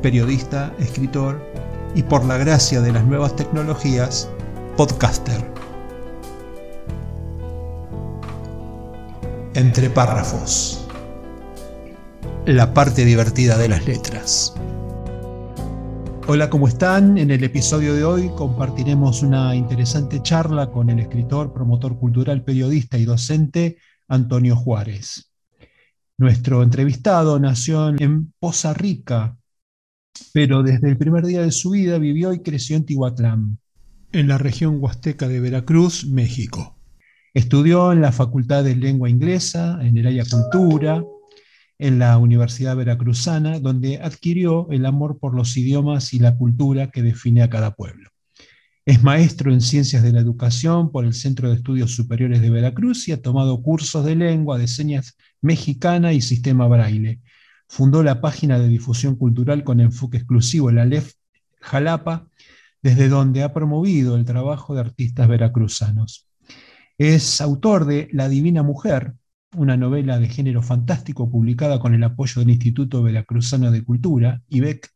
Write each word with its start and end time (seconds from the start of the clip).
periodista, 0.00 0.74
escritor 0.78 1.40
y 1.94 2.02
por 2.02 2.24
la 2.24 2.38
gracia 2.38 2.80
de 2.80 2.92
las 2.92 3.04
nuevas 3.04 3.36
tecnologías, 3.36 4.28
podcaster. 4.76 5.44
Entre 9.54 9.90
párrafos. 9.90 10.86
La 12.46 12.72
parte 12.72 13.04
divertida 13.04 13.58
de 13.58 13.68
las 13.68 13.86
letras. 13.86 14.54
Hola, 16.26 16.48
¿cómo 16.48 16.68
están? 16.68 17.18
En 17.18 17.30
el 17.32 17.42
episodio 17.42 17.94
de 17.94 18.04
hoy 18.04 18.30
compartiremos 18.36 19.22
una 19.22 19.54
interesante 19.56 20.22
charla 20.22 20.70
con 20.70 20.88
el 20.88 21.00
escritor, 21.00 21.52
promotor 21.52 21.98
cultural, 21.98 22.44
periodista 22.44 22.96
y 22.98 23.04
docente 23.04 23.78
Antonio 24.06 24.54
Juárez. 24.54 25.32
Nuestro 26.18 26.62
entrevistado 26.62 27.40
nació 27.40 27.88
en 27.88 28.32
Poza 28.38 28.74
Rica, 28.74 29.39
pero 30.32 30.62
desde 30.62 30.88
el 30.88 30.96
primer 30.96 31.24
día 31.24 31.42
de 31.42 31.50
su 31.50 31.70
vida 31.70 31.98
vivió 31.98 32.32
y 32.32 32.40
creció 32.40 32.76
en 32.76 32.84
Tihuatlán, 32.84 33.58
en 34.12 34.28
la 34.28 34.38
región 34.38 34.78
huasteca 34.80 35.28
de 35.28 35.40
Veracruz, 35.40 36.06
México. 36.06 36.76
Estudió 37.34 37.92
en 37.92 38.00
la 38.00 38.12
Facultad 38.12 38.64
de 38.64 38.74
Lengua 38.74 39.08
Inglesa, 39.08 39.78
en 39.82 39.96
el 39.96 40.06
área 40.06 40.24
Cultura, 40.24 41.04
en 41.78 41.98
la 41.98 42.18
Universidad 42.18 42.76
Veracruzana, 42.76 43.60
donde 43.60 43.98
adquirió 43.98 44.68
el 44.70 44.84
amor 44.84 45.18
por 45.18 45.34
los 45.34 45.56
idiomas 45.56 46.12
y 46.12 46.18
la 46.18 46.36
cultura 46.36 46.90
que 46.90 47.02
define 47.02 47.42
a 47.42 47.50
cada 47.50 47.74
pueblo. 47.74 48.10
Es 48.84 49.02
maestro 49.02 49.52
en 49.52 49.60
Ciencias 49.60 50.02
de 50.02 50.12
la 50.12 50.20
Educación 50.20 50.90
por 50.90 51.04
el 51.04 51.14
Centro 51.14 51.48
de 51.48 51.56
Estudios 51.56 51.94
Superiores 51.94 52.40
de 52.40 52.50
Veracruz 52.50 53.06
y 53.08 53.12
ha 53.12 53.22
tomado 53.22 53.62
cursos 53.62 54.04
de 54.04 54.16
lengua, 54.16 54.58
de 54.58 54.66
señas 54.66 55.16
mexicana 55.40 56.12
y 56.12 56.20
sistema 56.20 56.66
braille 56.66 57.20
Fundó 57.70 58.02
la 58.02 58.20
página 58.20 58.58
de 58.58 58.66
difusión 58.66 59.14
cultural 59.14 59.62
con 59.62 59.78
enfoque 59.78 60.16
exclusivo, 60.16 60.72
la 60.72 60.84
LEF 60.84 61.14
Jalapa, 61.60 62.26
desde 62.82 63.08
donde 63.08 63.44
ha 63.44 63.52
promovido 63.52 64.16
el 64.16 64.24
trabajo 64.24 64.74
de 64.74 64.80
artistas 64.80 65.28
veracruzanos. 65.28 66.26
Es 66.98 67.40
autor 67.40 67.84
de 67.84 68.08
La 68.10 68.28
Divina 68.28 68.64
Mujer, 68.64 69.14
una 69.54 69.76
novela 69.76 70.18
de 70.18 70.28
género 70.28 70.62
fantástico 70.62 71.30
publicada 71.30 71.78
con 71.78 71.94
el 71.94 72.02
apoyo 72.02 72.40
del 72.40 72.50
Instituto 72.50 73.04
Veracruzano 73.04 73.70
de 73.70 73.84
Cultura, 73.84 74.42
IBEC, 74.48 74.90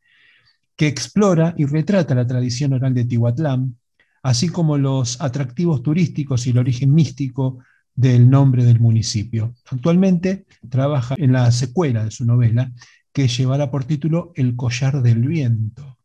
que 0.75 0.89
explora 0.89 1.55
y 1.57 1.67
retrata 1.67 2.17
la 2.17 2.27
tradición 2.27 2.73
oral 2.73 2.93
de 2.93 3.05
Tihuatlán, 3.05 3.79
así 4.25 4.49
como 4.49 4.79
los 4.79 5.21
atractivos 5.21 5.81
turísticos 5.85 6.45
y 6.49 6.51
el 6.51 6.59
origen 6.59 6.93
místico 6.93 7.61
del 7.95 8.29
nombre 8.29 8.65
del 8.65 8.81
municipio. 8.81 9.55
Actualmente 9.71 10.47
trabaja 10.69 11.15
en 11.19 11.33
la 11.33 11.51
secuela 11.53 12.05
de 12.05 12.11
su 12.11 12.25
novela, 12.25 12.73
que 13.13 13.29
llevará 13.29 13.71
por 13.71 13.85
título 13.85 14.33
El 14.35 14.57
collar 14.57 15.03
del 15.03 15.27
viento. 15.27 15.99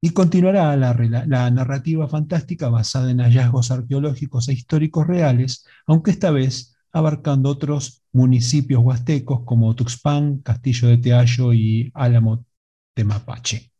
Y 0.00 0.10
continuará 0.10 0.76
la, 0.76 1.50
narrativa 1.50 2.08
fantástica 2.08 2.68
basada 2.68 3.10
en 3.12 3.20
hallazgos 3.20 3.70
arqueológicos 3.70 4.48
e 4.48 4.52
históricos 4.52 5.06
reales, 5.06 5.64
aunque 5.86 6.10
esta 6.10 6.32
vez 6.32 6.74
abarcando 6.92 7.48
otros 7.50 8.02
municipios 8.12 8.82
huastecos 8.82 9.44
como 9.44 9.74
Tuxpan, 9.76 10.38
Castillo 10.38 10.88
de 10.88 10.98
Teallo 10.98 11.52
y 11.52 11.92
Álamo 11.94 12.44
de 12.96 13.04
Mapache. 13.04 13.71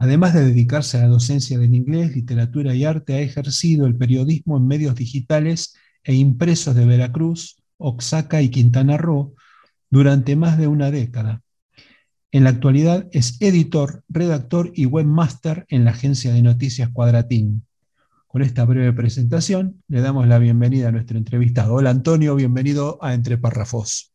Además 0.00 0.32
de 0.32 0.44
dedicarse 0.44 0.96
a 0.96 1.02
la 1.02 1.08
docencia 1.08 1.58
del 1.58 1.74
inglés, 1.74 2.14
literatura 2.14 2.72
y 2.74 2.84
arte, 2.84 3.14
ha 3.14 3.20
ejercido 3.20 3.86
el 3.86 3.96
periodismo 3.96 4.56
en 4.56 4.66
medios 4.66 4.94
digitales 4.94 5.74
e 6.04 6.14
impresos 6.14 6.76
de 6.76 6.86
Veracruz, 6.86 7.56
Oaxaca 7.78 8.40
y 8.40 8.50
Quintana 8.50 8.96
Roo 8.96 9.34
durante 9.90 10.36
más 10.36 10.56
de 10.56 10.68
una 10.68 10.92
década. 10.92 11.42
En 12.30 12.44
la 12.44 12.50
actualidad 12.50 13.08
es 13.10 13.40
editor, 13.40 14.04
redactor 14.08 14.70
y 14.74 14.86
webmaster 14.86 15.64
en 15.68 15.84
la 15.84 15.90
agencia 15.90 16.32
de 16.32 16.42
noticias 16.42 16.90
Cuadratín. 16.90 17.66
Con 18.28 18.42
esta 18.42 18.64
breve 18.66 18.92
presentación 18.92 19.82
le 19.88 20.00
damos 20.00 20.28
la 20.28 20.38
bienvenida 20.38 20.88
a 20.88 20.92
nuestro 20.92 21.18
entrevistado. 21.18 21.74
Hola 21.74 21.90
Antonio, 21.90 22.36
bienvenido 22.36 22.98
a 23.02 23.14
Entre 23.14 23.36
Párrafos. 23.38 24.12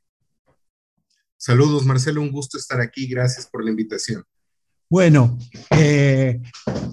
Saludos 1.36 1.86
Marcelo, 1.86 2.22
un 2.22 2.32
gusto 2.32 2.58
estar 2.58 2.80
aquí, 2.80 3.08
gracias 3.08 3.48
por 3.48 3.66
la 3.66 3.72
invitación. 3.72 4.24
Bueno, 4.94 5.40
eh, 5.72 6.40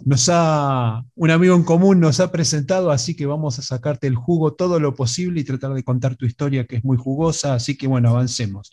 nos 0.06 0.30
ha, 0.32 1.04
un 1.16 1.30
amigo 1.30 1.54
en 1.54 1.64
común 1.64 2.00
nos 2.00 2.18
ha 2.20 2.32
presentado, 2.32 2.90
así 2.90 3.14
que 3.14 3.26
vamos 3.26 3.58
a 3.58 3.62
sacarte 3.62 4.06
el 4.06 4.14
jugo 4.14 4.54
todo 4.54 4.80
lo 4.80 4.94
posible 4.94 5.42
y 5.42 5.44
tratar 5.44 5.74
de 5.74 5.84
contar 5.84 6.16
tu 6.16 6.24
historia 6.24 6.64
que 6.64 6.76
es 6.76 6.82
muy 6.82 6.96
jugosa, 6.96 7.52
así 7.52 7.76
que 7.76 7.86
bueno, 7.86 8.08
avancemos. 8.08 8.72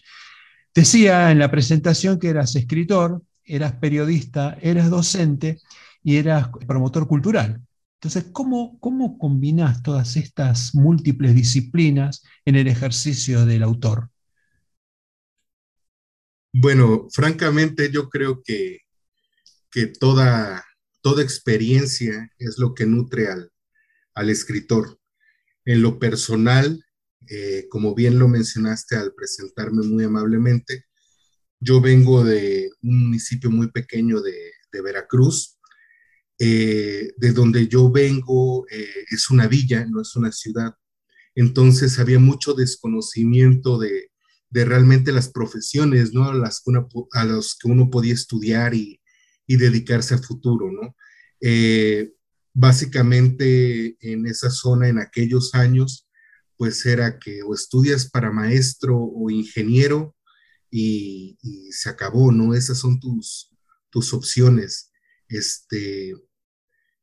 Decía 0.74 1.30
en 1.30 1.40
la 1.40 1.52
presentación 1.52 2.20
que 2.20 2.30
eras 2.30 2.56
escritor, 2.56 3.22
eras 3.44 3.74
periodista, 3.74 4.58
eras 4.62 4.90
docente 4.90 5.60
y 6.02 6.16
eras 6.16 6.48
promotor 6.66 7.06
cultural. 7.06 7.62
Entonces, 8.00 8.28
¿cómo, 8.32 8.80
cómo 8.80 9.18
combinas 9.18 9.84
todas 9.84 10.16
estas 10.16 10.74
múltiples 10.74 11.36
disciplinas 11.36 12.24
en 12.46 12.56
el 12.56 12.70
ejercicio 12.70 13.46
del 13.46 13.64
autor? 13.64 14.10
Bueno, 16.54 17.08
francamente 17.12 17.92
yo 17.92 18.08
creo 18.08 18.42
que 18.42 18.87
que 19.72 19.88
toda, 19.88 20.66
toda 21.02 21.24
experiencia 21.24 22.32
es 22.38 22.58
lo 22.58 22.74
que 22.74 22.86
nutre 22.86 23.28
al, 23.28 23.52
al 24.14 24.30
escritor. 24.30 25.00
En 25.66 25.82
lo 25.82 26.00
personal, 26.00 26.84
eh, 27.30 27.68
como 27.70 27.94
bien 27.94 28.20
lo 28.20 28.28
mencionaste 28.28 28.96
al 28.96 29.14
presentarme 29.14 29.86
muy 29.86 30.04
amablemente, 30.06 30.86
yo 31.60 31.82
vengo 31.82 32.24
de 32.24 32.70
un 32.82 33.06
municipio 33.06 33.50
muy 33.50 33.72
pequeño 33.72 34.22
de, 34.22 34.52
de 34.72 34.82
Veracruz, 34.82 35.58
eh, 36.40 37.14
de 37.18 37.34
donde 37.34 37.68
yo 37.68 37.92
vengo 37.92 38.68
eh, 38.70 39.06
es 39.10 39.30
una 39.30 39.48
villa, 39.48 39.86
no 39.86 40.02
es 40.02 40.16
una 40.16 40.32
ciudad. 40.32 40.76
Entonces 41.36 42.00
había 42.00 42.20
mucho 42.20 42.54
desconocimiento 42.54 43.78
de, 43.80 44.12
de 44.50 44.66
realmente 44.66 45.12
las 45.12 45.30
profesiones, 45.30 46.14
¿no? 46.14 46.26
A 46.26 46.34
las, 46.34 46.64
a 47.14 47.26
los 47.26 47.58
que 47.58 47.68
uno 47.68 47.90
podía 47.90 48.14
estudiar 48.14 48.74
y, 48.74 49.02
y 49.48 49.58
dedicarse 49.58 50.14
a 50.14 50.20
futuro, 50.20 50.70
¿no? 50.72 50.96
Eh, 51.42 52.14
básicamente 52.54 53.98
en 54.02 54.28
esa 54.28 54.50
zona, 54.50 54.90
en 54.90 55.00
aquellos 55.00 55.56
años, 55.56 56.08
pues 56.58 56.86
era 56.86 57.20
que 57.20 57.44
o 57.44 57.54
estudias 57.54 58.10
para 58.10 58.32
maestro 58.32 58.98
o 58.98 59.30
ingeniero 59.30 60.16
y, 60.72 61.38
se 61.72 61.90
acabó, 61.90 62.32
¿no? 62.32 62.54
Esas 62.54 62.80
son 62.80 63.00
tus, 63.00 63.52
tus 63.90 64.14
opciones. 64.14 64.92
Este, 65.30 66.14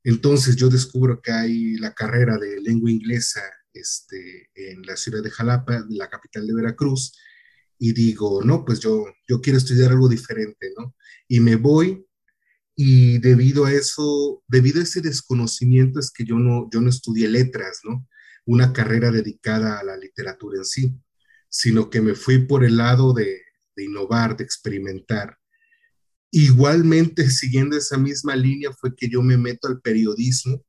entonces 0.02 0.56
yo 0.56 0.68
descubro 0.68 1.20
que 1.22 1.32
hay 1.32 1.76
la 1.76 1.94
carrera 1.94 2.36
de 2.36 2.60
lengua 2.60 2.90
inglesa 2.90 3.42
este, 3.72 4.50
en 4.54 4.82
la 4.82 4.96
ciudad 4.96 5.22
de 5.22 5.30
Jalapa, 5.30 5.84
la 5.88 6.08
capital 6.08 6.46
de 6.46 6.54
Veracruz, 6.54 7.12
y 7.78 7.92
digo, 7.92 8.42
no, 8.42 8.64
pues 8.64 8.80
yo, 8.80 9.04
yo 9.28 9.40
quiero 9.40 9.58
estudiar 9.58 9.92
algo 9.92 10.08
diferente, 10.08 10.72
¿no? 10.76 10.94
Y 11.28 11.40
me 11.40 11.56
voy 11.56 12.04
y 12.76 13.18
debido 13.18 13.66
a 13.66 13.72
eso, 13.72 14.42
debido 14.48 14.80
a 14.80 14.82
ese 14.82 15.00
desconocimiento 15.00 16.00
es 16.00 16.10
que 16.10 16.24
yo 16.24 16.36
no, 16.36 16.68
yo 16.72 16.80
no 16.80 16.90
estudié 16.90 17.28
letras, 17.28 17.80
¿no? 17.84 18.06
Una 18.46 18.72
carrera 18.72 19.10
dedicada 19.10 19.78
a 19.78 19.84
la 19.84 19.96
literatura 19.96 20.58
en 20.58 20.64
sí, 20.64 20.94
sino 21.48 21.88
que 21.88 22.00
me 22.00 22.14
fui 22.14 22.38
por 22.46 22.64
el 22.64 22.76
lado 22.78 23.12
de, 23.12 23.42
innovar, 23.76 24.36
de 24.36 24.44
experimentar. 24.44 25.38
Igualmente, 26.32 27.30
siguiendo 27.30 27.76
esa 27.76 27.96
misma 27.96 28.34
línea, 28.34 28.72
fue 28.72 28.94
que 28.96 29.08
yo 29.08 29.22
me 29.22 29.36
meto 29.36 29.68
al 29.68 29.80
periodismo. 29.80 30.64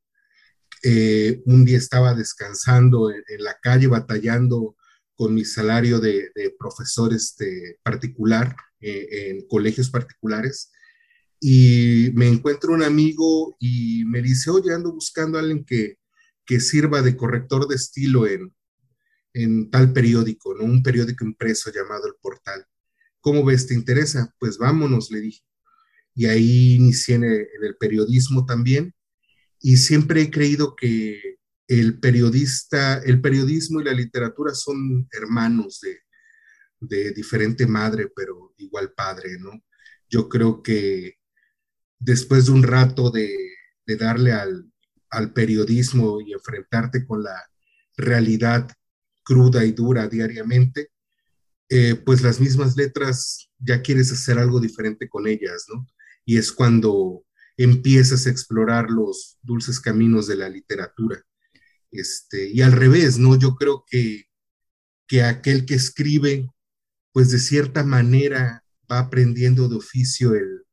Eh, 0.84 1.42
un 1.46 1.66
día 1.66 1.80
estaba 1.80 2.14
descansando 2.14 3.10
en, 3.10 3.44
la 3.44 3.58
calle, 3.60 3.88
batallando 3.88 4.78
con 5.16 5.34
mi 5.34 5.44
salario 5.44 6.00
de, 6.00 6.30
profesor 6.60 7.14
este, 7.14 7.80
particular 7.82 8.56
eh, 8.80 9.30
en 9.30 9.48
colegios 9.48 9.90
particulares 9.90 10.70
y 11.40 12.12
me 12.14 12.28
encuentro 12.28 12.74
un 12.74 12.84
amigo 12.84 13.56
y 13.60 14.04
me 14.06 14.22
dice, 14.22 14.50
oye, 14.50 14.74
ando 14.74 14.92
buscando 14.94 15.38
a 15.38 15.42
alguien 15.42 15.64
que, 15.66 15.98
que 16.46 16.60
sirva 16.60 17.02
de 17.02 17.16
corrector 17.16 17.68
de 17.68 17.76
estilo 17.76 18.28
en, 18.28 18.54
en 19.34 19.70
tal 19.70 19.94
periódico, 19.94 20.56
¿no? 20.56 20.64
Un 20.66 20.84
periódico 20.84 21.26
impreso 21.26 21.72
llamado 21.72 22.08
El 22.08 22.16
Portal. 22.22 22.66
¿cómo 23.26 23.44
ves? 23.44 23.66
¿Te 23.66 23.74
interesa? 23.74 24.32
Pues 24.38 24.60
vámonos, 24.60 25.10
le 25.10 25.20
dije. 25.20 25.42
Y 26.14 26.28
ahí 26.28 26.76
inicié 26.76 27.16
en 27.16 27.24
el, 27.24 27.76
periodismo 27.80 28.46
también. 28.46 28.94
Y 29.60 29.78
siempre 29.78 30.22
he 30.22 30.30
creído 30.30 30.76
que 30.76 31.38
el 31.68 32.00
periodista, 32.00 33.00
el 33.00 33.22
periodismo 33.22 33.82
y 33.82 33.86
la 33.86 33.94
literatura 33.94 34.54
son 34.54 35.08
hermanos 35.12 35.82
de, 35.82 36.02
de 36.80 37.14
diferente 37.14 37.66
madre, 37.66 38.12
pero 38.16 38.54
igual 38.58 38.94
padre, 38.94 39.40
¿no? 39.40 39.60
Yo 40.08 40.30
creo 40.30 40.62
que 40.62 41.16
después 42.00 42.46
de 42.46 42.52
un 42.52 42.64
rato 42.64 43.12
de, 43.12 43.34
de 43.86 43.96
darle 43.96 44.32
al, 44.32 44.72
al 45.10 45.34
periodismo 45.34 46.22
y 46.22 46.34
enfrentarte 46.34 47.06
con 47.06 47.24
la 47.24 47.50
realidad 47.98 48.70
cruda 49.24 49.66
y 49.66 49.72
dura 49.72 50.08
diariamente, 50.08 50.90
eh, 51.70 51.96
pues 51.96 52.22
las 52.22 52.40
mismas 52.40 52.76
letras 52.78 53.50
ya 53.58 53.82
quieres 53.82 54.12
hacer 54.12 54.38
algo 54.38 54.60
diferente 54.60 55.10
con 55.10 55.28
ellas, 55.28 55.66
¿no? 55.74 55.88
Y 56.26 56.38
es 56.38 56.52
cuando 56.52 57.26
empiezas 57.58 58.28
a 58.28 58.30
explorar 58.30 58.90
los 58.90 59.40
dulces 59.42 59.80
caminos 59.80 60.28
de 60.28 60.36
la 60.36 60.50
literatura. 60.50 61.24
Este, 61.92 62.50
y 62.50 62.62
al 62.62 62.74
revés, 62.74 63.18
¿no? 63.18 63.38
Yo 63.38 63.56
creo 63.56 63.86
que, 63.90 64.26
que 65.08 65.24
aquel 65.24 65.66
que 65.66 65.76
escribe, 65.76 66.48
pues 67.14 67.32
de 67.32 67.40
cierta 67.40 67.84
manera 67.84 68.64
va 68.92 69.00
aprendiendo 69.00 69.70
de 69.70 69.78
oficio 69.78 70.36
el, 70.36 70.65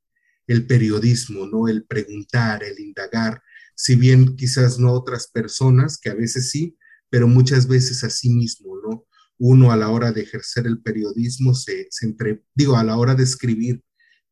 el 0.46 0.66
periodismo, 0.66 1.46
¿no? 1.46 1.68
El 1.68 1.84
preguntar, 1.84 2.62
el 2.62 2.78
indagar, 2.78 3.42
si 3.74 3.96
bien 3.96 4.36
quizás 4.36 4.78
no 4.78 4.92
otras 4.92 5.28
personas, 5.28 5.98
que 5.98 6.10
a 6.10 6.14
veces 6.14 6.50
sí, 6.50 6.76
pero 7.10 7.28
muchas 7.28 7.66
veces 7.66 8.04
a 8.04 8.10
sí 8.10 8.30
mismo, 8.30 8.76
¿no? 8.82 9.06
Uno 9.38 9.72
a 9.72 9.76
la 9.76 9.88
hora 9.88 10.12
de 10.12 10.22
ejercer 10.22 10.66
el 10.66 10.80
periodismo 10.80 11.54
se, 11.54 11.88
entre, 12.02 12.44
digo, 12.54 12.76
a 12.76 12.84
la 12.84 12.96
hora 12.96 13.14
de 13.14 13.24
escribir 13.24 13.82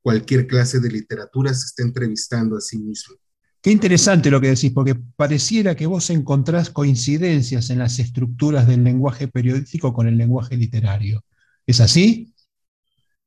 cualquier 0.02 0.46
clase 0.46 0.80
de 0.80 0.90
literatura 0.90 1.52
se 1.52 1.66
está 1.66 1.82
entrevistando 1.82 2.56
a 2.56 2.60
sí 2.60 2.78
mismo. 2.78 3.16
Qué 3.60 3.70
interesante 3.70 4.30
lo 4.30 4.40
que 4.40 4.48
decís, 4.48 4.72
porque 4.72 4.94
pareciera 4.94 5.76
que 5.76 5.86
vos 5.86 6.08
encontrás 6.08 6.70
coincidencias 6.70 7.68
en 7.68 7.78
las 7.78 7.98
estructuras 7.98 8.66
del 8.66 8.82
lenguaje 8.82 9.28
periodístico 9.28 9.92
con 9.92 10.08
el 10.08 10.16
lenguaje 10.16 10.56
literario. 10.56 11.22
¿Es 11.66 11.80
así? 11.80 12.34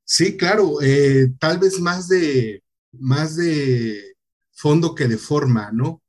Sí, 0.03 0.35
claro, 0.35 0.81
eh, 0.81 1.33
tal 1.39 1.59
vez 1.59 1.79
más 1.79 2.07
de, 2.07 2.62
más 2.93 3.35
de 3.35 4.15
fondo 4.51 4.95
que 4.95 5.07
de 5.07 5.17
forma, 5.17 5.71
¿no? 5.71 6.01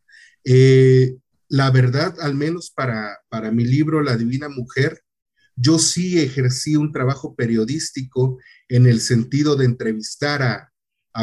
Eh, 0.45 1.17
la 1.49 1.71
verdad, 1.71 2.15
al 2.21 2.35
menos 2.35 2.71
para, 2.71 3.19
para 3.29 3.51
mi 3.51 3.65
libro 3.65 4.03
La 4.03 4.17
Divina 4.17 4.49
Mujer, 4.49 5.05
yo 5.57 5.79
sí 5.79 6.19
ejercí 6.19 6.77
un 6.77 6.93
trabajo 6.93 7.35
periodístico 7.35 8.39
en 8.69 8.87
el 8.87 9.01
sentido 9.01 9.57
de 9.57 9.67
entrevistar 9.67 10.43
a, 10.43 10.71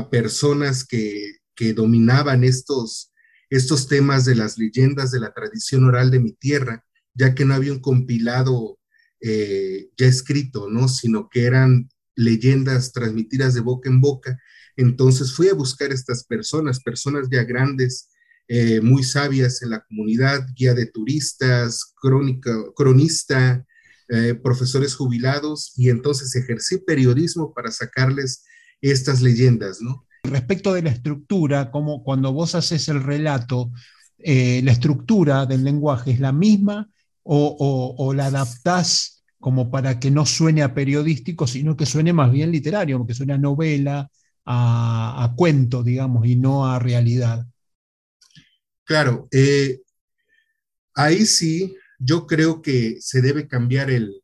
personas 0.09 0.85
que, 0.85 1.37
dominaban 1.75 2.43
estos, 2.43 3.13
estos 3.51 3.87
temas 3.87 4.25
de 4.25 4.33
las 4.33 4.57
leyendas 4.57 5.11
de 5.11 5.19
la 5.19 5.31
tradición 5.31 5.83
oral 5.83 6.09
de 6.09 6.19
mi 6.19 6.31
tierra, 6.31 6.83
ya 7.13 7.35
que 7.35 7.45
no 7.45 7.53
había 7.53 7.71
un 7.71 7.81
compilado 7.81 8.79
eh, 9.19 9.89
ya 9.95 10.07
escrito, 10.07 10.69
¿no? 10.71 10.87
Sino 10.87 11.29
que 11.29 11.43
eran 11.43 11.87
leyendas 12.15 12.93
transmitidas 12.93 13.53
de 13.53 13.59
boca 13.59 13.89
en 13.91 14.01
boca. 14.01 14.39
Entonces 14.75 15.33
fui 15.33 15.49
a 15.49 15.53
buscar 15.53 15.91
estas 15.91 16.23
personas, 16.23 16.81
personas 16.81 17.27
ya 17.31 17.43
grandes, 17.43 18.09
eh, 18.47 18.81
muy 18.81 19.03
sabias 19.03 19.61
en 19.61 19.69
la 19.69 19.81
comunidad, 19.81 20.45
guía 20.55 20.73
de 20.73 20.87
turistas, 20.87 21.93
crónica, 22.01 22.51
cronista, 22.75 23.65
eh, 24.09 24.33
profesores 24.35 24.95
jubilados, 24.95 25.73
y 25.77 25.89
entonces 25.89 26.35
ejercí 26.35 26.77
periodismo 26.77 27.53
para 27.53 27.71
sacarles 27.71 28.43
estas 28.81 29.21
leyendas, 29.21 29.81
¿no? 29.81 30.05
Respecto 30.23 30.73
de 30.73 30.81
la 30.81 30.89
estructura, 30.89 31.71
como 31.71 32.03
cuando 32.03 32.33
vos 32.33 32.53
haces 32.55 32.89
el 32.89 33.01
relato, 33.01 33.71
eh, 34.19 34.61
la 34.63 34.71
estructura 34.71 35.45
del 35.45 35.63
lenguaje 35.63 36.11
es 36.11 36.19
la 36.19 36.31
misma 36.31 36.89
o, 37.23 38.13
la 38.15 38.25
adaptás 38.25 39.23
como 39.39 39.71
para 39.71 39.99
que 39.99 40.11
no 40.11 40.25
suene 40.25 40.61
a 40.61 40.73
periodístico, 40.73 41.47
sino 41.47 41.75
que 41.75 41.85
suene 41.85 42.13
más 42.13 42.31
bien 42.31 42.51
literario, 42.51 43.05
que 43.05 43.13
suene 43.13 43.37
novela, 43.37 44.09
a 44.45 45.33
cuento, 45.37 45.83
digamos, 45.83 46.25
y 46.25 46.35
no 46.35 46.67
a 46.67 46.79
realidad. 46.79 47.45
Claro, 48.91 49.29
eh, 49.31 49.81
ahí 50.95 51.25
sí, 51.25 51.77
yo 51.97 52.27
creo 52.27 52.61
que 52.61 52.97
se 52.99 53.21
debe 53.21 53.47
cambiar 53.47 53.89
el, 53.89 54.21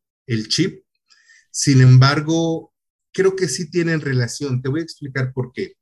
chip. 0.50 0.84
Sin 1.52 1.80
embargo, 1.80 2.74
creo 3.14 3.36
que 3.38 3.48
sí 3.48 3.72
tienen 3.72 4.02
relación. 4.02 4.62
Te 4.62 4.68
voy 4.68 4.81
a 4.81 4.84
explicar 4.84 5.31
por 5.31 5.54
qué. 5.54 5.75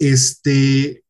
Este, 0.00 1.04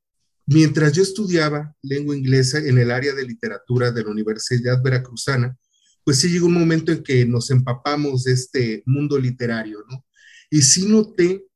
mientras 0.45 0.93
yo 0.93 1.03
estudiaba 1.03 1.75
lengua 1.81 2.15
inglesa 2.15 2.59
en 2.59 2.77
el 2.77 2.91
área 2.91 3.15
de 3.15 3.25
literatura 3.25 3.91
de 3.91 4.05
la 4.05 4.11
Universidad 4.11 4.83
Veracruzana, 4.83 5.57
pues 6.05 6.19
sí 6.19 6.29
llegó 6.29 6.47
un 6.47 6.53
momento 6.53 6.93
en 6.93 7.03
que 7.03 7.25
nos 7.25 7.51
empapamos 7.51 8.25
de 8.25 8.33
este 8.33 8.83
mundo 8.85 9.19
literario, 9.19 9.79
¿no? 9.89 10.05
Y 10.51 10.61
sí 10.61 10.87
noté 10.87 11.47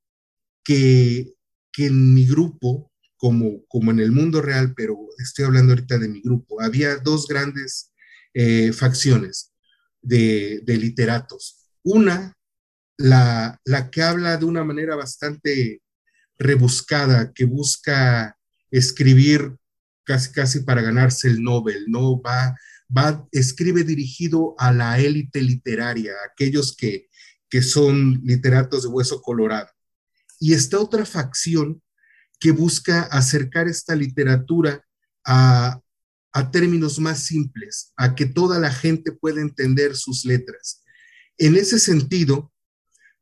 que, 0.65 1.35
que 1.73 1.87
en 1.87 2.15
mi 2.15 2.27
grupo 2.27 2.91
como, 3.17 3.67
como 3.67 3.91
en 3.91 4.01
el 4.01 4.13
mundo 4.13 4.41
real, 4.41 4.73
pero 4.75 4.97
estoy 5.19 5.45
hablando 5.45 5.73
ahorita 5.73 5.99
de 5.99 6.09
mi 6.09 6.23
grupo, 6.23 6.63
había 6.63 6.97
dos 6.97 7.29
grandes 7.29 7.93
eh, 8.33 8.73
facciones 8.73 9.53
de, 10.01 10.63
literatos. 10.67 11.67
Una, 11.83 12.35
la, 12.97 13.61
la 13.65 13.91
que 13.91 14.03
habla 14.03 14.39
de 14.39 14.47
una 14.47 14.65
manera 14.65 14.97
bastante 14.97 15.83
rebuscada, 16.39 17.33
que 17.35 17.45
busca 17.45 18.39
escribir 18.71 19.55
casi 20.05 20.33
casi 20.33 20.61
para 20.61 20.81
ganarse 20.81 21.29
el 21.29 21.43
Nobel, 21.43 21.85
¿no? 21.89 22.21
Va, 22.23 22.57
va, 22.97 23.29
escribe 23.33 23.85
dirigido 23.85 24.55
a 24.59 24.73
la 24.73 24.99
élite 24.99 25.43
literaria, 25.43 26.15
aquellos 26.33 26.75
que, 26.75 27.09
que 27.49 27.63
son 27.63 28.21
literatos 28.25 28.83
de 28.83 28.89
hueso 28.89 29.21
colorado. 29.21 29.69
Y 30.41 30.55
esta 30.55 30.81
otra 30.81 31.05
facción 31.07 31.81
que 32.41 32.51
busca 32.51 33.03
acercar 33.03 33.69
esta 33.69 33.95
literatura 33.95 34.85
a, 35.25 35.81
términos 36.51 36.99
más 36.99 37.25
simples, 37.25 37.93
a 37.97 38.15
que 38.15 38.27
toda 38.27 38.59
la 38.59 38.73
gente 38.73 39.13
pueda 39.13 39.41
entender 39.41 39.95
sus 39.95 40.25
letras. 40.25 40.83
En 41.37 41.57
ese 41.57 41.79
sentido, 41.79 42.53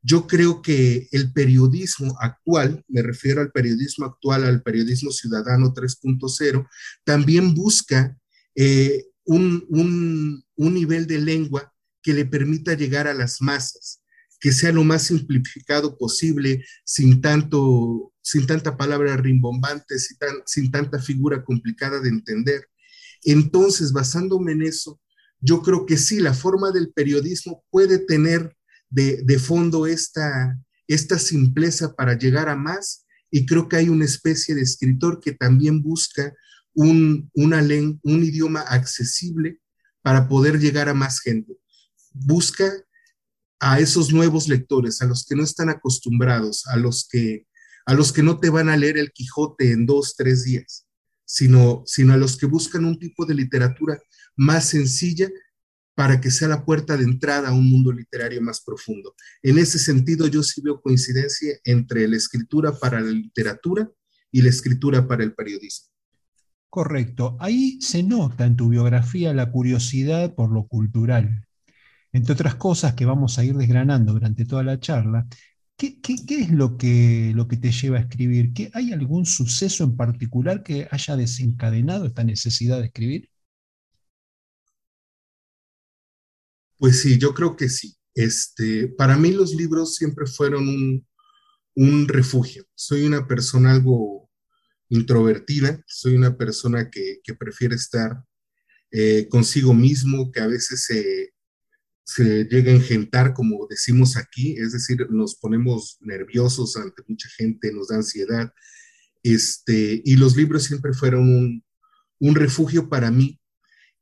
yo 0.01 0.25
creo 0.25 0.61
que 0.61 1.09
el 1.11 1.33
periodismo 1.33 2.15
actual, 2.21 2.83
me 2.87 3.01
refiero 3.01 3.41
al 3.41 3.51
periodismo 3.51 4.05
actual, 4.05 4.45
al 4.45 4.63
periodismo 4.63 5.11
ciudadano 5.11 5.73
3.0, 5.73 6.67
también 7.03 7.53
busca 7.53 8.17
eh, 8.55 9.05
un, 9.25 10.43
nivel 10.57 11.07
de 11.07 11.19
lengua 11.19 11.73
que 12.01 12.13
le 12.13 12.25
permita 12.25 12.73
llegar 12.73 13.07
a 13.07 13.13
las 13.13 13.41
masas, 13.41 13.98
que 14.39 14.51
sea 14.51 14.71
lo 14.71 14.83
más 14.83 15.03
simplificado 15.03 15.97
posible, 15.97 16.63
sin 16.85 17.21
tanto 17.21 18.13
sin 18.21 18.45
tanta 18.45 18.77
palabra 18.77 19.17
rimbombante, 19.17 19.97
sin, 19.97 20.17
sin 20.45 20.71
tanta 20.71 20.99
figura 20.99 21.43
complicada 21.43 21.99
de 21.99 22.09
entender. 22.09 22.69
Entonces, 23.23 23.91
basándome 23.91 24.51
en 24.51 24.61
eso, 24.61 25.01
yo 25.41 25.61
creo 25.61 25.85
que 25.85 25.97
sí, 25.97 26.19
la 26.19 26.33
forma 26.33 26.71
del 26.71 26.91
periodismo 26.91 27.63
puede 27.71 27.99
tener 27.99 28.55
de, 28.89 29.39
fondo 29.39 29.87
esta, 29.87 30.57
esta 30.87 31.19
simpleza 31.19 31.95
para 31.95 32.17
llegar 32.17 32.49
a 32.49 32.55
más 32.55 33.05
y 33.31 33.45
creo 33.45 33.69
que 33.69 33.77
hay 33.77 33.89
una 33.89 34.05
especie 34.05 34.55
de 34.55 34.61
escritor 34.61 35.19
que 35.19 35.33
también 35.33 35.81
busca 35.81 36.33
un, 36.73 37.29
una 37.33 37.61
un 38.03 38.23
idioma 38.23 38.61
accesible 38.61 39.59
para 40.01 40.27
poder 40.27 40.59
llegar 40.59 40.89
a 40.89 40.93
más 40.93 41.19
gente. 41.19 41.53
Busca 42.11 42.71
a 43.59 43.79
esos 43.79 44.13
nuevos 44.13 44.47
lectores, 44.47 45.01
a 45.01 45.05
los 45.05 45.25
que 45.25 45.35
no 45.35 45.43
están 45.43 45.69
acostumbrados, 45.69 46.65
a 46.67 46.77
los 46.77 47.07
que 47.07 47.45
a 47.85 47.95
los 47.95 48.13
que 48.13 48.21
no 48.21 48.39
te 48.39 48.51
van 48.51 48.69
a 48.69 48.77
leer 48.77 48.99
el 48.99 49.11
Quijote 49.11 49.71
en 49.71 49.87
dos, 49.87 50.15
tres 50.15 50.43
días, 50.43 50.85
sino, 51.25 51.81
sino 51.87 52.13
a 52.13 52.17
los 52.17 52.37
que 52.37 52.45
buscan 52.45 52.85
un 52.85 52.99
tipo 52.99 53.25
de 53.25 53.33
literatura 53.33 53.99
más 54.35 54.65
sencilla 54.65 55.27
para 55.95 56.21
que 56.21 56.29
sea 56.29 56.47
la 56.47 56.63
puerta 56.63 56.95
de 56.95 57.03
entrada 57.03 57.49
a 57.49 57.51
un 57.51 57.67
mundo 57.67 57.91
literario 57.91 58.43
más 58.43 58.61
profundo. 58.61 59.15
En 59.41 59.57
ese 59.57 59.79
sentido, 59.79 60.27
yo 60.27 60.43
sí 60.43 60.61
veo 60.61 60.79
coincidencia 60.81 61.57
entre 61.63 62.07
la 62.07 62.15
escritura 62.15 62.77
para 62.77 63.01
la 63.01 63.09
literatura 63.09 63.89
y 64.31 64.43
la 64.43 64.49
escritura 64.49 65.07
para 65.07 65.23
el 65.23 65.33
periodismo. 65.33 65.89
Correcto. 66.69 67.37
Ahí 67.39 67.81
se 67.81 68.03
nota 68.03 68.45
en 68.45 68.55
tu 68.55 68.69
biografía 68.69 69.33
la 69.33 69.51
curiosidad 69.51 70.35
por 70.35 70.51
lo 70.51 70.67
cultural. 70.67 71.48
Entre 72.11 72.33
otras 72.33 72.55
cosas 72.55 72.93
que 72.95 73.05
vamos 73.05 73.37
a 73.37 73.43
ir 73.43 73.55
desgranando 73.55 74.13
durante 74.13 74.45
toda 74.45 74.63
la 74.63 74.79
charla, 74.79 75.27
¿Qué, 75.79 75.97
es 76.03 76.51
lo 76.51 76.77
que, 76.77 77.31
lo 77.33 77.47
que 77.47 77.55
te 77.55 77.71
lleva 77.71 77.99
a 77.99 78.01
escribir? 78.01 78.51
¿Qué, 78.53 78.69
¿Hay 78.73 78.91
algún 78.91 79.25
suceso 79.25 79.85
en 79.85 79.95
particular 79.95 80.61
que 80.61 80.89
haya 80.91 81.15
desencadenado 81.15 82.05
esta 82.05 82.25
necesidad 82.25 82.79
de 82.79 82.87
escribir? 82.87 83.29
Pues 86.77 87.01
sí, 87.01 87.17
yo 87.17 87.33
creo 87.33 87.55
que 87.55 87.69
sí. 87.69 87.95
Este, 88.13 88.89
para 88.89 89.15
mí 89.15 89.31
los 89.31 89.55
libros 89.55 89.95
siempre 89.95 90.25
fueron 90.25 90.67
un, 90.67 91.07
un 91.75 92.07
refugio. 92.09 92.65
Soy 92.75 93.05
una 93.05 93.25
persona 93.25 93.71
algo 93.71 94.29
introvertida, 94.89 95.81
soy 95.87 96.15
una 96.15 96.35
persona 96.35 96.89
que, 96.89 97.21
que 97.23 97.35
prefiere 97.35 97.75
estar 97.75 98.21
eh, 98.91 99.29
consigo 99.29 99.73
mismo, 99.73 100.29
que 100.29 100.41
a 100.41 100.47
veces 100.47 100.83
se, 100.83 101.29
se 102.09 102.45
llega 102.45 102.71
a 102.71 102.75
engentar, 102.75 103.35
como 103.35 103.67
decimos 103.69 104.17
aquí, 104.17 104.57
es 104.57 104.71
decir, 104.71 105.05
nos 105.11 105.35
ponemos 105.35 105.97
nerviosos 106.01 106.75
ante 106.75 107.03
mucha 107.07 107.29
gente, 107.37 107.71
nos 107.71 107.89
da 107.89 107.97
ansiedad. 107.97 108.51
Este, 109.21 110.01
y 110.03 110.15
los 110.15 110.35
libros 110.35 110.63
siempre 110.63 110.93
fueron 110.93 111.63
un, 112.19 112.35
refugio 112.35 112.89
para 112.89 113.11
mí. 113.11 113.39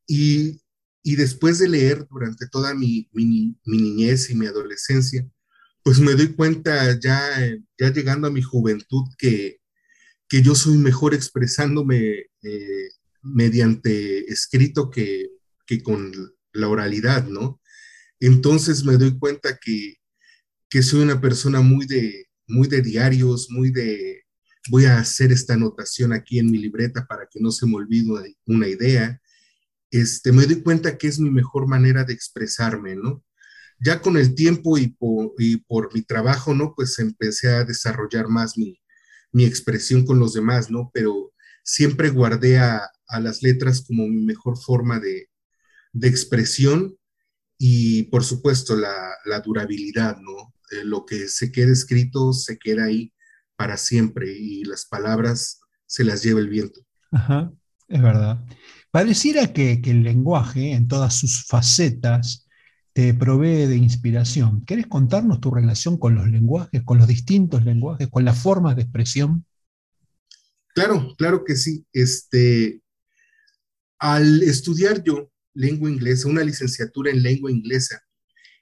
Y, 0.07 0.61
y, 1.03 1.17
después 1.17 1.59
de 1.59 1.67
leer 1.67 2.07
durante 2.09 2.47
toda 2.47 2.73
mi, 2.73 3.09
mi, 3.11 3.57
mi, 3.65 3.77
niñez 3.77 4.29
y 4.29 4.35
mi 4.35 4.45
adolescencia, 4.45 5.29
pues 5.83 5.99
me 5.99 6.13
doy 6.13 6.33
cuenta 6.33 6.97
ya, 6.97 7.19
ya 7.77 7.91
llegando 7.91 8.27
a 8.29 8.31
mi 8.31 8.41
juventud 8.41 9.03
que, 9.17 9.59
que 10.29 10.41
yo 10.41 10.55
soy 10.55 10.77
mejor 10.77 11.13
expresándome 11.13 12.27
eh, 12.41 12.89
mediante 13.21 14.31
escrito 14.31 14.89
que, 14.89 15.27
que 15.65 15.83
con 15.83 16.13
la 16.53 16.69
oralidad, 16.69 17.27
¿no? 17.27 17.59
Entonces 18.19 18.83
me 18.83 18.97
doy 18.97 19.17
cuenta 19.17 19.57
que, 19.57 19.95
que 20.69 20.83
soy 20.83 21.01
una 21.01 21.21
persona 21.21 21.61
muy 21.61 21.85
de, 21.85 22.27
muy 22.47 22.67
de 22.67 22.81
diarios, 22.81 23.49
muy 23.49 23.71
de, 23.71 24.23
voy 24.69 24.85
a 24.85 24.99
hacer 24.99 25.31
esta 25.31 25.53
anotación 25.53 26.13
aquí 26.13 26.39
en 26.39 26.51
mi 26.51 26.57
libreta 26.57 27.05
para 27.05 27.27
que 27.29 27.39
no 27.39 27.51
se 27.51 27.67
me 27.67 27.75
olvide 27.75 28.35
una 28.45 28.67
idea. 28.67 29.21
Este, 29.91 30.31
me 30.31 30.45
doy 30.45 30.61
cuenta 30.61 30.97
que 30.97 31.07
es 31.07 31.19
mi 31.19 31.29
mejor 31.29 31.67
manera 31.67 32.03
de 32.03 32.13
expresarme, 32.13 32.95
¿no? 32.95 33.23
Ya 33.79 34.01
con 34.01 34.17
el 34.17 34.33
tiempo 34.33 34.77
y 34.77 34.87
por, 34.87 35.33
y 35.37 35.57
por 35.57 35.93
mi 35.93 36.01
trabajo, 36.01 36.53
¿no? 36.55 36.73
Pues 36.75 36.97
empecé 36.99 37.49
a 37.49 37.63
desarrollar 37.63 38.27
más 38.27 38.57
mi, 38.57 38.81
mi 39.31 39.45
expresión 39.45 40.05
con 40.05 40.19
los 40.19 40.33
demás, 40.33 40.71
¿no? 40.71 40.89
Pero 40.93 41.33
siempre 41.63 42.09
guardé 42.09 42.57
a, 42.57 42.89
a 43.07 43.19
las 43.19 43.43
letras 43.43 43.81
como 43.85 44.07
mi 44.07 44.25
mejor 44.25 44.57
forma 44.57 44.99
de, 44.99 45.29
de 45.93 46.07
expresión 46.07 46.96
y 47.57 48.03
por 48.03 48.23
supuesto 48.23 48.75
la, 48.75 48.93
la 49.25 49.39
durabilidad, 49.39 50.17
¿no? 50.17 50.53
Eh, 50.71 50.83
lo 50.83 51.05
que 51.05 51.27
se 51.27 51.51
queda 51.51 51.71
escrito 51.71 52.33
se 52.33 52.57
queda 52.57 52.85
ahí 52.85 53.13
para 53.55 53.77
siempre 53.77 54.31
y 54.31 54.63
las 54.63 54.85
palabras 54.85 55.59
se 55.85 56.03
las 56.03 56.23
lleva 56.23 56.39
el 56.39 56.49
viento. 56.49 56.81
Ajá, 57.11 57.51
es 57.87 58.01
verdad. 58.01 58.45
Pareciera 58.91 59.51
que, 59.53 59.81
que 59.81 59.91
el 59.91 60.03
lenguaje 60.03 60.73
en 60.73 60.87
todas 60.87 61.15
sus 61.15 61.45
facetas 61.45 62.47
te 62.93 63.13
provee 63.13 63.67
de 63.67 63.75
inspiración. 63.75 64.61
¿Quieres 64.61 64.87
contarnos 64.87 65.39
tu 65.39 65.51
relación 65.51 65.97
con 65.97 66.15
los 66.15 66.27
lenguajes, 66.27 66.83
con 66.83 66.97
los 66.97 67.07
distintos 67.07 67.63
lenguajes, 67.63 68.07
con 68.09 68.25
las 68.25 68.39
formas 68.39 68.75
de 68.75 68.83
expresión? 68.83 69.45
Claro, 70.73 71.15
claro 71.17 71.43
que 71.43 71.55
sí. 71.55 71.85
Este, 71.93 72.81
al 73.99 74.43
estudiar 74.43 75.03
yo 75.03 75.31
lengua 75.57 75.89
inglesa, 75.89 76.29
una 76.29 76.43
licenciatura 76.43 77.11
en 77.11 77.23
lengua 77.23 77.51
inglesa, 77.51 78.01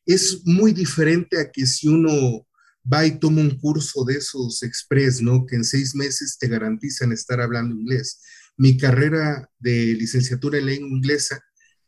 es 0.05 0.41
muy 0.45 0.71
diferente 0.71 1.39
a 1.39 1.51
que 1.51 1.65
si 1.65 1.87
uno 1.87 2.47
va 2.91 3.05
y 3.05 3.19
toma 3.19 3.41
un 3.41 3.59
curso 3.59 4.05
de 4.05 4.15
esos 4.15 4.63
express, 4.63 5.21
¿no? 5.21 5.45
Que 5.45 5.55
en 5.55 5.63
seis 5.63 5.95
meses 5.95 6.37
te 6.39 6.47
garantizan 6.47 7.11
estar 7.11 7.41
hablando 7.41 7.75
inglés. 7.75 8.21
Mi 8.57 8.77
carrera 8.77 9.49
de 9.59 9.93
licenciatura 9.95 10.59
en 10.59 10.67
lengua 10.67 10.89
inglesa, 10.89 11.43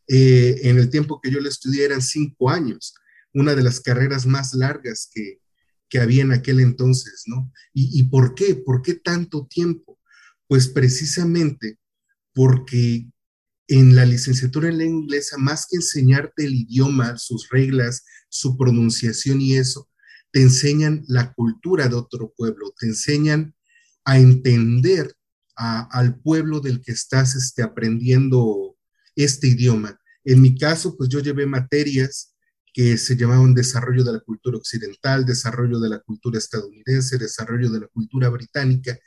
eh, 0.08 0.60
en 0.64 0.78
el 0.78 0.90
tiempo 0.90 1.22
que 1.22 1.32
yo 1.32 1.40
la 1.40 1.50
estudié 1.50 1.86
eran 1.86 2.02
cinco 2.02 2.50
años, 2.50 2.96
una 3.34 3.56
de 3.56 3.64
las 3.64 3.80
carreras 3.80 4.26
más 4.26 4.54
largas 4.54 5.10
que, 5.14 5.40
que 5.88 6.00
había 6.00 6.24
en 6.24 6.32
aquel 6.32 6.60
entonces, 6.60 7.24
¿no? 7.28 7.52
¿Y, 7.74 8.00
¿Y 8.00 8.04
por 8.04 8.34
qué? 8.34 8.56
¿Por 8.56 8.82
qué 8.82 8.96
tanto 8.96 9.48
tiempo? 9.48 10.00
Pues 10.48 10.68
precisamente 10.68 11.78
porque 12.34 13.08
en 13.68 13.96
la 13.96 14.06
licenciatura 14.06 14.70
en 14.70 14.78
lengua 14.78 15.02
inglesa, 15.04 15.38
más 15.38 15.66
que 15.70 15.78
enseñarte 15.78 16.46
el 16.46 16.56
idioma, 16.56 17.18
sus 17.18 17.50
reglas, 17.50 18.06
su 18.30 18.58
pronunciación 18.58 19.42
y 19.42 19.56
eso, 19.56 19.90
te 20.32 20.42
enseñan 20.42 21.04
la 21.08 21.34
cultura 21.34 21.88
de 21.88 21.96
otro 21.96 22.34
pueblo, 22.36 22.74
te 22.80 22.88
enseñan 22.88 23.56
a 24.06 24.20
entender 24.20 25.14
al 25.56 26.20
pueblo 26.22 26.60
del 26.60 26.82
que 26.82 26.92
estás 26.92 27.36
este, 27.36 27.64
aprendiendo 27.64 28.78
este 29.16 29.48
idioma. 29.48 30.00
En 30.24 30.42
mi 30.42 30.58
caso, 30.58 30.96
pues 30.96 31.10
yo 31.10 31.20
llevé 31.20 31.46
materias 31.48 32.36
que 32.74 32.98
se 32.98 33.18
llamaban 33.18 33.56
desarrollo 33.56 34.04
de 34.04 34.14
la 34.14 34.20
cultura 34.20 34.58
occidental, 34.58 35.26
desarrollo 35.26 35.80
de 35.80 35.90
la 35.90 36.00
cultura 36.00 36.38
estadounidense, 36.38 37.18
desarrollo 37.18 37.72
de 37.72 37.80
la 37.80 37.88
cultura 37.88 38.30
británica, 38.30 38.98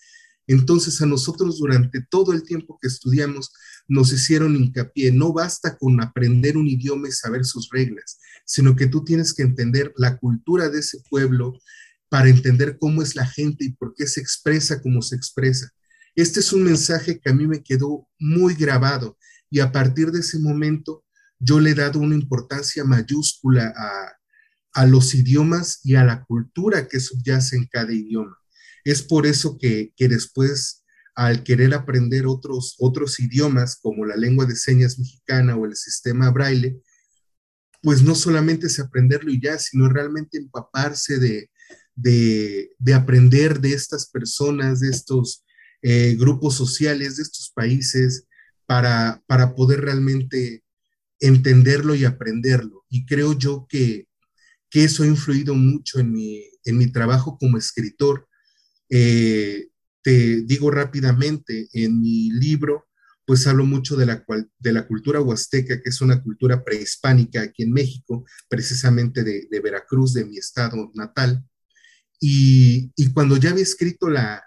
entonces 0.53 1.01
a 1.01 1.07
nosotros 1.07 1.59
durante 1.59 2.01
todo 2.11 2.33
el 2.33 2.43
tiempo 2.43 2.79
que 2.81 2.89
estudiamos 2.89 3.53
nos 3.89 4.13
hicieron 4.13 4.57
hincapié, 4.57 5.13
no 5.13 5.33
basta 5.33 5.77
con 5.77 6.01
aprender 6.03 6.57
un 6.57 6.67
idioma 6.67 7.09
y 7.09 7.13
saber 7.13 7.45
sus 7.45 7.69
reglas, 7.71 8.19
sino 8.45 8.75
que 8.75 8.87
tú 8.87 9.05
tienes 9.05 9.33
que 9.33 9.43
entender 9.43 9.93
la 9.97 10.17
cultura 10.17 10.69
de 10.69 10.81
ese 10.81 10.99
pueblo 11.09 11.59
para 12.09 12.29
entender 12.29 12.79
cómo 12.79 13.03
es 13.03 13.15
la 13.15 13.27
gente 13.27 13.65
y 13.65 13.73
por 13.73 13.95
qué 13.95 14.07
se 14.07 14.21
expresa 14.21 14.83
como 14.83 15.03
se 15.03 15.17
expresa. 15.17 15.71
Este 16.17 16.41
es 16.41 16.53
un 16.53 16.65
mensaje 16.65 17.21
que 17.21 17.31
a 17.31 17.35
mí 17.35 17.47
me 17.47 17.63
quedó 17.63 18.09
muy 18.19 18.55
grabado 18.55 19.17
y 19.49 19.61
a 19.61 19.71
partir 19.71 20.11
de 20.11 20.21
ese 20.21 20.39
momento 20.39 21.05
yo 21.39 21.61
le 21.61 21.71
he 21.71 21.75
dado 21.75 22.01
una 22.01 22.15
importancia 22.15 22.85
mayúscula 22.85 23.73
a, 23.77 24.81
a 24.83 24.87
los 24.87 25.15
idiomas 25.15 25.81
y 25.85 25.95
a 25.95 26.05
la 26.05 26.25
cultura 26.25 26.89
que 26.89 27.01
subyace 27.01 27.57
en 27.57 27.67
cada 27.67 27.93
idioma. 27.93 28.40
Es 28.85 29.03
por 29.03 29.27
eso 29.27 29.59
que, 29.59 29.93
después, 29.99 30.85
al 31.15 31.43
querer 31.43 31.75
aprender 31.75 32.27
otros, 32.27 32.77
otros 32.79 33.21
idiomas 33.21 33.77
como 33.77 34.05
la 34.07 34.17
lengua 34.17 34.47
de 34.47 34.57
señas 34.57 34.99
mexicana 34.99 35.57
o 35.57 35.67
el 35.67 35.77
sistema 35.77 36.31
braille, 36.31 36.81
pues 37.83 38.03
no 38.03 38.15
solamente 38.15 38.67
es 38.67 38.79
aprenderlo 38.79 39.31
y 39.31 39.41
ya, 39.41 39.59
sino 39.59 39.89
realmente 39.89 40.39
empaparse 40.39 41.19
de, 41.19 41.51
de, 41.95 42.95
aprender 42.95 43.61
de 43.61 43.73
estas 43.73 44.09
personas, 44.09 44.81
de 44.81 44.91
estos 44.91 45.45
eh, 45.83 46.15
grupos 46.19 46.55
sociales, 46.55 47.17
de 47.17 47.23
estos 47.23 47.51
países, 47.55 48.27
para, 48.67 49.23
para 49.27 49.55
poder 49.55 49.81
realmente 49.81 50.63
entenderlo 51.21 51.95
y 51.95 52.05
aprenderlo. 52.05 52.85
Y 52.89 53.07
creo 53.07 53.33
yo 53.37 53.67
que, 53.69 54.07
que 54.71 54.85
eso 54.85 55.03
ha 55.03 55.07
influido 55.07 55.55
mucho 55.55 55.99
en 55.99 56.13
mi, 56.13 56.45
en 56.65 56.79
mi 56.79 56.91
trabajo 56.91 57.37
como 57.39 57.59
escritor, 57.59 58.29
eh, 58.91 59.69
te 60.03 60.43
digo 60.43 60.71
rápidamente, 60.71 61.69
en 61.73 62.01
mi 62.01 62.31
libro, 62.31 62.89
pues 63.25 63.47
hablo 63.47 63.65
mucho 63.65 63.97
de 63.97 64.07
la, 64.07 64.87
cultura 64.87 65.21
huasteca, 65.21 65.81
que 65.81 65.89
es 65.89 66.01
una 66.01 66.23
cultura 66.23 66.65
prehispánica 66.65 67.43
aquí 67.43 67.63
en 67.63 67.73
México, 67.73 68.25
precisamente 68.49 69.23
de, 69.23 69.61
Veracruz, 69.63 70.15
de 70.15 70.25
mi 70.25 70.37
estado 70.37 70.91
natal. 70.95 71.45
Y, 72.19 72.93
cuando 73.15 73.37
ya 73.37 73.51
había 73.51 73.63
escrito 73.63 74.11
la 74.11 74.43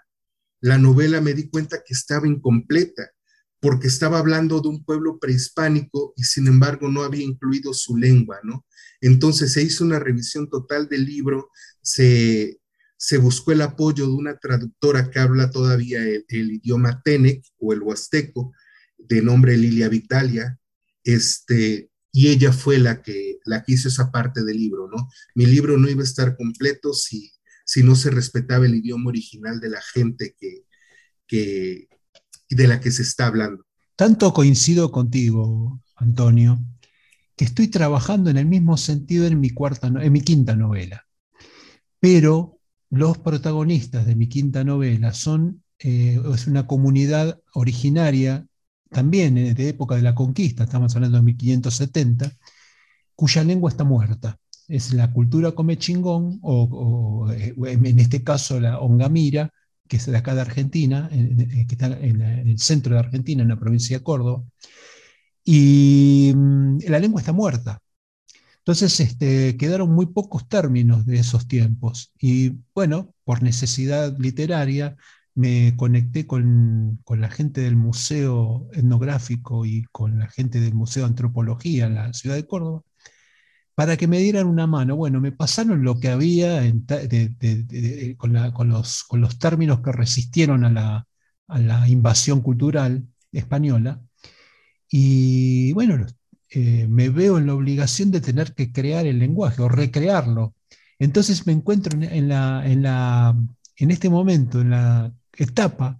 novela 0.78 1.20
me 1.20 1.34
di 1.34 1.48
cuenta 1.48 1.82
que 1.84 1.94
estaba 1.94 2.28
incompleta, 2.28 3.10
porque 3.64 3.86
estaba 3.86 4.18
hablando 4.18 4.60
de 4.60 4.68
un 4.68 4.84
pueblo 4.84 5.18
prehispánico 5.18 6.12
y 6.16 6.24
sin 6.24 6.48
embargo 6.48 6.90
no 6.90 7.02
había 7.02 7.24
incluido 7.24 7.72
su 7.72 7.96
lengua, 7.96 8.38
¿no? 8.42 8.66
Entonces 9.00 9.54
se 9.54 9.62
hizo 9.62 9.84
una 9.84 9.98
revisión 9.98 10.50
total 10.50 10.86
del 10.86 11.06
libro, 11.06 11.48
se, 11.80 12.60
se 13.04 13.18
buscó 13.18 13.52
el 13.52 13.60
apoyo 13.60 14.06
de 14.06 14.14
una 14.14 14.38
traductora 14.38 15.10
que 15.10 15.18
habla 15.18 15.50
todavía 15.50 16.00
el, 16.02 16.52
idioma 16.52 17.02
Tenec 17.04 17.44
o 17.58 17.74
el 17.74 17.82
huasteco, 17.82 18.54
de 18.96 19.20
nombre 19.20 19.58
Lilia 19.58 19.90
Vitalia, 19.90 20.58
este, 21.02 21.90
y 22.10 22.28
ella 22.28 22.50
fue 22.50 22.78
la 22.78 23.02
que, 23.02 23.40
la 23.44 23.62
que 23.62 23.74
hizo 23.74 23.88
esa 23.88 24.10
parte 24.10 24.42
del 24.42 24.56
libro, 24.56 24.88
¿no? 24.88 25.10
Mi 25.34 25.44
libro 25.44 25.76
no 25.76 25.90
iba 25.90 26.00
a 26.00 26.04
estar 26.04 26.34
completo 26.34 26.94
si, 26.94 27.30
si 27.66 27.82
no 27.82 27.94
se 27.94 28.10
respetaba 28.10 28.64
el 28.64 28.76
idioma 28.76 29.10
original 29.10 29.60
de 29.60 29.68
la 29.68 29.82
gente 29.82 30.34
que, 30.40 30.64
que, 31.26 31.88
de 32.48 32.66
la 32.66 32.80
que 32.80 32.90
se 32.90 33.02
está 33.02 33.26
hablando. 33.26 33.66
Tanto 33.96 34.32
coincido 34.32 34.90
contigo, 34.90 35.82
Antonio, 35.96 36.58
que 37.36 37.44
estoy 37.44 37.68
trabajando 37.68 38.30
en 38.30 38.38
el 38.38 38.46
mismo 38.46 38.78
sentido 38.78 39.26
en 39.26 39.40
mi, 39.40 39.50
cuarta, 39.50 39.88
en 39.88 40.10
mi 40.10 40.22
quinta 40.22 40.56
novela. 40.56 41.06
Pero 42.00 42.53
los 42.94 43.18
protagonistas 43.18 44.06
de 44.06 44.14
mi 44.14 44.28
quinta 44.28 44.64
novela 44.64 45.12
son 45.12 45.62
eh, 45.78 46.20
es 46.32 46.46
una 46.46 46.66
comunidad 46.66 47.40
originaria, 47.52 48.46
también 48.90 49.34
de 49.34 49.68
época 49.68 49.96
de 49.96 50.02
la 50.02 50.14
conquista, 50.14 50.64
estamos 50.64 50.94
hablando 50.94 51.18
de 51.18 51.24
1570, 51.24 52.32
cuya 53.14 53.44
lengua 53.44 53.70
está 53.70 53.84
muerta. 53.84 54.38
Es 54.68 54.94
la 54.94 55.12
cultura 55.12 55.52
comechingón, 55.52 56.38
o, 56.42 57.30
eh, 57.32 57.54
en 57.66 57.98
este 57.98 58.22
caso 58.24 58.60
la 58.60 58.78
ongamira, 58.80 59.52
que 59.88 59.96
es 59.98 60.06
de 60.06 60.16
acá 60.16 60.34
de 60.34 60.40
Argentina, 60.42 61.08
que 61.10 61.66
está 61.68 61.86
en, 61.86 62.22
el 62.22 62.58
centro 62.58 62.94
de 62.94 63.00
Argentina, 63.00 63.42
en 63.42 63.48
la 63.48 63.58
provincia 63.60 63.98
de 63.98 64.04
Córdoba, 64.04 64.44
y 65.44 66.32
mm, 66.34 66.78
la 66.88 66.98
lengua 66.98 67.20
está 67.20 67.32
muerta. 67.32 67.80
Entonces 68.64 68.98
este, 69.00 69.56
quedaron 69.58 69.90
muy 69.92 70.06
pocos 70.06 70.48
términos 70.48 71.04
de 71.06 71.18
esos 71.18 71.46
tiempos. 71.46 72.12
Y 72.18 72.52
bueno, 72.74 73.14
por 73.24 73.42
necesidad 73.42 74.16
literaria, 74.18 74.96
me 75.34 75.74
conecté 75.76 76.26
con, 76.26 77.00
con, 77.04 77.20
la 77.20 77.28
gente 77.30 77.60
del 77.60 77.76
Museo 77.76 78.68
Etnográfico 78.72 79.66
y 79.66 79.84
con 79.92 80.18
la 80.18 80.28
gente 80.28 80.60
del 80.60 80.74
Museo 80.74 81.02
de 81.04 81.08
Antropología 81.10 81.86
en 81.86 81.94
la 81.96 82.12
ciudad 82.14 82.36
de 82.36 82.46
Córdoba 82.46 82.82
para 83.74 83.96
que 83.96 84.06
me 84.06 84.18
dieran 84.18 84.46
una 84.46 84.66
mano. 84.66 84.96
Bueno, 84.96 85.20
me 85.20 85.32
pasaron 85.32 85.82
lo 85.84 85.98
que 86.00 86.08
había 86.08 86.62
con, 88.16 88.32
los, 88.68 89.04
con, 89.04 89.20
los, 89.20 89.38
términos 89.38 89.80
que 89.80 89.92
resistieron 89.92 90.64
a 90.64 90.70
la, 90.70 91.06
a 91.48 91.58
la 91.58 91.88
invasión 91.88 92.40
cultural 92.40 93.06
española. 93.32 94.00
Y 94.88 95.72
bueno, 95.72 96.06
eh, 96.54 96.86
me 96.88 97.08
veo 97.08 97.38
en 97.38 97.46
la 97.46 97.54
obligación 97.54 98.10
de 98.10 98.20
tener 98.20 98.54
que 98.54 98.72
crear 98.72 99.06
el 99.06 99.18
lenguaje 99.18 99.60
o 99.62 99.68
recrearlo. 99.68 100.54
Entonces 101.00 101.46
me 101.46 101.52
encuentro 101.52 101.98
en, 102.00 102.28
la, 102.28 102.62
en, 102.64 102.82
la, 102.82 103.36
en 103.76 103.90
este 103.90 104.08
momento, 104.08 104.60
en 104.60 104.70
la 104.70 105.12
etapa 105.36 105.98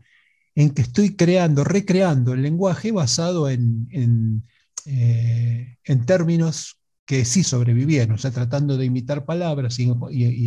en 0.54 0.70
que 0.70 0.82
estoy 0.82 1.16
creando, 1.16 1.64
recreando 1.64 2.32
el 2.34 2.42
lenguaje 2.42 2.92
basado 2.92 3.50
en, 3.50 3.88
en, 3.90 4.44
eh, 4.86 5.76
términos 6.06 6.78
que 7.04 7.24
sí 7.24 7.42
sobrevivieron, 7.42 8.14
o 8.14 8.18
sea, 8.18 8.30
tratando 8.30 8.76
de 8.76 8.84
imitar 8.86 9.24
palabras 9.24 9.78
y, 9.78 9.90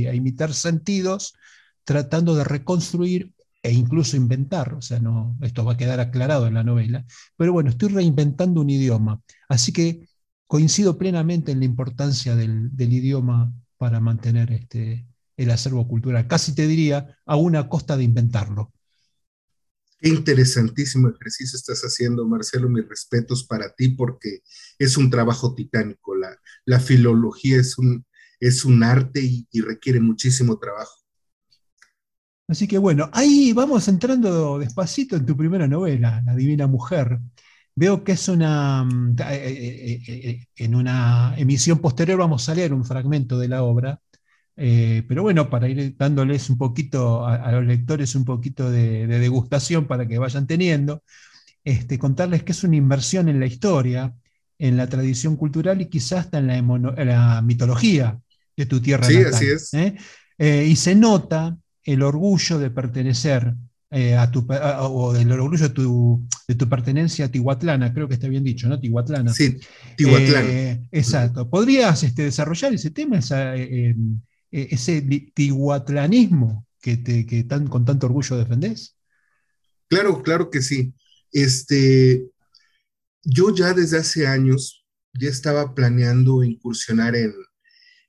imitar 0.07 0.53
sentidos, 0.53 1.35
tratando 1.83 2.35
de 2.35 2.43
reconstruir 2.43 3.33
e 3.61 3.73
incluso 3.73 4.15
inventar, 4.15 4.73
o 4.73 4.81
sea, 4.81 4.99
no, 4.99 5.37
esto 5.41 5.65
va 5.65 5.73
a 5.73 5.77
quedar 5.77 5.99
aclarado 5.99 6.47
en 6.47 6.53
la 6.53 6.63
novela, 6.63 7.05
pero 7.35 7.51
bueno, 7.51 7.69
estoy 7.69 7.89
reinventando 7.89 8.61
un 8.61 8.69
idioma, 8.69 9.21
así 9.47 9.71
que 9.71 10.07
coincido 10.47 10.97
plenamente 10.97 11.51
en 11.51 11.59
la 11.59 11.65
importancia 11.65 12.35
del, 12.35 12.71
idioma 12.77 13.53
para 13.77 13.99
mantener 13.99 14.51
este, 14.51 15.07
el 15.35 15.51
acervo 15.51 15.87
cultural, 15.87 16.27
casi 16.27 16.55
te 16.55 16.67
diría 16.67 17.17
a 17.25 17.35
una 17.35 17.67
costa 17.69 17.97
de 17.97 18.03
inventarlo. 18.03 18.73
Qué 19.99 20.09
interesantísimo 20.09 21.09
ejercicio 21.09 21.57
estás 21.57 21.81
haciendo, 21.81 22.27
Marcelo. 22.27 22.69
Mis 22.69 22.87
respetos 22.87 23.45
para 23.45 23.73
ti 23.73 23.89
porque 23.89 24.41
es 24.77 24.95
un 24.95 25.09
trabajo 25.09 25.55
titánico. 25.55 26.15
La, 26.15 26.37
la 26.65 26.79
filología 26.79 27.57
es 27.57 27.79
un, 27.79 28.05
es 28.39 28.65
un 28.65 28.83
arte 28.83 29.21
y, 29.51 29.61
requiere 29.61 29.99
muchísimo 29.99 30.57
trabajo. 30.57 30.93
Así 32.47 32.67
que 32.67 32.77
bueno, 32.77 33.09
ahí 33.11 33.51
vamos 33.53 33.87
entrando 33.87 34.57
despacito 34.59 35.17
en 35.17 35.25
tu 35.25 35.35
primera 35.35 35.67
novela, 35.67 36.21
La 36.25 36.35
Divina 36.35 36.67
Mujer. 36.67 37.19
Veo 37.79 38.03
que 38.03 38.13
es 38.13 38.27
una, 38.27 38.83
mm, 38.83 39.15
eh, 39.19 39.25
eh, 39.29 40.01
eh, 40.07 40.45
en 40.55 40.73
una 40.73 41.35
emisión 41.37 41.77
posterior 41.77 42.17
vamos 42.17 42.49
a 42.49 42.55
leer 42.55 42.73
un 42.73 42.83
fragmento 42.83 43.37
de 43.37 43.47
la 43.47 43.61
obra, 43.61 44.01
eh, 44.59 45.03
pero 45.07 45.21
bueno, 45.21 45.47
para 45.51 45.69
ir 45.69 45.95
dándoles 45.95 46.49
un 46.49 46.57
poquito 46.57 47.23
a, 47.27 47.51
los 47.51 47.65
lectores 47.65 48.15
un 48.15 48.25
poquito 48.25 48.71
de, 48.71 49.05
degustación 49.05 49.85
para 49.85 50.07
que 50.07 50.17
vayan 50.17 50.47
teniendo, 50.47 51.03
este, 51.63 51.99
contarles 51.99 52.41
que 52.41 52.53
es 52.53 52.63
una 52.63 52.75
inversión 52.75 53.29
en 53.29 53.39
la 53.39 53.45
historia, 53.45 54.15
en 54.57 54.75
la 54.75 54.89
tradición 54.89 55.35
cultural 55.35 55.79
y 55.79 55.85
quizás 55.85 56.25
hasta 56.25 56.39
en 56.39 56.47
la, 56.47 57.41
mitología 57.43 58.19
de 58.55 58.65
tu 58.65 58.81
tierra. 58.81 59.05
Sí, 59.05 59.17
así 59.17 59.45
es. 59.45 59.73
¿eh? 59.75 59.95
Eh, 60.39 60.65
y 60.67 60.75
se 60.75 60.95
nota 60.95 61.55
el 61.83 62.01
orgullo 62.01 62.57
de 62.57 62.71
pertenecer 62.71 63.53
a 63.89 64.31
tu, 64.31 64.45
o 64.49 65.15
el 65.15 65.31
orgullo 65.31 65.69
de 65.69 65.73
tu, 65.73 66.27
de 66.47 66.55
tu, 66.55 66.67
pertenencia 66.67 67.25
a 67.25 67.31
Tihuatlana, 67.31 67.93
creo 67.93 68.07
que 68.07 68.15
está 68.15 68.27
bien 68.27 68.43
dicho, 68.43 68.67
¿no? 68.67 68.79
Tihuatlana. 68.79 69.33
Sí, 69.33 69.57
Tihuatlana. 69.95 70.87
exacto. 70.91 71.49
¿Podrías 71.49 72.03
este, 72.03 72.23
desarrollar 72.23 72.73
ese 72.73 72.91
tema, 72.91 73.19
esa, 73.19 73.55
eh, 73.55 73.95
ese 74.51 75.01
tihuatlanismo 75.33 76.65
que, 76.81 76.97
te, 76.97 77.25
que 77.25 77.43
tan, 77.43 77.67
con 77.67 77.85
tanto 77.85 78.07
orgullo 78.07 78.37
defendés? 78.37 78.97
Claro, 79.89 80.21
claro 80.21 80.49
que 80.49 80.61
sí. 80.61 80.93
Este, 81.31 82.25
yo 83.23 83.53
ya 83.53 83.73
desde 83.73 83.97
hace 83.97 84.27
años 84.27 84.85
ya 85.13 85.29
estaba 85.29 85.73
planeando 85.73 86.43
incursionar 86.43 87.15
en, 87.15 87.33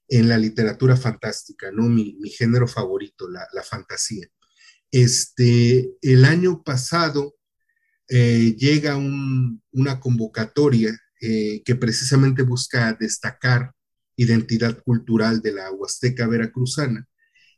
en 0.09 0.29
la 0.29 0.38
literatura 0.38 0.97
fantástica, 0.97 1.71
¿no? 1.73 1.85
Mi, 1.85 2.17
mi 2.21 2.31
género 2.31 2.67
favorito, 2.67 3.29
la, 3.29 3.47
la, 3.53 3.62
fantasía. 3.62 4.27
Este, 4.90 5.90
el 6.03 6.24
año 6.24 6.62
pasado 6.62 7.35
eh, 8.09 8.55
llega 8.57 8.96
un, 8.96 9.62
una 9.72 10.01
convocatoria 10.01 10.98
eh, 11.20 11.62
que 11.64 11.74
precisamente 11.74 12.42
busca 12.42 12.96
destacar 12.98 13.72
identidad 14.16 14.83
cultural 14.83 15.40
de 15.42 15.53
la 15.53 15.70
Huasteca 15.70 16.27
Veracruzana 16.27 17.07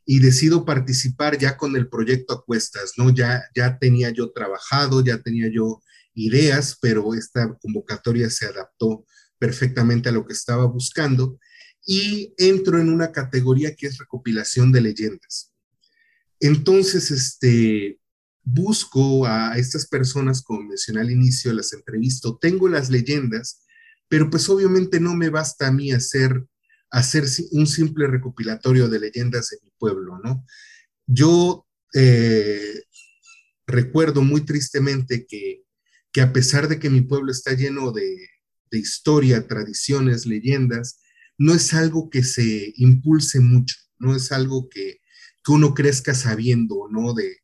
y 0.05 0.19
decido 0.19 0.65
participar 0.65 1.37
ya 1.37 1.57
con 1.57 1.75
el 1.75 1.87
proyecto 1.87 2.33
a 2.33 2.43
cuestas, 2.43 2.93
¿no? 2.97 3.09
Ya, 3.11 3.43
ya 3.55 3.77
tenía 3.79 4.09
yo 4.09 4.31
trabajado, 4.31 5.03
ya 5.03 5.21
tenía 5.21 5.49
yo 5.51 5.81
ideas, 6.13 6.77
pero 6.81 7.13
esta 7.13 7.57
convocatoria 7.61 8.29
se 8.29 8.45
adaptó 8.45 9.05
perfectamente 9.39 10.09
a 10.09 10.11
lo 10.11 10.25
que 10.25 10.33
estaba 10.33 10.65
buscando 10.65 11.39
y 11.85 12.33
entro 12.37 12.79
en 12.79 12.89
una 12.89 13.11
categoría 13.11 13.75
que 13.75 13.87
es 13.87 13.97
recopilación 13.97 14.71
de 14.71 14.81
leyendas. 14.81 15.50
Entonces, 16.41 17.11
este, 17.11 17.99
busco 18.43 19.25
a 19.25 19.57
estas 19.57 19.87
personas, 19.87 20.41
como 20.41 20.63
mencioné 20.63 21.01
al 21.01 21.11
inicio, 21.11 21.53
las 21.53 21.71
entrevisto, 21.73 22.37
tengo 22.37 22.67
las 22.67 22.89
leyendas, 22.89 23.63
pero 24.09 24.29
pues 24.29 24.49
obviamente 24.49 24.99
no 24.99 25.15
me 25.15 25.29
basta 25.29 25.67
a 25.67 25.71
mí 25.71 25.91
hacer 25.91 26.45
hacer 26.91 27.23
un 27.51 27.67
simple 27.67 28.05
recopilatorio 28.05 28.89
de 28.89 28.99
leyendas 28.99 29.49
de 29.49 29.57
mi 29.63 29.71
pueblo, 29.79 30.19
¿no? 30.23 30.45
Yo 31.07 31.65
eh, 31.93 32.83
recuerdo 33.65 34.21
muy 34.21 34.41
tristemente 34.41 35.25
que, 35.25 35.63
que, 36.11 36.21
a 36.21 36.33
pesar 36.33 36.67
de 36.67 36.79
que 36.79 36.89
mi 36.89 37.01
pueblo 37.01 37.31
está 37.31 37.53
lleno 37.53 37.93
de, 37.93 38.27
de, 38.69 38.77
historia, 38.77 39.47
tradiciones, 39.47 40.25
leyendas, 40.25 40.99
no 41.37 41.53
es 41.53 41.73
algo 41.73 42.09
que 42.09 42.23
se 42.23 42.73
impulse 42.75 43.39
mucho, 43.39 43.75
no 43.97 44.13
es 44.13 44.33
algo 44.33 44.67
que, 44.69 45.00
que 45.43 45.51
uno 45.51 45.73
crezca 45.73 46.13
sabiendo, 46.13 46.87
¿no? 46.89 47.13
De, 47.13 47.37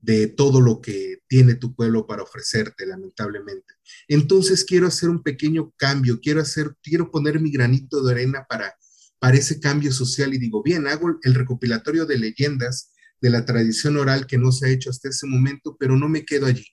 de 0.00 0.28
todo 0.28 0.60
lo 0.60 0.80
que 0.80 1.18
tiene 1.28 1.54
tu 1.54 1.74
pueblo 1.74 2.06
para 2.06 2.22
ofrecerte, 2.22 2.86
lamentablemente. 2.86 3.74
Entonces 4.06 4.64
quiero 4.64 4.86
hacer 4.86 5.08
un 5.08 5.22
pequeño 5.22 5.72
cambio, 5.76 6.20
quiero 6.20 6.40
hacer, 6.40 6.76
quiero 6.82 7.10
poner 7.10 7.40
mi 7.40 7.50
granito 7.50 8.02
de 8.02 8.12
arena 8.12 8.46
para 8.48 8.74
para 9.18 9.36
ese 9.36 9.60
cambio 9.60 9.92
social 9.92 10.32
y 10.34 10.38
digo, 10.38 10.62
bien, 10.62 10.86
hago 10.86 11.18
el 11.22 11.34
recopilatorio 11.34 12.06
de 12.06 12.18
leyendas 12.18 12.92
de 13.20 13.30
la 13.30 13.44
tradición 13.44 13.96
oral 13.96 14.26
que 14.26 14.38
no 14.38 14.52
se 14.52 14.66
ha 14.66 14.70
hecho 14.70 14.90
hasta 14.90 15.08
ese 15.08 15.26
momento, 15.26 15.76
pero 15.78 15.96
no 15.96 16.08
me 16.08 16.24
quedo 16.24 16.46
allí. 16.46 16.66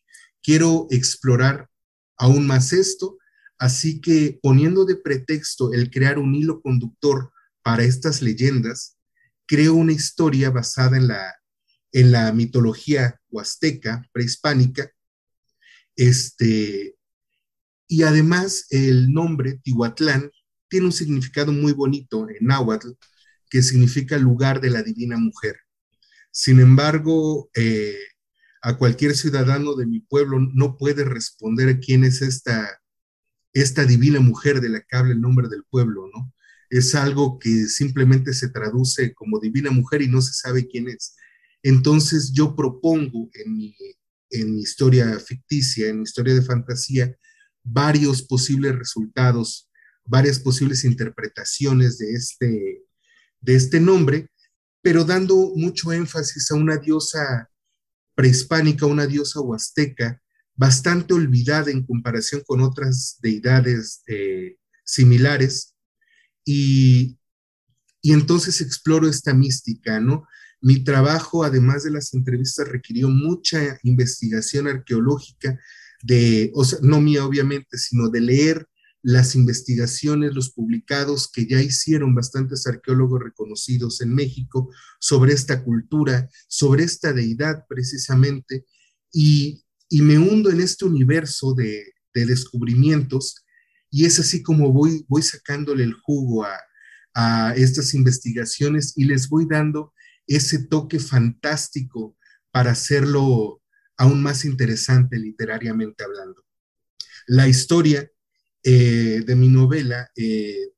Quiero 0.44 0.88
explorar 0.92 1.70
aún 2.18 2.46
más 2.46 2.72
esto, 2.72 3.18
así 3.58 4.00
que 4.00 4.40
poniendo 4.42 4.86
de 4.86 4.96
pretexto 4.96 5.74
el 5.74 5.90
crear 5.90 6.20
un 6.20 6.36
hilo 6.36 6.62
conductor 6.62 7.32
para 7.64 7.84
estas 7.84 8.22
leyendas, 8.22 8.95
creo 9.46 9.74
una 9.74 9.94
historia 9.94 10.50
basada 10.50 10.98
en 10.98 11.08
la, 11.08 11.36
en 11.92 12.12
la 12.12 12.32
mitología 12.34 13.20
huasteca 13.30 14.04
prehispánica, 14.12 14.90
este, 15.96 16.96
y 17.88 18.04
además 18.04 18.68
el 18.70 19.12
nombre 19.14 19.60
Tihuatlán 19.64 20.32
tiene 20.68 20.88
un 20.88 20.92
significado 20.92 21.52
muy 21.52 21.72
bonito 21.72 22.28
en 22.30 22.48
náhuatl, 22.48 22.90
que 23.50 23.62
significa 23.62 24.18
lugar 24.18 24.60
de 24.60 24.72
la 24.72 24.84
divina 24.84 25.18
mujer. 25.18 25.56
Sin 26.32 26.60
embargo, 26.60 27.50
eh, 27.56 27.98
a 28.62 28.78
cualquier 28.78 29.16
ciudadano 29.16 29.76
de 29.76 29.86
mi 29.86 30.00
pueblo 30.00 30.40
no 30.40 30.76
puede 30.78 31.06
responder 31.06 31.80
quién 31.80 32.04
es 32.04 32.22
esta, 32.22 32.82
esta 33.54 33.86
divina 33.86 34.20
mujer 34.20 34.60
de 34.60 34.70
la 34.70 34.82
que 34.82 34.98
habla 34.98 35.14
el 35.14 35.22
nombre 35.22 35.48
del 35.48 35.64
pueblo, 35.70 36.10
¿no? 36.14 36.34
Es 36.70 36.96
algo 36.96 37.40
que 37.40 37.66
simplemente 37.68 38.34
se 38.34 38.50
traduce 38.50 39.14
como 39.14 39.40
divina 39.40 39.72
mujer 39.72 40.02
y 40.02 40.08
no 40.08 40.22
se 40.22 40.34
sabe 40.34 40.68
quién 40.68 40.90
es. 40.90 41.16
Entonces 41.64 42.32
yo 42.34 42.56
propongo 42.56 43.30
en 43.34 43.56
mi, 43.56 43.76
en 44.30 44.56
mi 44.56 44.62
historia 44.62 45.20
ficticia, 45.20 45.90
en 45.90 45.98
mi 45.98 46.04
historia 46.04 46.34
de 46.34 46.42
fantasía, 46.42 47.16
varios 47.64 48.22
posibles 48.22 48.76
resultados 48.76 49.70
varias 50.06 50.40
posibles 50.40 50.84
interpretaciones 50.84 51.98
de 51.98 52.14
este, 52.14 52.84
de 53.42 53.56
este 53.56 53.80
nombre, 53.80 54.30
pero 54.82 55.04
dando 55.04 55.54
mucho 55.56 55.92
énfasis 55.92 56.52
a 56.52 56.56
una 56.56 56.78
diosa 56.78 57.50
prehispánica, 58.14 58.86
una 58.86 59.08
diosa 59.08 59.42
huasteca, 59.42 60.22
bastante 60.56 61.14
olvidada 61.14 61.72
en 61.72 61.86
comparación 61.86 62.44
con 62.46 62.62
otras 62.62 63.18
deidades 63.22 64.04
eh, 64.08 64.58
similares. 64.86 65.75
Y, 66.46 67.18
y 68.02 68.14
entonces 68.14 68.62
exploro 68.62 69.10
esta 69.10 69.34
mística, 69.34 70.00
¿no? 70.00 70.28
Mi 70.62 70.84
trabajo, 70.84 71.44
además 71.44 71.84
de 71.84 71.92
las 71.92 72.14
entrevistas, 72.14 72.68
requirió 72.68 73.10
mucha 73.10 73.80
investigación 73.84 74.68
arqueológica, 74.68 75.60
de, 76.04 76.52
o 76.54 76.64
sea, 76.64 76.80
no 76.82 77.02
mía 77.02 77.26
obviamente, 77.26 77.78
sino 77.78 78.10
de 78.10 78.22
leer 78.22 78.68
las 79.06 79.36
investigaciones, 79.36 80.34
los 80.34 80.50
publicados 80.50 81.30
que 81.32 81.46
ya 81.46 81.62
hicieron 81.62 82.16
bastantes 82.16 82.66
arqueólogos 82.66 83.22
reconocidos 83.22 84.02
en 84.02 84.16
México 84.16 84.72
sobre 85.00 85.34
esta 85.34 85.64
cultura, 85.64 86.28
sobre 86.48 86.86
esta 86.86 87.14
deidad 87.14 87.66
precisamente, 87.70 88.66
y, 89.12 89.62
me 89.92 90.18
hundo 90.18 90.50
en 90.50 90.60
este 90.60 90.86
universo 90.86 91.54
de, 91.54 91.94
descubrimientos, 92.14 93.45
y 93.90 94.06
es 94.06 94.20
así 94.20 94.42
como 94.44 94.72
voy, 94.72 95.06
voy 95.08 95.22
sacándole 95.22 95.84
el 95.84 95.94
jugo 95.94 96.44
a, 96.44 96.60
a 97.14 97.54
estas 97.56 97.94
investigaciones 97.94 98.94
y 98.96 99.06
les 99.06 99.30
voy 99.30 99.48
dando 99.50 99.94
ese 100.28 100.66
toque 100.68 101.00
fantástico 101.00 102.18
para 102.52 102.72
hacerlo 102.72 103.62
aún 103.98 104.22
más 104.22 104.46
interesante 104.46 105.18
literariamente 105.18 106.04
hablando. 106.04 106.44
La 107.28 107.48
historia 107.48 108.10
eh, 108.64 109.24
de 109.26 109.36
mi 109.36 109.48
novela 109.48 110.10
eh, 110.16 110.72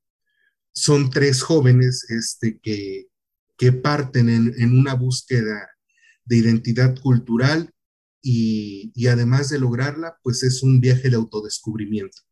son 0.74 1.10
tres 1.10 1.42
jóvenes 1.42 2.06
este, 2.10 2.60
que, 2.62 3.08
que 3.58 3.72
parten 3.72 4.30
en, 4.30 4.78
una 4.78 4.94
búsqueda 4.94 5.70
de 6.26 6.38
identidad 6.38 7.00
cultural 7.02 7.74
y, 8.22 8.92
y, 8.94 9.08
además 9.08 9.50
de 9.50 9.60
lograrla, 9.60 10.18
pues 10.22 10.44
es 10.44 10.62
un 10.64 10.82
viaje 10.82 11.10
de 11.10 11.16
autodescubrimiento. 11.16 12.27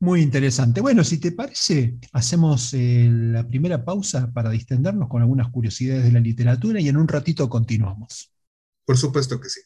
Muy 0.00 0.22
interesante. 0.22 0.80
Bueno, 0.80 1.02
si 1.02 1.18
te 1.18 1.32
parece, 1.32 1.98
hacemos 2.12 2.72
eh, 2.74 3.08
la 3.10 3.46
primera 3.46 3.84
pausa 3.84 4.30
para 4.32 4.50
distendernos 4.50 5.08
con 5.08 5.22
algunas 5.22 5.50
curiosidades 5.50 6.04
de 6.04 6.12
la 6.12 6.20
literatura 6.20 6.80
y 6.80 6.88
en 6.88 6.96
un 6.96 7.08
ratito 7.08 7.48
continuamos. 7.48 8.32
Por 8.84 8.96
supuesto 8.96 9.40
que 9.40 9.48
sí. 9.48 9.60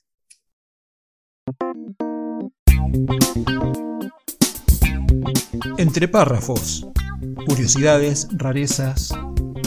Entre 5.76 6.08
párrafos, 6.08 6.86
curiosidades, 7.46 8.28
rarezas, 8.32 9.14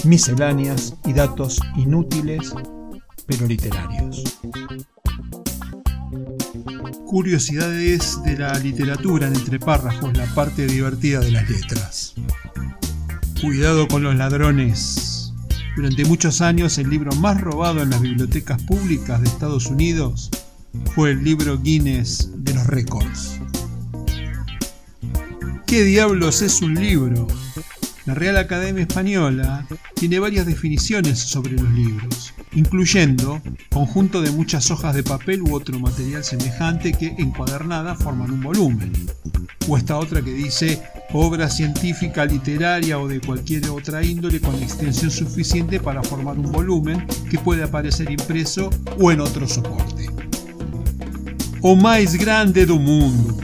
misceláneas 0.04 0.96
y 1.06 1.14
datos 1.14 1.60
inútiles 1.78 2.54
pero 3.28 3.48
literarios. 3.48 4.24
Curiosidades 7.16 8.22
de 8.26 8.38
la 8.38 8.60
literatura 8.60 9.28
en 9.28 9.38
entre 9.38 9.58
párrafos, 9.58 10.18
la 10.18 10.26
parte 10.36 10.68
divertida 10.68 11.22
de 11.22 11.32
las 11.32 11.50
letras. 11.50 12.14
Cuidado 13.40 13.88
con 13.88 14.04
los 14.04 14.18
ladrones. 14.18 15.32
Durante 15.78 16.04
muchos 16.04 16.42
años 16.42 16.78
el 16.78 16.90
libro 16.90 17.14
más 17.14 17.40
robado 17.40 17.82
en 17.82 17.92
las 17.92 18.02
bibliotecas 18.02 18.62
públicas 18.64 19.22
de 19.22 19.30
Estados 19.30 19.68
Unidos 19.68 20.30
fue 20.94 21.12
el 21.12 21.24
libro 21.24 21.58
Guinness 21.58 22.32
de 22.36 22.54
los 22.54 22.68
récords. 22.68 23.40
¿Qué 25.66 25.84
diablos 25.84 26.42
es 26.42 26.62
un 26.62 26.76
libro? 26.76 27.30
La 28.06 28.14
Real 28.14 28.36
Academia 28.36 28.84
Española 28.84 29.66
tiene 29.96 30.20
varias 30.20 30.46
definiciones 30.46 31.18
sobre 31.18 31.54
los 31.54 31.72
libros, 31.72 32.34
incluyendo 32.56 33.42
conjunto 33.72 34.22
de 34.22 34.32
muchas 34.32 34.72
hojas 34.72 34.96
de 34.96 35.04
papel 35.04 35.42
u 35.42 35.54
otro 35.54 35.80
material 35.80 36.24
semejante 36.24 36.94
que 36.94 37.14
encuadernada 37.18 37.96
forman 37.96 38.32
un 38.32 38.42
volumen, 38.42 38.92
o 39.68 39.78
esta 39.78 39.98
otra 39.98 40.22
que 40.22 40.34
dice 40.34 40.82
obra 41.14 41.50
científica, 41.50 42.26
literaria 42.26 42.98
o 42.98 43.08
de 43.08 43.20
cualquier 43.20 43.70
otra 43.70 44.04
índole 44.04 44.40
con 44.40 44.56
extensión 44.56 45.12
suficiente 45.12 45.80
para 45.80 46.02
formar 46.02 46.38
un 46.38 46.52
volumen 46.52 47.06
que 47.30 47.38
puede 47.38 47.64
aparecer 47.64 48.10
impreso 48.10 48.70
o 49.00 49.12
en 49.12 49.20
otro 49.20 49.48
soporte. 49.48 50.10
O 51.62 51.76
más 51.76 52.16
grande 52.16 52.66
del 52.66 52.80
mundo, 52.80 53.38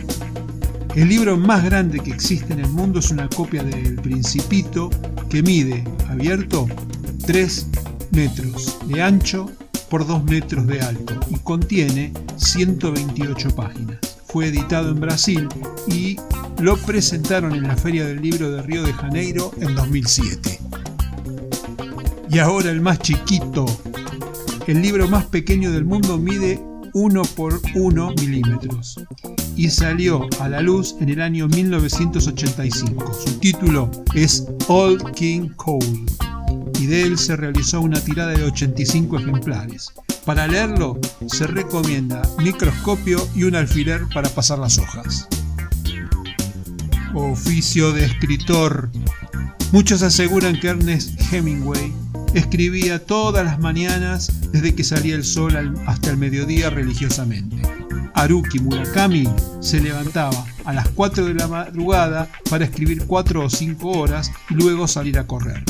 el 0.95 1.09
libro 1.09 1.37
más 1.37 1.63
grande 1.63 1.99
que 1.99 2.11
existe 2.11 2.53
en 2.53 2.59
el 2.59 2.69
mundo 2.69 2.99
es 2.99 3.09
una 3.11 3.27
copia 3.29 3.63
del 3.63 3.95
Principito 3.95 4.89
que 5.29 5.41
mide, 5.41 5.83
abierto, 6.09 6.67
3 7.25 7.67
metros 8.11 8.77
de 8.87 9.01
ancho 9.01 9.49
por 9.89 10.07
2 10.07 10.23
metros 10.23 10.65
de 10.67 10.81
alto 10.81 11.19
y 11.29 11.37
contiene 11.39 12.13
128 12.37 13.55
páginas. 13.55 13.97
Fue 14.25 14.47
editado 14.47 14.91
en 14.91 15.01
Brasil 15.01 15.47
y 15.87 16.17
lo 16.61 16.77
presentaron 16.77 17.53
en 17.53 17.63
la 17.63 17.75
Feria 17.75 18.05
del 18.05 18.21
Libro 18.21 18.51
de 18.51 18.61
Río 18.61 18.83
de 18.83 18.93
Janeiro 18.93 19.51
en 19.59 19.75
2007. 19.75 20.59
Y 22.29 22.39
ahora 22.39 22.71
el 22.71 22.79
más 22.79 22.99
chiquito. 22.99 23.65
El 24.67 24.81
libro 24.81 25.09
más 25.09 25.25
pequeño 25.25 25.71
del 25.71 25.83
mundo 25.83 26.17
mide 26.17 26.63
1 26.93 27.21
por 27.35 27.59
1 27.75 28.13
milímetros 28.21 28.95
y 29.57 29.69
salió 29.69 30.27
a 30.39 30.47
la 30.47 30.61
luz 30.61 30.95
en 31.01 31.09
el 31.09 31.21
año 31.21 31.47
1985. 31.49 33.13
Su 33.13 33.39
título 33.39 33.91
es 34.15 34.47
Old 34.67 35.11
King 35.11 35.49
Cole 35.57 36.05
y 36.81 36.87
de 36.87 37.03
él 37.03 37.19
se 37.19 37.35
realizó 37.35 37.79
una 37.79 38.01
tirada 38.01 38.31
de 38.31 38.43
85 38.43 39.19
ejemplares. 39.19 39.93
Para 40.25 40.47
leerlo 40.47 40.99
se 41.27 41.45
recomienda 41.45 42.23
microscopio 42.39 43.27
y 43.35 43.43
un 43.43 43.55
alfiler 43.55 44.07
para 44.11 44.29
pasar 44.29 44.57
las 44.57 44.79
hojas. 44.79 45.27
Oficio 47.13 47.91
de 47.91 48.05
escritor. 48.05 48.89
Muchos 49.71 50.01
aseguran 50.01 50.59
que 50.59 50.69
Ernest 50.69 51.21
Hemingway 51.31 51.93
escribía 52.33 53.05
todas 53.05 53.45
las 53.45 53.59
mañanas 53.59 54.31
desde 54.51 54.73
que 54.73 54.83
salía 54.83 55.13
el 55.13 55.23
sol 55.23 55.75
hasta 55.85 56.09
el 56.09 56.17
mediodía 56.17 56.71
religiosamente. 56.71 57.61
Haruki 58.15 58.57
Murakami 58.57 59.29
se 59.59 59.79
levantaba 59.81 60.45
a 60.65 60.73
las 60.73 60.89
4 60.89 61.25
de 61.25 61.33
la 61.33 61.47
madrugada 61.47 62.27
para 62.49 62.65
escribir 62.65 63.05
4 63.05 63.45
o 63.45 63.49
5 63.49 63.89
horas 63.89 64.31
y 64.49 64.55
luego 64.55 64.87
salir 64.87 65.17
a 65.17 65.27
correr. 65.27 65.63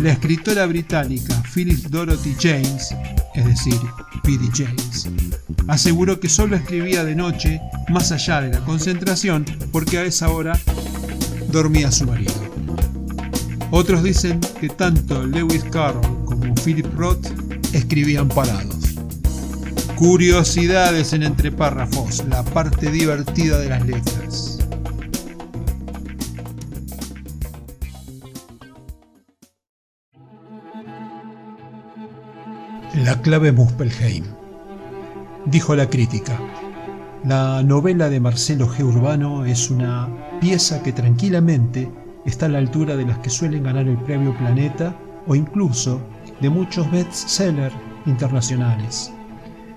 La 0.00 0.12
escritora 0.12 0.66
británica 0.66 1.42
Phyllis 1.54 1.90
Dorothy 1.90 2.34
James, 2.38 2.94
es 3.34 3.44
decir, 3.44 3.78
P.D. 4.22 4.48
James, 4.54 5.08
aseguró 5.68 6.20
que 6.20 6.28
solo 6.28 6.56
escribía 6.56 7.04
de 7.04 7.14
noche, 7.14 7.60
más 7.88 8.12
allá 8.12 8.40
de 8.40 8.50
la 8.50 8.64
concentración, 8.64 9.44
porque 9.72 9.98
a 9.98 10.04
esa 10.04 10.28
hora 10.28 10.58
dormía 11.50 11.90
su 11.90 12.06
marido. 12.06 12.34
Otros 13.70 14.02
dicen 14.02 14.40
que 14.60 14.68
tanto 14.68 15.26
Lewis 15.26 15.64
Carroll 15.64 16.24
como 16.24 16.54
Philip 16.54 16.86
Roth 16.94 17.26
escribían 17.72 18.28
parados. 18.28 18.85
Curiosidades 19.96 21.14
en 21.14 21.22
entre 21.22 21.50
párrafos, 21.50 22.22
la 22.28 22.42
parte 22.42 22.90
divertida 22.90 23.58
de 23.58 23.68
las 23.70 23.86
letras. 23.86 24.58
La 32.94 33.22
clave 33.22 33.52
Muspelheim. 33.52 34.24
Dijo 35.46 35.74
la 35.74 35.88
crítica. 35.88 36.38
La 37.24 37.62
novela 37.62 38.10
de 38.10 38.20
Marcelo 38.20 38.68
G. 38.68 38.84
Urbano 38.84 39.46
es 39.46 39.70
una 39.70 40.10
pieza 40.42 40.82
que 40.82 40.92
tranquilamente 40.92 41.90
está 42.26 42.46
a 42.46 42.50
la 42.50 42.58
altura 42.58 42.96
de 42.96 43.06
las 43.06 43.18
que 43.20 43.30
suelen 43.30 43.64
ganar 43.64 43.88
el 43.88 43.96
premio 43.96 44.36
Planeta 44.36 44.94
o 45.26 45.34
incluso 45.34 46.02
de 46.42 46.50
muchos 46.50 46.90
bestsellers 46.90 47.74
internacionales. 48.04 49.10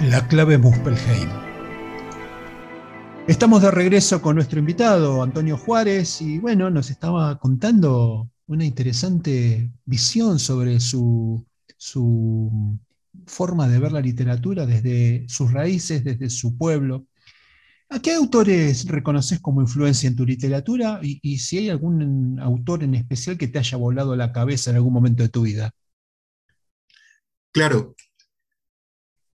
La 0.00 0.28
clave 0.28 0.58
Muspelheim. 0.58 1.28
Estamos 3.26 3.62
de 3.62 3.72
regreso 3.72 4.22
con 4.22 4.36
nuestro 4.36 4.60
invitado, 4.60 5.24
Antonio 5.24 5.58
Juárez, 5.58 6.22
y 6.22 6.38
bueno, 6.38 6.70
nos 6.70 6.88
estaba 6.90 7.36
contando 7.40 8.30
una 8.46 8.64
interesante 8.64 9.72
visión 9.84 10.38
sobre 10.38 10.78
su, 10.78 11.44
su 11.76 12.78
forma 13.26 13.66
de 13.66 13.80
ver 13.80 13.90
la 13.90 14.00
literatura 14.00 14.66
desde 14.66 15.28
sus 15.28 15.52
raíces, 15.52 16.04
desde 16.04 16.30
su 16.30 16.56
pueblo. 16.56 17.08
¿A 17.88 17.98
qué 17.98 18.12
autores 18.12 18.86
reconoces 18.86 19.40
como 19.40 19.62
influencia 19.62 20.06
en 20.06 20.14
tu 20.14 20.24
literatura 20.24 21.00
y, 21.02 21.38
si 21.38 21.58
hay 21.58 21.70
algún 21.70 22.38
autor 22.38 22.84
en 22.84 22.94
especial 22.94 23.36
que 23.36 23.48
te 23.48 23.58
haya 23.58 23.76
volado 23.76 24.14
la 24.14 24.30
cabeza 24.30 24.70
en 24.70 24.76
algún 24.76 24.92
momento 24.92 25.24
de 25.24 25.28
tu 25.28 25.42
vida? 25.42 25.72
Claro. 27.50 27.96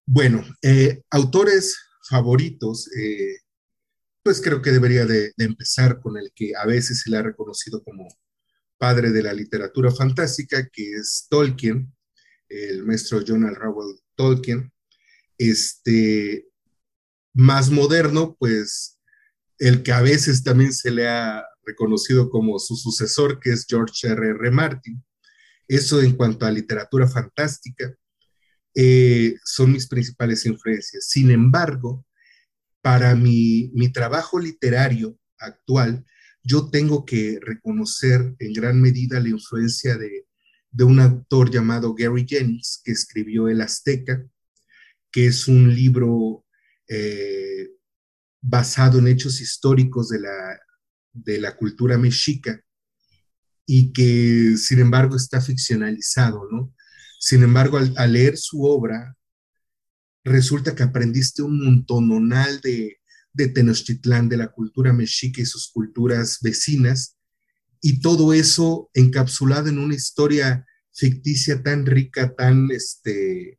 Bueno, 0.06 0.44
eh, 0.62 1.02
autores 1.10 1.78
favoritos, 2.08 2.90
eh, 2.92 3.38
pues 4.22 4.40
creo 4.42 4.60
que 4.60 4.70
debería 4.70 5.06
de, 5.06 5.32
empezar 5.38 6.00
con 6.00 6.18
el 6.18 6.30
que 6.34 6.52
a 6.56 6.66
veces 6.66 7.00
se 7.02 7.10
le 7.10 7.16
ha 7.16 7.22
reconocido 7.22 7.82
como 7.82 8.06
padre 8.78 9.10
de 9.10 9.22
la 9.22 9.32
literatura 9.32 9.90
fantástica, 9.90 10.68
que 10.70 10.92
es 10.92 11.26
Tolkien, 11.30 11.90
el 12.48 12.84
maestro 12.84 13.18
L. 13.18 13.50
Rowell 13.54 13.98
Tolkien. 14.14 14.70
Este, 15.38 16.46
más 17.32 17.70
moderno, 17.70 18.36
pues 18.38 18.98
el 19.58 19.82
que 19.82 19.92
a 19.92 20.02
veces 20.02 20.42
también 20.44 20.72
se 20.72 20.90
le 20.90 21.08
ha 21.08 21.44
reconocido 21.64 22.28
como 22.28 22.58
su 22.58 22.76
sucesor, 22.76 23.40
que 23.40 23.52
es 23.52 23.66
George 23.66 24.06
R. 24.06 24.28
R. 24.28 24.50
Martin. 24.50 25.02
Eso 25.66 26.02
en 26.02 26.14
cuanto 26.14 26.44
a 26.44 26.50
literatura 26.50 27.08
fantástica, 27.08 27.96
eh, 28.74 29.36
son 29.44 29.72
mis 29.72 29.86
principales 29.86 30.44
influencias. 30.46 31.06
Sin 31.08 31.30
embargo, 31.30 32.04
para 32.82 33.14
mi, 33.14 33.70
trabajo 33.92 34.38
literario 34.38 35.18
actual, 35.38 36.04
yo 36.42 36.70
tengo 36.70 37.04
que 37.04 37.38
reconocer 37.40 38.34
en 38.38 38.52
gran 38.52 38.80
medida 38.80 39.20
la 39.20 39.30
influencia 39.30 39.96
de, 39.96 40.26
un 40.84 40.98
autor 40.98 41.50
llamado 41.50 41.94
Gary 41.94 42.26
Jennings, 42.28 42.82
que 42.84 42.90
escribió 42.90 43.48
El 43.48 43.60
Azteca, 43.60 44.26
que 45.12 45.26
es 45.26 45.46
un 45.46 45.72
libro 45.72 46.44
eh, 46.88 47.70
basado 48.42 48.98
en 48.98 49.06
hechos 49.06 49.40
históricos 49.40 50.08
de 50.08 50.20
la, 50.20 50.60
de 51.12 51.40
la 51.40 51.56
cultura 51.56 51.96
mexica 51.96 52.60
y 53.64 53.92
que, 53.92 54.56
sin 54.56 54.80
embargo, 54.80 55.16
está 55.16 55.40
ficcionalizado, 55.40 56.48
¿no? 56.50 56.74
Sin 57.24 57.42
embargo, 57.42 57.78
al 57.78 58.12
leer 58.12 58.36
su 58.36 58.64
obra, 58.64 59.16
resulta 60.24 60.74
que 60.74 60.82
aprendiste 60.82 61.40
un 61.40 61.58
montononal 61.64 62.60
de, 62.60 62.98
de 63.32 63.48
Tenochtitlán, 63.48 64.28
de 64.28 64.36
la 64.36 64.48
cultura 64.48 64.92
mexica 64.92 65.40
y 65.40 65.46
sus 65.46 65.70
culturas 65.70 66.40
vecinas, 66.42 67.16
y 67.80 68.00
todo 68.00 68.34
eso 68.34 68.90
encapsulado 68.92 69.70
en 69.70 69.78
una 69.78 69.94
historia 69.94 70.66
ficticia 70.92 71.62
tan 71.62 71.86
rica, 71.86 72.34
tan, 72.34 72.70
este, 72.70 73.58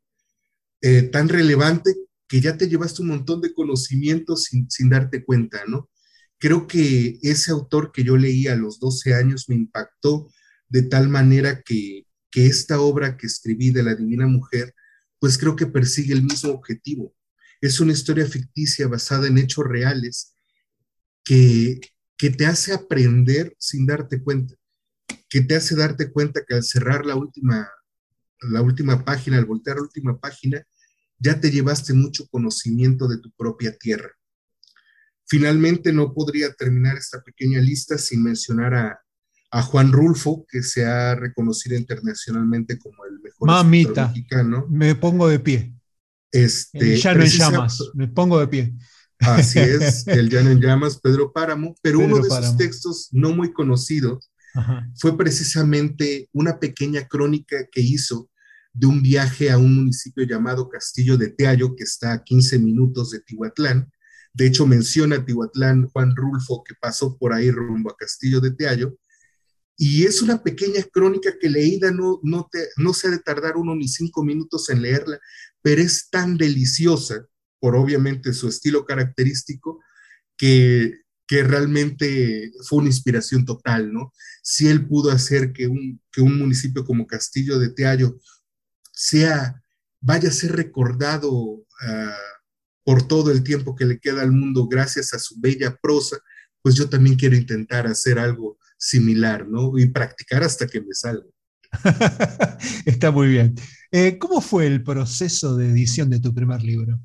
eh, 0.81 1.01
tan 1.01 1.27
relevante, 1.27 1.95
que 2.27 2.41
ya 2.41 2.57
te 2.57 2.69
llevaste 2.69 3.01
un 3.01 3.07
montón 3.07 3.41
de 3.41 3.51
conocimientos 3.51 4.43
sin, 4.43 4.69
sin 4.69 4.89
darte 4.89 5.25
cuenta, 5.25 5.63
¿no? 5.67 5.89
Creo 6.37 6.67
que 6.67 7.17
ese 7.23 7.49
autor 7.49 7.91
que 7.91 8.03
yo 8.03 8.15
leí 8.15 8.45
a 8.45 8.55
los 8.55 8.79
12 8.79 9.15
años 9.15 9.45
me 9.49 9.55
impactó 9.55 10.29
de 10.69 10.83
tal 10.83 11.09
manera 11.09 11.63
que, 11.63 12.04
que 12.35 12.47
esta 12.47 12.81
obra 12.81 13.15
que 13.15 13.27
escribí 13.27 13.71
de 13.71 13.81
la 13.81 13.95
Divina 13.95 14.27
Mujer 14.27 14.75
pues 15.19 15.37
creo 15.37 15.55
que 15.55 15.67
persigue 15.67 16.13
el 16.13 16.21
mismo 16.21 16.51
objetivo. 16.51 17.15
Es 17.61 17.79
una 17.79 17.93
historia 17.93 18.25
ficticia 18.25 18.89
basada 18.89 19.27
en 19.27 19.37
hechos 19.37 19.65
reales 19.65 20.33
que, 21.23 21.79
que 22.17 22.31
te 22.31 22.45
hace 22.45 22.73
aprender 22.73 23.55
sin 23.57 23.85
darte 23.85 24.21
cuenta, 24.21 24.53
que 25.29 25.43
te 25.43 25.55
hace 25.55 25.77
darte 25.77 26.11
cuenta 26.11 26.43
que 26.45 26.55
al 26.55 26.63
cerrar 26.63 27.05
la 27.05 27.15
última, 27.15 27.69
la 28.41 28.61
última 28.61 29.05
página, 29.05 29.37
al 29.37 29.45
voltear 29.45 29.77
la 29.77 29.83
última 29.83 30.19
página, 30.19 30.61
ya 31.17 31.39
te 31.39 31.49
llevaste 31.49 31.93
mucho 31.93 32.27
conocimiento 32.27 33.07
de 33.07 33.19
tu 33.19 33.31
propia 33.31 33.77
tierra. 33.77 34.11
Finalmente, 35.25 35.93
no 35.93 36.13
podría 36.13 36.51
terminar 36.51 36.97
esta 36.97 37.23
pequeña 37.23 37.61
lista 37.61 37.97
sin 37.97 38.21
mencionar 38.21 38.73
a, 38.73 39.04
a 39.55 39.61
Juan 39.61 39.93
Rulfo, 39.93 40.45
que 40.49 40.61
se 40.61 40.85
ha 40.85 41.15
reconocido 41.15 41.77
internacionalmente 41.77 42.77
como 42.77 43.05
el 43.05 43.21
mejor 43.21 43.47
Mamita, 43.47 44.09
mexicano. 44.09 44.67
Me 44.69 44.95
pongo 44.95 45.29
de 45.29 45.39
pie. 45.39 45.73
Este, 46.29 46.95
el 46.95 47.01
llano 47.01 47.23
en 47.23 47.29
llamas, 47.29 47.79
me 47.93 48.09
pongo 48.09 48.37
de 48.37 48.47
pie. 48.49 48.75
Así 49.19 49.59
es, 49.59 50.05
el 50.07 50.29
llano 50.29 50.49
en 50.49 50.59
llamas, 50.59 50.99
Pedro 50.99 51.31
Páramo, 51.31 51.73
pero 51.81 51.99
uno 51.99 52.17
de 52.17 52.29
sus 52.29 52.57
textos 52.57 53.07
no 53.13 53.31
muy 53.31 53.53
conocidos 53.53 54.29
fue 54.95 55.17
precisamente 55.17 56.29
una 56.33 56.59
pequeña 56.59 57.07
crónica 57.07 57.55
que 57.71 57.79
hizo 57.79 58.29
de 58.73 58.87
un 58.87 59.01
viaje 59.01 59.51
a 59.51 59.57
un 59.57 59.73
municipio 59.73 60.25
llamado 60.25 60.67
Castillo 60.67 61.17
de 61.17 61.29
Teayo, 61.29 61.77
que 61.77 61.85
está 61.85 62.11
a 62.11 62.23
15 62.25 62.59
minutos 62.59 63.11
de 63.11 63.21
Tihuatlán. 63.21 63.89
De 64.33 64.47
hecho, 64.47 64.67
menciona 64.67 65.23
Tihuatlán 65.23 65.87
Juan 65.87 66.13
Rulfo, 66.13 66.61
que 66.61 66.73
pasó 66.75 67.17
por 67.17 67.31
ahí 67.31 67.51
rumbo 67.51 67.89
a 67.89 67.95
Castillo 67.95 68.41
de 68.41 68.51
Teayo, 68.51 68.97
y 69.77 70.05
es 70.05 70.21
una 70.21 70.41
pequeña 70.41 70.83
crónica 70.83 71.37
que 71.39 71.49
leída 71.49 71.91
no, 71.91 72.19
no, 72.23 72.47
te, 72.51 72.69
no 72.77 72.93
se 72.93 73.07
ha 73.07 73.11
de 73.11 73.19
tardar 73.19 73.57
uno 73.57 73.75
ni 73.75 73.87
cinco 73.87 74.23
minutos 74.23 74.69
en 74.69 74.81
leerla, 74.81 75.19
pero 75.61 75.81
es 75.81 76.09
tan 76.09 76.37
deliciosa, 76.37 77.25
por 77.59 77.75
obviamente 77.75 78.33
su 78.33 78.47
estilo 78.47 78.85
característico, 78.85 79.81
que, 80.37 81.01
que 81.27 81.43
realmente 81.43 82.51
fue 82.67 82.79
una 82.79 82.87
inspiración 82.87 83.45
total, 83.45 83.91
¿no? 83.91 84.13
Si 84.43 84.67
él 84.67 84.87
pudo 84.87 85.11
hacer 85.11 85.51
que 85.51 85.67
un, 85.67 86.01
que 86.11 86.21
un 86.21 86.37
municipio 86.37 86.85
como 86.85 87.07
Castillo 87.07 87.59
de 87.59 87.69
Teayo 87.69 88.17
sea, 88.91 89.61
vaya 89.99 90.29
a 90.29 90.33
ser 90.33 90.55
recordado 90.55 91.65
ah, 91.81 92.17
por 92.83 93.07
todo 93.07 93.31
el 93.31 93.43
tiempo 93.43 93.75
que 93.75 93.85
le 93.85 93.99
queda 93.99 94.21
al 94.21 94.31
mundo 94.31 94.67
gracias 94.67 95.13
a 95.13 95.19
su 95.19 95.39
bella 95.39 95.77
prosa, 95.81 96.17
pues 96.65 96.73
yo 96.73 96.89
también 96.89 97.15
quiero 97.15 97.35
intentar 97.35 97.85
hacer 97.85 98.17
algo 98.17 98.57
similar, 98.75 99.47
¿no? 99.47 99.77
Y 99.77 99.85
practicar 99.85 100.41
hasta 100.41 100.65
que 100.65 100.81
me 100.81 100.95
salga. 100.95 101.27
Está 102.87 103.11
muy 103.11 103.27
bien. 103.27 103.53
Eh, 103.91 104.17
¿Cómo 104.17 104.41
fue 104.41 104.65
el 104.65 104.81
proceso 104.81 105.55
de 105.55 105.69
edición 105.69 106.09
de 106.09 106.19
tu 106.19 106.33
primer 106.33 106.63
libro? 106.63 106.99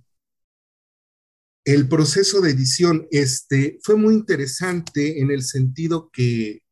El 1.62 1.90
proceso 1.90 2.40
de 2.40 2.52
edición 2.52 3.06
este, 3.10 3.78
fue 3.82 3.96
muy 3.96 4.14
interesante 4.14 5.20
en 5.20 5.30
el 5.30 5.42
sentido 5.42 6.08
que, 6.10 6.62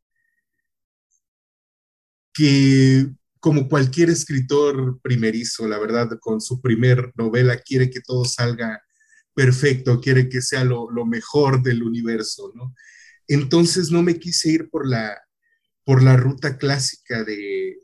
que, 2.33 3.07
como 3.39 3.69
cualquier 3.69 4.09
escritor 4.09 4.99
primerizo, 5.03 5.69
la 5.69 5.79
verdad, 5.79 6.09
con 6.19 6.41
su 6.41 6.59
primer 6.63 7.13
novela 7.17 7.59
quiere 7.59 7.91
que 7.91 8.01
todo 8.01 8.25
salga 8.25 8.83
perfecto, 9.39 10.01
quiere 10.01 10.29
que 10.29 10.43
sea 10.43 10.65
lo, 10.65 10.91
lo 10.91 11.07
mejor 11.07 11.63
del 11.63 11.85
universo, 11.85 12.51
¿no? 12.57 12.75
Entonces 13.29 13.93
no 13.93 14.03
me 14.03 14.19
quise 14.19 14.51
ir 14.51 14.69
por 14.69 14.85
la, 14.85 15.17
por 15.85 16.03
la 16.03 16.17
ruta 16.17 16.59
clásica 16.59 17.23
de, 17.23 17.77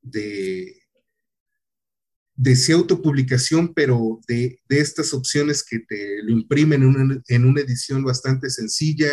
de, 0.00 0.74
de 2.34 2.72
autopublicación, 2.72 3.74
pero 3.74 4.20
de, 4.26 4.58
estas 4.70 5.12
opciones 5.12 5.62
que 5.62 5.80
te 5.80 6.22
lo 6.22 6.32
imprimen 6.32 6.82
en 7.28 7.44
una, 7.44 7.60
edición 7.60 8.02
bastante 8.04 8.48
sencilla 8.48 9.10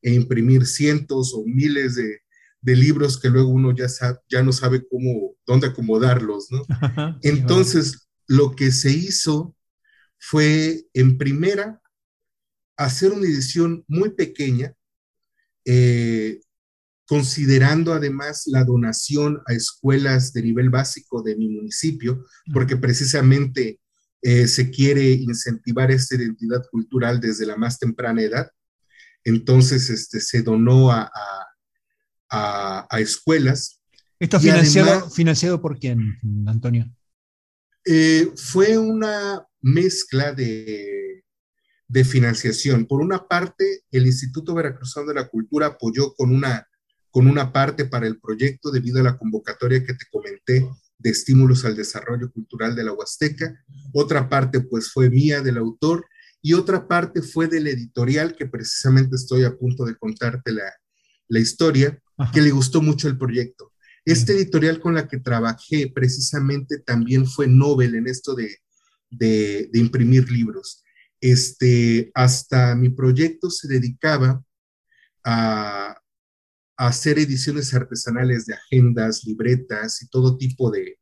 e 0.00 0.14
imprimir 0.14 0.64
cientos 0.64 1.34
o 1.34 1.44
miles 1.44 1.96
de, 1.96 2.22
libros 2.62 3.20
que 3.20 3.28
luego 3.28 3.50
uno 3.50 3.76
ya, 3.76 3.88
ya 4.30 4.42
no 4.42 4.52
sabe 4.52 4.86
cómo, 4.88 5.36
dónde 5.46 5.66
acomodarlos, 5.66 6.46
¿no? 6.50 6.62
Entonces, 7.22 8.08
lo 8.26 8.52
que 8.52 8.72
se 8.72 8.90
hizo 8.90 9.54
fue, 10.24 10.86
en 10.94 11.18
primera, 11.18 11.82
hacer 12.76 13.10
una 13.10 13.26
edición 13.26 13.84
muy 13.88 14.10
pequeña, 14.10 14.72
eh, 15.64 16.40
considerando 17.06 17.92
además 17.92 18.44
la 18.46 18.62
donación 18.62 19.42
a 19.46 19.52
escuelas 19.52 20.32
de 20.32 20.42
nivel 20.42 20.70
básico 20.70 21.22
de 21.22 21.36
mi 21.36 21.48
municipio, 21.48 22.24
porque 22.52 22.76
precisamente 22.76 23.80
eh, 24.22 24.46
se 24.46 24.70
quiere 24.70 25.10
incentivar 25.10 25.90
esta 25.90 26.14
identidad 26.14 26.62
cultural 26.70 27.20
desde 27.20 27.44
la 27.44 27.56
más 27.56 27.80
temprana 27.80 28.22
edad. 28.22 28.48
Entonces, 29.24 29.90
este, 29.90 30.20
se 30.20 30.42
donó 30.42 30.92
a, 30.92 31.10
a, 32.30 33.00
escuelas. 33.00 33.82
¿Esto 34.20 34.38
financiado, 34.38 35.10
financiado 35.10 35.60
por 35.60 35.80
quién, 35.80 36.16
Antonio? 36.46 36.88
Eh, 37.84 38.30
fue 38.36 38.78
una 38.78 39.46
mezcla 39.60 40.32
de 40.32 41.02
de 41.92 42.04
financiación. 42.04 42.86
Por 42.86 43.02
una 43.02 43.28
parte, 43.28 43.82
el 43.90 44.06
Instituto 44.06 44.54
Veracruzano 44.54 45.08
de 45.08 45.14
la 45.14 45.28
Cultura 45.28 45.66
apoyó 45.66 46.14
con 46.14 46.34
una, 46.34 46.66
con 47.10 47.26
una 47.26 47.52
parte 47.52 47.84
para 47.84 48.06
el 48.06 48.18
proyecto 48.18 48.70
debido 48.70 48.98
a 49.00 49.02
la 49.02 49.18
convocatoria 49.18 49.84
que 49.84 49.92
te 49.92 50.06
comenté 50.10 50.66
de 50.96 51.10
estímulos 51.10 51.66
al 51.66 51.76
desarrollo 51.76 52.32
cultural 52.32 52.74
de 52.74 52.84
la 52.84 52.94
Huasteca. 52.94 53.62
Otra 53.92 54.30
parte, 54.30 54.60
pues, 54.60 54.90
fue 54.90 55.10
mía 55.10 55.42
del 55.42 55.58
autor 55.58 56.06
y 56.40 56.54
otra 56.54 56.88
parte 56.88 57.20
fue 57.20 57.46
del 57.46 57.66
editorial, 57.66 58.36
que 58.36 58.46
precisamente 58.46 59.16
estoy 59.16 59.44
a 59.44 59.54
punto 59.54 59.84
de 59.84 59.94
contarte 59.94 60.50
la, 60.50 60.72
la 61.28 61.40
historia, 61.40 62.00
que 62.32 62.40
le 62.40 62.52
gustó 62.52 62.80
mucho 62.80 63.06
el 63.06 63.18
proyecto. 63.18 63.71
Este 64.04 64.32
editorial 64.32 64.80
con 64.80 64.94
la 64.94 65.06
que 65.06 65.18
trabajé 65.18 65.90
precisamente 65.94 66.78
también 66.78 67.26
fue 67.26 67.46
Nobel 67.46 67.94
en 67.94 68.08
esto 68.08 68.34
de, 68.34 68.58
de, 69.10 69.70
imprimir 69.74 70.30
libros. 70.30 70.82
Este, 71.20 72.10
hasta 72.14 72.74
mi 72.74 72.88
proyecto 72.88 73.48
se 73.50 73.68
dedicaba 73.68 74.42
a, 75.24 75.96
a, 76.76 76.86
hacer 76.88 77.18
ediciones 77.20 77.72
artesanales 77.74 78.46
de 78.46 78.54
agendas, 78.54 79.24
libretas 79.24 80.02
y 80.02 80.08
todo 80.08 80.36
tipo 80.36 80.70
de, 80.70 80.98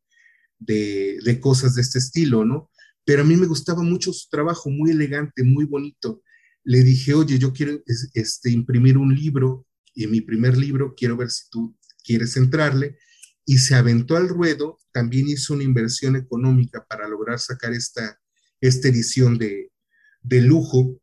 de, 0.58 1.18
de 1.24 1.40
cosas 1.40 1.74
de 1.74 1.82
este 1.82 1.98
estilo, 1.98 2.44
¿no? 2.44 2.70
Pero 3.04 3.22
a 3.22 3.24
mí 3.24 3.34
me 3.36 3.46
gustaba 3.46 3.82
mucho 3.82 4.12
su 4.12 4.28
trabajo, 4.28 4.68
muy 4.70 4.90
elegante, 4.90 5.42
muy 5.42 5.64
bonito. 5.64 6.22
Le 6.64 6.82
dije, 6.82 7.14
oye, 7.14 7.38
yo 7.38 7.52
quiero 7.52 7.80
este, 8.14 8.50
imprimir 8.50 8.98
un 8.98 9.14
libro 9.14 9.66
y 9.94 10.06
mi 10.06 10.20
primer 10.20 10.56
libro, 10.56 10.94
quiero 10.94 11.16
ver 11.16 11.30
si 11.30 11.48
tú 11.50 11.76
quieres 12.04 12.36
entrarle. 12.36 12.98
Y 13.44 13.58
se 13.58 13.74
aventó 13.74 14.16
al 14.16 14.28
ruedo, 14.28 14.78
también 14.92 15.28
hizo 15.28 15.54
una 15.54 15.64
inversión 15.64 16.16
económica 16.16 16.84
para 16.84 17.08
lograr 17.08 17.38
sacar 17.38 17.72
esta, 17.72 18.20
esta 18.60 18.88
edición 18.88 19.38
de, 19.38 19.72
de 20.22 20.40
lujo. 20.40 21.00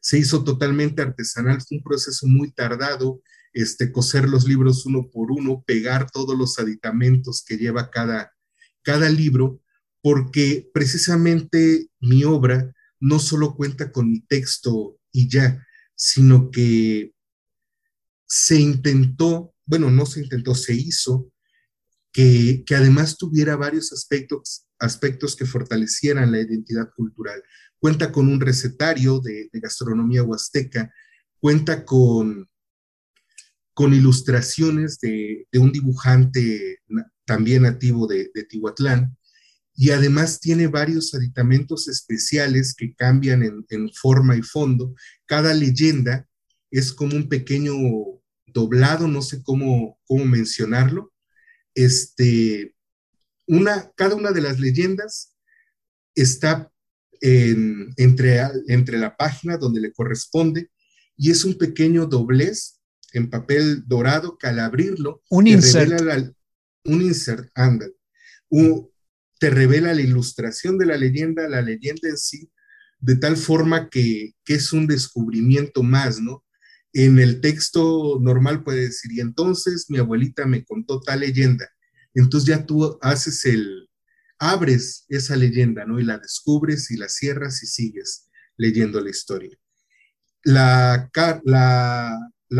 Se 0.00 0.18
hizo 0.18 0.44
totalmente 0.44 1.02
artesanal, 1.02 1.60
fue 1.60 1.78
un 1.78 1.84
proceso 1.84 2.26
muy 2.26 2.52
tardado, 2.52 3.22
este, 3.52 3.90
coser 3.90 4.28
los 4.28 4.46
libros 4.46 4.86
uno 4.86 5.10
por 5.10 5.32
uno, 5.32 5.64
pegar 5.66 6.10
todos 6.10 6.36
los 6.36 6.58
aditamentos 6.58 7.44
que 7.46 7.56
lleva 7.56 7.90
cada, 7.90 8.32
cada 8.82 9.08
libro, 9.08 9.60
porque 10.02 10.70
precisamente 10.72 11.88
mi 12.00 12.24
obra 12.24 12.72
no 13.00 13.18
solo 13.18 13.54
cuenta 13.54 13.90
con 13.92 14.10
mi 14.10 14.20
texto 14.20 14.98
y 15.12 15.28
ya, 15.28 15.66
sino 15.94 16.50
que 16.50 17.12
se 18.26 18.60
intentó, 18.60 19.54
bueno, 19.68 19.90
no 19.90 20.06
se 20.06 20.20
intentó, 20.20 20.54
se 20.54 20.74
hizo 20.74 21.30
que, 22.12 22.64
además 22.74 23.16
tuviera 23.16 23.54
varios 23.54 23.92
aspectos, 23.92 24.66
aspectos 24.78 25.36
que 25.36 25.46
fortalecieran 25.46 26.32
la 26.32 26.40
identidad 26.40 26.90
cultural. 26.96 27.42
Cuenta 27.78 28.10
con 28.10 28.28
un 28.28 28.40
recetario 28.40 29.20
de, 29.20 29.48
gastronomía 29.52 30.24
huasteca, 30.24 30.92
cuenta 31.38 31.84
con, 31.84 32.48
con 33.74 33.94
ilustraciones 33.94 34.98
de, 34.98 35.46
un 35.52 35.70
dibujante 35.70 36.80
también 37.24 37.62
nativo 37.62 38.06
de, 38.06 38.30
de 38.34 38.44
Tihuatlán, 38.44 39.16
y 39.80 39.90
además 39.90 40.40
tiene 40.40 40.66
varios 40.66 41.14
aditamentos 41.14 41.86
especiales 41.86 42.74
que 42.74 42.94
cambian 42.96 43.64
en, 43.68 43.90
forma 43.92 44.34
y 44.34 44.42
fondo. 44.42 44.92
Cada 45.24 45.54
leyenda 45.54 46.26
es 46.68 46.92
como 46.92 47.14
un 47.14 47.28
pequeño 47.28 47.74
doblado, 48.52 49.08
no 49.08 49.22
sé 49.22 49.42
cómo, 49.42 49.98
cómo 50.06 50.24
mencionarlo. 50.24 51.12
Este, 51.74 52.74
una, 53.46 53.90
cada 53.96 54.14
una 54.14 54.32
de 54.32 54.40
las 54.40 54.58
leyendas 54.58 55.36
está 56.14 56.70
entre, 57.20 58.40
entre 58.68 58.98
la 58.98 59.16
página 59.16 59.56
donde 59.56 59.80
le 59.80 59.92
corresponde 59.92 60.70
y 61.16 61.30
es 61.30 61.44
un 61.44 61.58
pequeño 61.58 62.06
doblez 62.06 62.80
en 63.12 63.30
papel 63.30 63.82
dorado 63.86 64.36
que 64.38 64.46
al 64.46 64.60
abrirlo 64.60 65.22
un 65.30 65.46
insert, 65.46 66.34
un 66.84 67.02
insert, 67.02 67.50
anda, 67.54 67.86
te 69.38 69.50
revela 69.50 69.94
la 69.94 70.02
ilustración 70.02 70.78
de 70.78 70.86
la 70.86 70.96
leyenda, 70.96 71.48
la 71.48 71.62
leyenda 71.62 72.08
en 72.08 72.18
sí, 72.18 72.50
de 73.00 73.16
tal 73.16 73.36
forma 73.36 73.88
que, 73.88 74.34
que 74.44 74.54
es 74.54 74.72
un 74.72 74.86
descubrimiento 74.86 75.82
más, 75.82 76.20
¿no? 76.20 76.44
En 76.98 77.20
el 77.20 77.40
texto 77.40 78.18
normal 78.20 78.64
puede 78.64 78.80
decir, 78.86 79.12
y 79.12 79.20
entonces 79.20 79.86
mi 79.88 79.98
abuelita 79.98 80.46
me 80.46 80.64
contó 80.64 81.00
tal 81.00 81.20
leyenda. 81.20 81.70
Entonces 82.12 82.48
ya 82.48 82.66
tú 82.66 82.98
haces 83.00 83.44
el, 83.44 83.88
abres 84.36 85.04
esa 85.08 85.36
leyenda, 85.36 85.84
¿no? 85.84 86.00
Y 86.00 86.04
la 86.04 86.18
descubres 86.18 86.90
y 86.90 86.96
la 86.96 87.08
cierras 87.08 87.62
y 87.62 87.68
sigues 87.68 88.26
leyendo 88.56 89.00
la 89.00 89.10
historia. 89.10 89.56
La, 90.42 91.08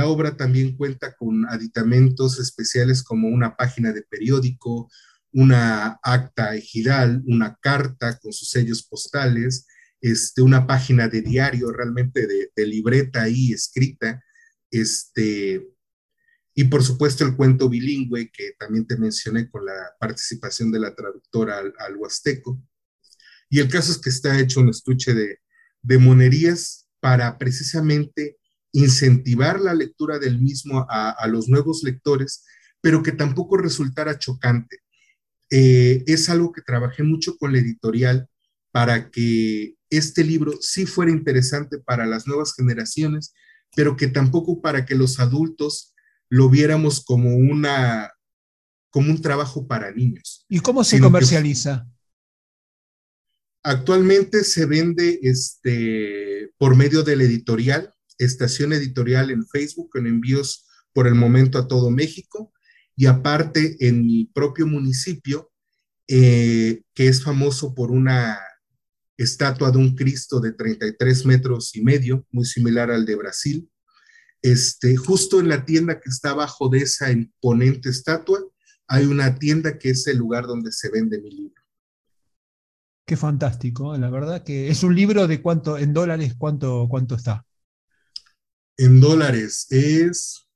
obra 0.04 0.36
también 0.36 0.76
cuenta 0.76 1.16
con 1.16 1.44
aditamentos 1.48 2.38
especiales 2.38 3.02
como 3.02 3.26
una 3.26 3.56
página 3.56 3.92
de 3.92 4.02
periódico, 4.02 4.88
una 5.32 5.98
acta 6.00 6.54
ejidal, 6.54 7.24
una 7.26 7.56
carta 7.60 8.16
con 8.20 8.32
sus 8.32 8.50
sellos 8.50 8.84
postales, 8.84 9.66
este, 10.00 10.42
una 10.42 10.64
página 10.64 11.08
de 11.08 11.22
diario, 11.22 11.72
realmente 11.72 12.28
de, 12.28 12.66
libreta 12.66 13.22
ahí 13.22 13.52
escrita, 13.52 14.22
este, 14.70 15.68
y 16.54 16.64
por 16.64 16.82
supuesto 16.82 17.24
el 17.24 17.36
cuento 17.36 17.68
bilingüe 17.68 18.30
que 18.32 18.52
también 18.58 18.86
te 18.86 18.96
mencioné 18.96 19.48
con 19.48 19.64
la 19.64 19.94
participación 20.00 20.72
de 20.72 20.80
la 20.80 20.94
traductora 20.94 21.58
al, 21.58 21.96
huasteco. 21.96 22.60
Y 23.48 23.60
el 23.60 23.68
caso 23.68 23.92
es 23.92 23.98
que 23.98 24.10
está 24.10 24.38
hecho 24.38 24.60
un 24.60 24.68
estuche 24.68 25.14
de, 25.14 25.38
de 25.82 25.98
monerías 25.98 26.88
para 27.00 27.38
precisamente 27.38 28.38
incentivar 28.72 29.60
la 29.60 29.74
lectura 29.74 30.18
del 30.18 30.40
mismo 30.40 30.86
a, 30.90 31.10
a, 31.10 31.26
los 31.28 31.48
nuevos 31.48 31.82
lectores, 31.82 32.44
pero 32.80 33.02
que 33.02 33.12
tampoco 33.12 33.56
resultara 33.56 34.18
chocante. 34.18 34.80
Eh, 35.50 36.04
es 36.06 36.28
algo 36.28 36.52
que 36.52 36.62
trabajé 36.62 37.02
mucho 37.02 37.36
con 37.38 37.52
la 37.52 37.58
editorial 37.58 38.28
para 38.70 39.10
que 39.10 39.76
este 39.90 40.24
libro 40.24 40.52
sí 40.60 40.84
fuera 40.84 41.10
interesante 41.10 41.78
para 41.78 42.04
las 42.04 42.26
nuevas 42.26 42.54
generaciones, 42.54 43.32
pero 43.76 43.96
que 43.96 44.08
tampoco 44.08 44.60
para 44.60 44.84
que 44.84 44.94
los 44.94 45.20
adultos 45.20 45.94
lo 46.28 46.50
viéramos 46.50 47.04
como 47.04 47.34
una 47.36 48.12
como 48.90 49.10
un 49.10 49.20
trabajo 49.20 49.66
para 49.66 49.92
niños. 49.92 50.46
¿Y 50.48 50.60
cómo 50.60 50.82
se 50.82 50.98
comercializa? 50.98 51.86
Actualmente 53.62 54.44
se 54.44 54.64
vende 54.66 55.20
este, 55.22 56.50
por 56.56 56.74
medio 56.74 57.02
de 57.02 57.16
la 57.16 57.24
editorial, 57.24 57.92
estación 58.16 58.72
editorial 58.72 59.30
en 59.30 59.46
Facebook, 59.46 59.90
en 59.94 60.06
envíos 60.06 60.66
por 60.92 61.06
el 61.06 61.14
momento 61.14 61.58
a 61.58 61.68
todo 61.68 61.90
México, 61.90 62.52
y 62.96 63.06
aparte 63.06 63.76
en 63.86 64.06
mi 64.06 64.24
propio 64.24 64.66
municipio, 64.66 65.52
eh, 66.08 66.82
que 66.94 67.08
es 67.08 67.22
famoso 67.22 67.74
por 67.74 67.90
una 67.90 68.38
estatua 69.18 69.70
de 69.70 69.78
un 69.78 69.94
Cristo 69.94 70.40
de 70.40 70.52
33 70.52 71.26
metros 71.26 71.74
y 71.76 71.82
medio, 71.82 72.24
muy 72.30 72.44
similar 72.44 72.90
al 72.90 73.04
de 73.04 73.16
Brasil. 73.16 73.70
Este, 74.40 74.96
justo 74.96 75.40
en 75.40 75.48
la 75.48 75.64
tienda 75.64 76.00
que 76.00 76.08
está 76.08 76.30
abajo 76.30 76.68
de 76.68 76.78
esa 76.78 77.10
imponente 77.10 77.90
estatua, 77.90 78.40
hay 78.86 79.04
una 79.04 79.34
tienda 79.34 79.76
que 79.76 79.90
es 79.90 80.06
el 80.06 80.18
lugar 80.18 80.46
donde 80.46 80.70
se 80.72 80.88
vende 80.90 81.20
mi 81.20 81.30
libro. 81.30 81.62
Qué 83.04 83.16
fantástico, 83.16 83.96
la 83.96 84.10
verdad 84.10 84.44
que 84.44 84.68
es 84.68 84.82
un 84.82 84.94
libro 84.94 85.26
de 85.26 85.42
cuánto, 85.42 85.76
en 85.76 85.92
dólares, 85.92 86.34
cuánto, 86.38 86.86
cuánto 86.88 87.16
está. 87.16 87.44
En 88.76 89.00
dólares 89.00 89.66
es 89.70 90.46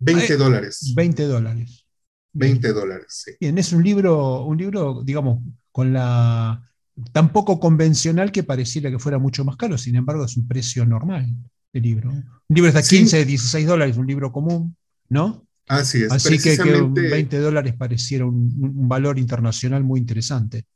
20 0.00 0.36
dólares. 0.36 0.92
20 0.94 1.26
dólares. 1.26 1.86
20 2.34 2.72
dólares, 2.72 3.06
sí. 3.08 3.32
Bien, 3.40 3.56
es 3.58 3.72
un 3.72 3.82
libro, 3.82 4.44
un 4.44 4.58
libro, 4.58 5.02
digamos, 5.04 5.42
con 5.70 5.92
la 5.92 6.71
tan 7.12 7.32
poco 7.32 7.58
convencional 7.58 8.32
que 8.32 8.42
pareciera 8.42 8.90
que 8.90 8.98
fuera 8.98 9.18
mucho 9.18 9.44
más 9.44 9.56
caro, 9.56 9.78
sin 9.78 9.96
embargo 9.96 10.24
es 10.24 10.36
un 10.36 10.46
precio 10.46 10.84
normal 10.84 11.34
de 11.72 11.80
libro. 11.80 12.10
Un 12.10 12.24
libro 12.48 12.68
está 12.68 12.82
15, 12.82 13.24
16 13.24 13.66
dólares, 13.66 13.96
un 13.96 14.06
libro 14.06 14.30
común, 14.30 14.76
¿no? 15.08 15.46
Así 15.68 16.02
es. 16.02 16.12
Así 16.12 16.38
que, 16.38 16.56
20 16.56 17.38
dólares 17.38 17.74
pareciera 17.76 18.26
un, 18.26 18.88
valor 18.88 19.18
internacional 19.18 19.82
muy 19.82 20.00
interesante. 20.00 20.66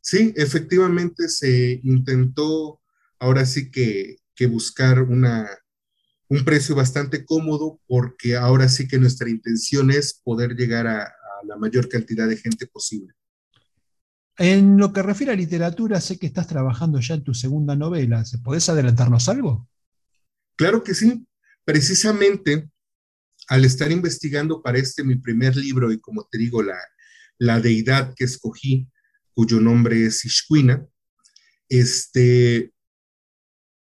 Sí, 0.00 0.32
efectivamente 0.36 1.28
se 1.28 1.80
intentó 1.84 2.80
ahora 3.20 3.46
sí 3.46 3.70
que, 3.70 4.16
buscar 4.50 5.00
una, 5.00 5.48
un 6.28 6.44
precio 6.44 6.74
bastante 6.74 7.24
cómodo 7.24 7.78
porque 7.86 8.34
ahora 8.34 8.68
sí 8.68 8.88
que 8.88 8.98
nuestra 8.98 9.30
intención 9.30 9.92
es 9.92 10.14
poder 10.14 10.56
llegar 10.56 10.88
a 10.88 11.14
la 11.44 11.56
mayor 11.56 11.88
cantidad 11.88 12.26
de 12.26 12.36
gente 12.36 12.66
posible. 12.66 13.14
En 14.38 14.78
lo 14.78 14.92
que 14.92 15.02
refiere 15.02 15.32
a 15.32 15.36
literatura, 15.36 16.00
sé 16.00 16.18
que 16.18 16.26
estás 16.26 16.46
trabajando 16.46 17.00
ya 17.00 17.14
en 17.14 17.24
tu 17.24 17.34
segunda 17.34 17.76
novela. 17.76 18.24
¿Podés 18.42 18.68
adelantarnos 18.68 19.28
algo? 19.28 19.68
Claro 20.56 20.82
que 20.82 20.94
sí. 20.94 21.26
Precisamente 21.64 22.68
al 23.48 23.64
estar 23.64 23.90
investigando 23.90 24.62
para 24.62 24.78
este 24.78 25.04
mi 25.04 25.16
primer 25.16 25.56
libro 25.56 25.92
y 25.92 26.00
como 26.00 26.26
te 26.30 26.38
digo, 26.38 26.62
la, 26.62 26.78
la 27.38 27.60
deidad 27.60 28.14
que 28.14 28.24
escogí, 28.24 28.88
cuyo 29.34 29.60
nombre 29.60 30.06
es 30.06 30.24
Ishquina, 30.24 30.86
este, 31.68 32.72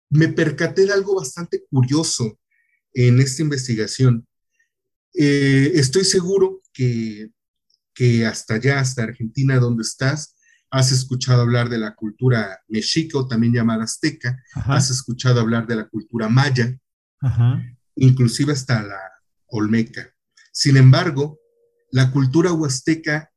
me 0.09 0.29
percaté 0.29 0.85
de 0.85 0.93
algo 0.93 1.15
bastante 1.15 1.63
curioso 1.69 2.39
en 2.93 3.19
esta 3.19 3.41
investigación. 3.41 4.27
Eh, 5.13 5.71
estoy 5.75 6.05
seguro 6.05 6.61
que 6.73 7.29
que 7.95 8.25
hasta 8.25 8.55
allá, 8.55 8.79
hasta 8.79 9.03
Argentina, 9.03 9.57
donde 9.57 9.81
estás, 9.81 10.35
has 10.69 10.91
escuchado 10.91 11.41
hablar 11.41 11.69
de 11.69 11.77
la 11.77 11.95
cultura 11.95 12.59
mexica 12.67 13.17
o 13.17 13.27
también 13.27 13.53
llamada 13.53 13.85
azteca, 13.85 14.37
has 14.53 14.91
escuchado 14.91 15.39
hablar 15.39 15.65
de 15.65 15.77
la 15.77 15.87
cultura 15.87 16.27
maya, 16.27 16.77
inclusive 17.95 18.51
hasta 18.51 18.83
la 18.83 18.99
olmeca. 19.47 20.13
Sin 20.51 20.75
embargo, 20.75 21.39
la 21.91 22.11
cultura 22.11 22.51
huasteca 22.51 23.31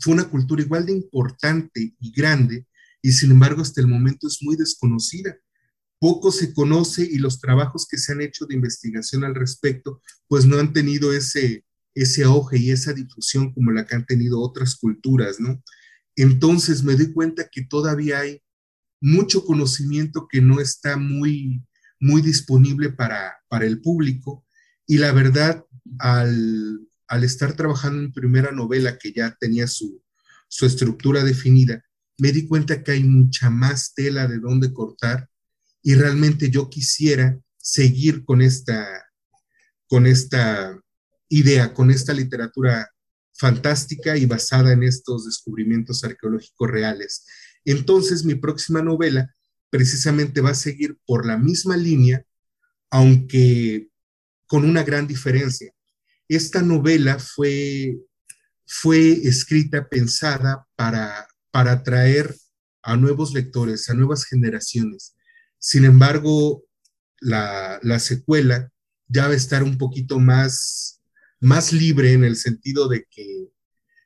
fue 0.00 0.14
una 0.14 0.24
cultura 0.24 0.62
igual 0.62 0.86
de 0.86 0.92
importante 0.92 1.94
y 2.00 2.12
grande 2.12 2.66
y 3.02 3.12
sin 3.12 3.32
embargo 3.32 3.62
hasta 3.62 3.80
el 3.80 3.88
momento 3.88 4.26
es 4.26 4.38
muy 4.42 4.56
desconocida. 4.56 5.36
Poco 5.98 6.32
se 6.32 6.54
conoce 6.54 7.04
y 7.04 7.18
los 7.18 7.40
trabajos 7.40 7.86
que 7.88 7.98
se 7.98 8.12
han 8.12 8.22
hecho 8.22 8.46
de 8.46 8.54
investigación 8.54 9.22
al 9.22 9.34
respecto 9.34 10.00
pues 10.28 10.46
no 10.46 10.58
han 10.58 10.72
tenido 10.72 11.12
ese, 11.12 11.64
ese 11.94 12.24
auge 12.24 12.58
y 12.58 12.70
esa 12.70 12.92
difusión 12.92 13.52
como 13.52 13.70
la 13.70 13.86
que 13.86 13.94
han 13.94 14.06
tenido 14.06 14.40
otras 14.40 14.76
culturas, 14.76 15.40
¿no? 15.40 15.62
Entonces 16.16 16.82
me 16.82 16.94
doy 16.94 17.12
cuenta 17.12 17.48
que 17.50 17.62
todavía 17.64 18.20
hay 18.20 18.42
mucho 19.00 19.44
conocimiento 19.44 20.28
que 20.30 20.40
no 20.40 20.60
está 20.60 20.96
muy, 20.96 21.62
muy 22.00 22.22
disponible 22.22 22.90
para, 22.90 23.36
para 23.48 23.66
el 23.66 23.80
público 23.80 24.44
y 24.86 24.98
la 24.98 25.12
verdad, 25.12 25.64
al, 25.98 26.80
al 27.08 27.24
estar 27.24 27.54
trabajando 27.54 28.02
en 28.02 28.12
primera 28.12 28.52
novela 28.52 28.98
que 28.98 29.12
ya 29.12 29.36
tenía 29.38 29.66
su, 29.66 30.02
su 30.48 30.66
estructura 30.66 31.24
definida, 31.24 31.84
me 32.18 32.32
di 32.32 32.46
cuenta 32.46 32.82
que 32.82 32.92
hay 32.92 33.04
mucha 33.04 33.50
más 33.50 33.94
tela 33.94 34.28
de 34.28 34.38
dónde 34.38 34.72
cortar 34.72 35.28
y 35.82 35.94
realmente 35.94 36.50
yo 36.50 36.68
quisiera 36.68 37.38
seguir 37.58 38.24
con 38.24 38.42
esta, 38.42 38.86
con 39.86 40.06
esta 40.06 40.81
idea, 41.32 41.72
con 41.74 41.90
esta 41.90 42.12
literatura 42.12 42.90
fantástica 43.32 44.16
y 44.16 44.26
basada 44.26 44.72
en 44.72 44.82
estos 44.82 45.26
descubrimientos 45.26 46.04
arqueológicos 46.04 46.70
reales. 46.70 47.26
Entonces, 47.64 48.24
mi 48.24 48.34
próxima 48.34 48.82
novela 48.82 49.34
precisamente 49.70 50.40
va 50.40 50.50
a 50.50 50.54
seguir 50.54 50.98
por 51.06 51.26
la 51.26 51.38
misma 51.38 51.76
línea, 51.76 52.24
aunque 52.90 53.88
con 54.46 54.64
una 54.64 54.82
gran 54.82 55.06
diferencia. 55.06 55.72
Esta 56.28 56.62
novela 56.62 57.18
fue, 57.18 57.96
fue 58.66 59.12
escrita, 59.26 59.88
pensada 59.88 60.66
para, 60.76 61.26
para 61.50 61.72
atraer 61.72 62.34
a 62.82 62.96
nuevos 62.96 63.32
lectores, 63.32 63.88
a 63.88 63.94
nuevas 63.94 64.24
generaciones. 64.24 65.14
Sin 65.58 65.84
embargo, 65.84 66.64
la, 67.20 67.98
secuela 67.98 68.70
ya 69.08 69.26
va 69.26 69.34
a 69.34 69.36
estar 69.36 69.62
un 69.62 69.78
poquito 69.78 70.18
más, 70.18 70.91
más 71.42 71.72
libre 71.72 72.12
en 72.12 72.22
el 72.22 72.36
sentido 72.36 72.88
de 72.88 73.04
que 73.10 73.48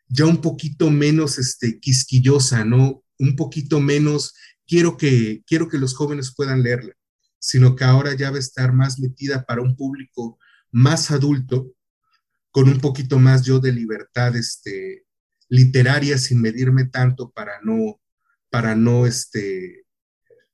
ya 0.09 0.25
un 0.25 0.41
poquito 0.41 0.91
menos 0.91 1.39
este, 1.39 1.79
quisquillosa, 1.79 2.65
¿no? 2.65 3.05
Un 3.19 3.37
poquito 3.37 3.79
menos, 3.79 4.35
quiero 4.67 4.97
que, 4.97 5.43
quiero 5.47 5.69
que 5.69 5.79
los 5.79 5.95
jóvenes 5.95 6.35
puedan 6.35 6.63
leerla, 6.63 6.95
sino 7.39 7.77
que 7.77 7.85
ahora 7.85 8.15
ya 8.15 8.31
va 8.31 8.37
a 8.37 8.41
estar 8.41 8.73
más 8.73 8.99
metida 8.99 9.45
para 9.45 9.61
un 9.61 9.77
público 9.77 10.39
más 10.73 11.11
adulto 11.11 11.73
con 12.51 12.71
un 12.71 12.81
poquito 12.81 13.19
más 13.19 13.45
yo 13.45 13.59
de 13.61 13.73
libertad 13.73 14.35
este, 14.35 15.05
literaria 15.51 16.17
sin 16.17 16.41
medirme 16.41 16.87
tanto 16.87 17.31
para 17.31 17.61
no, 17.63 18.01
para 18.49 18.75
no, 18.75 19.07
este, 19.07 19.86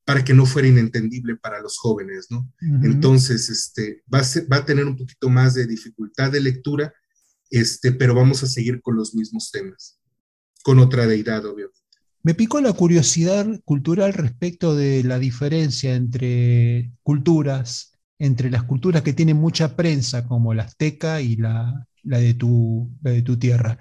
para 0.04 0.24
que 0.24 0.34
no 0.34 0.46
fuera 0.46 0.68
inentendible 0.68 1.36
para 1.36 1.60
los 1.60 1.78
jóvenes, 1.78 2.26
¿no? 2.30 2.50
Entonces, 2.82 3.48
este, 3.48 4.02
va 4.12 4.18
a, 4.18 4.24
va 4.52 4.56
a 4.58 4.64
tener 4.66 4.86
un 4.86 4.96
poquito 4.96 5.28
más 5.28 5.54
de 5.54 5.66
dificultad 5.66 6.32
de 6.32 6.40
lectura, 6.40 6.92
este, 7.50 7.92
pero 7.92 8.14
vamos 8.14 8.42
a 8.42 8.46
seguir 8.46 8.80
con 8.80 8.96
los 8.96 9.14
mismos 9.14 9.50
temas, 9.50 10.00
con 10.62 10.78
otra 10.78 11.06
deidad, 11.06 11.44
obviamente. 11.44 11.78
Me 12.24 12.34
picó 12.34 12.60
la 12.60 12.72
curiosidad 12.72 13.46
cultural 13.64 14.12
respecto 14.12 14.76
de 14.76 15.02
la 15.02 15.18
diferencia 15.18 15.94
entre 15.94 16.92
culturas, 17.02 17.98
entre 18.18 18.50
las 18.50 18.62
culturas 18.62 19.02
que 19.02 19.12
tienen 19.12 19.36
mucha 19.36 19.76
prensa, 19.76 20.26
como 20.26 20.54
la 20.54 20.62
azteca 20.62 21.20
y 21.20 21.36
la, 21.36 21.86
la 22.04 22.18
de 22.18 22.34
tu, 22.34 22.90
de 23.00 23.22
tu 23.22 23.36
tierra. 23.38 23.78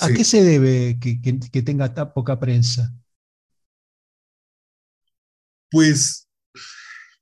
¿A, 0.00 0.08
qué 0.08 0.24
se 0.24 0.42
debe 0.42 0.98
que, 0.98 1.62
tenga 1.62 1.94
tan 1.94 2.12
poca 2.12 2.38
prensa? 2.38 2.92
Pues, 5.70 6.28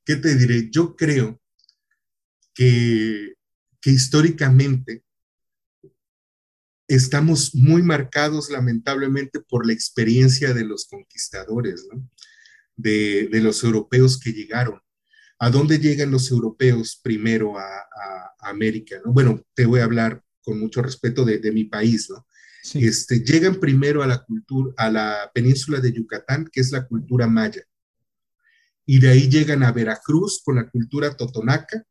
¿qué 0.05 0.16
te 0.16 0.34
diré? 0.34 0.70
Yo 0.70 0.96
creo 0.96 1.40
que, 2.55 3.34
que 3.80 3.90
históricamente 3.90 5.05
estamos 6.88 7.55
muy 7.55 7.82
marcados 7.82 8.51
lamentablemente 8.51 9.40
por 9.40 9.66
la 9.66 9.74
experiencia 9.74 10.55
de 10.55 10.64
los 10.64 10.86
conquistadores, 10.86 11.86
de, 12.76 13.28
de, 13.30 13.40
los 13.40 13.62
europeos 13.62 14.18
que 14.18 14.32
llegaron. 14.32 14.80
¿A 15.38 15.51
dónde 15.51 15.78
llegan 15.78 16.11
los 16.11 16.30
europeos 16.30 16.99
primero 17.03 17.59
a, 17.59 17.64
América? 18.40 18.96
¿no? 19.05 19.12
Bueno, 19.12 19.42
te 19.55 19.66
voy 19.66 19.80
a 19.80 19.84
hablar 19.84 20.22
con 20.40 20.59
mucho 20.59 20.80
respeto 20.80 21.24
de, 21.24 21.53
mi 21.53 21.64
país, 21.64 22.09
¿no? 22.09 22.26
Este, 22.74 23.20
llegan 23.20 23.61
primero 23.61 24.03
a 24.03 24.07
la 24.07 24.24
cultura, 24.24 24.72
a 24.76 24.90
la 24.90 25.30
península 25.34 25.80
de 25.80 25.92
Yucatán, 25.92 26.49
que 26.51 26.61
es 26.61 26.70
la 26.70 26.86
cultura 26.86 27.26
maya. 27.26 27.62
Y 28.91 29.01
de 29.01 29.11
ahí 29.11 29.28
llegan 29.28 29.62
a 29.62 29.70
Veracruz 29.70 30.41
con 30.43 30.57
la 30.57 30.70
cultura 30.70 31.14
totonaca, 31.14 31.84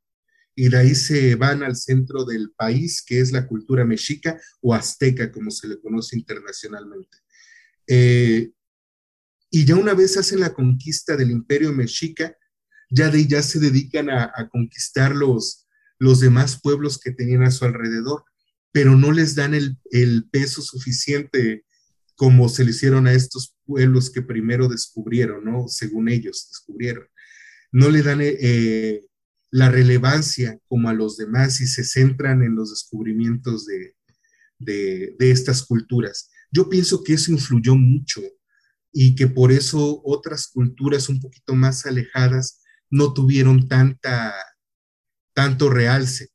y 0.55 0.69
de 0.69 0.77
ahí 0.77 0.95
se 0.95 1.35
van 1.35 1.61
al 1.61 1.75
centro 1.75 2.25
del 2.25 2.49
país, 2.57 3.03
que 3.05 3.19
es 3.19 3.31
la 3.31 3.45
cultura 3.45 3.85
mexica 3.85 4.41
o 4.61 4.73
azteca, 4.73 5.31
como 5.31 5.51
se 5.51 5.67
le 5.67 5.79
conoce 5.79 6.17
internacionalmente. 6.17 7.19
Eh, 7.85 8.49
y 9.51 9.65
ya 9.65 9.75
una 9.75 9.93
vez 9.93 10.17
hacen 10.17 10.39
la 10.39 10.55
conquista 10.55 11.15
del 11.15 11.29
imperio 11.29 11.71
mexica, 11.71 12.35
ya 12.89 13.11
de 13.11 13.27
ya 13.27 13.43
se 13.43 13.59
dedican 13.59 14.09
a, 14.09 14.31
conquistar 14.49 15.15
los, 15.15 15.67
los 15.99 16.19
demás 16.19 16.59
pueblos 16.59 16.97
que 16.97 17.11
tenían 17.11 17.43
a 17.43 17.51
su 17.51 17.65
alrededor, 17.65 18.23
pero 18.71 18.95
no 18.95 19.11
les 19.11 19.35
dan 19.35 19.53
el, 19.53 19.77
peso 20.31 20.63
suficiente 20.63 21.63
como 22.15 22.49
se 22.49 22.63
le 22.63 22.71
hicieron 22.71 23.05
a 23.05 23.13
estos 23.13 23.55
pueblos 23.67 24.09
que 24.09 24.23
primero 24.23 24.67
descubrieron, 24.67 25.45
¿no? 25.45 25.67
Según 25.67 26.09
ellos 26.09 26.47
descubrieron. 26.49 27.05
No 27.71 27.89
le 27.89 28.01
dan 28.01 28.19
eh, 28.21 29.05
la 29.51 29.69
relevancia 29.69 30.59
como 30.67 30.89
a 30.89 30.93
los 30.93 31.17
demás 31.17 31.61
y 31.61 31.67
se 31.67 31.83
centran 31.83 32.41
en 32.41 32.55
los 32.55 32.71
descubrimientos 32.71 33.67
de, 33.67 33.95
de, 34.57 35.15
de, 35.19 35.31
estas 35.31 35.63
culturas. 35.63 36.31
Yo 36.51 36.69
pienso 36.69 37.03
que 37.03 37.13
eso 37.13 37.31
influyó 37.31 37.75
mucho 37.75 38.21
y 38.91 39.15
que 39.15 39.27
por 39.27 39.51
eso 39.51 40.01
otras 40.03 40.47
culturas 40.47 41.09
un 41.09 41.19
poquito 41.19 41.53
más 41.53 41.85
alejadas 41.85 42.61
no 42.89 43.13
tuvieron 43.13 43.67
tanta, 43.67 44.33
tanto 45.33 45.69
realce. 45.69 46.29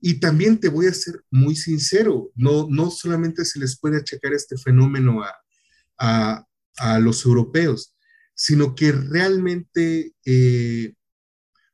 Y 0.00 0.20
también 0.20 0.60
te 0.60 0.68
voy 0.68 0.86
a 0.86 0.94
ser 0.94 1.24
muy 1.30 1.56
sincero, 1.56 2.30
no, 2.36 2.68
no 2.70 2.90
solamente 2.90 3.44
se 3.44 3.58
les 3.58 3.78
puede 3.78 3.98
achacar 3.98 4.32
este 4.32 4.56
fenómeno 4.56 5.22
a, 5.24 5.34
a, 5.98 6.46
a 6.78 6.98
los 6.98 7.24
europeos, 7.24 7.94
sino 8.34 8.74
que 8.74 8.92
realmente 8.92 10.14
eh, 10.24 10.94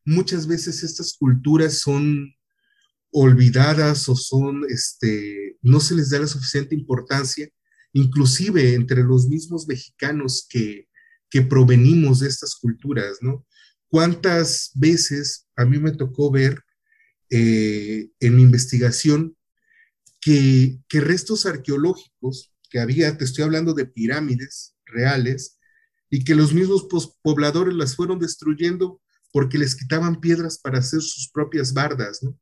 muchas 0.04 0.46
veces 0.46 0.82
estas 0.82 1.14
culturas 1.14 1.78
son 1.78 2.34
olvidadas 3.10 4.08
o 4.08 4.16
son, 4.16 4.64
este, 4.68 5.56
no 5.62 5.80
se 5.80 5.94
les 5.94 6.10
da 6.10 6.20
la 6.20 6.26
suficiente 6.26 6.74
importancia, 6.74 7.48
inclusive 7.92 8.74
entre 8.74 9.02
los 9.04 9.28
mismos 9.28 9.68
mexicanos 9.68 10.46
que, 10.48 10.88
que 11.30 11.42
provenimos 11.42 12.20
de 12.20 12.28
estas 12.28 12.56
culturas, 12.56 13.18
¿no? 13.20 13.46
¿Cuántas 13.88 14.72
veces 14.74 15.46
a 15.54 15.64
mí 15.64 15.78
me 15.78 15.92
tocó 15.92 16.30
ver 16.30 16.60
eh, 17.30 18.10
en 18.20 18.36
mi 18.36 18.42
investigación 18.42 19.36
que, 20.20 20.80
restos 20.90 21.46
arqueológicos 21.46 22.52
que 22.70 22.80
había, 22.80 23.16
te 23.16 23.24
estoy 23.24 23.44
hablando 23.44 23.74
de 23.74 23.86
pirámides 23.86 24.73
reales, 24.94 25.58
y 26.08 26.24
que 26.24 26.34
los 26.34 26.54
mismos 26.54 26.86
pobladores 27.22 27.74
las 27.74 27.96
fueron 27.96 28.18
destruyendo 28.18 29.00
porque 29.32 29.58
les 29.58 29.74
quitaban 29.74 30.20
piedras 30.20 30.58
para 30.58 30.78
hacer 30.78 31.02
sus 31.02 31.28
propias 31.30 31.74
bardas, 31.74 32.22
¿no? 32.22 32.38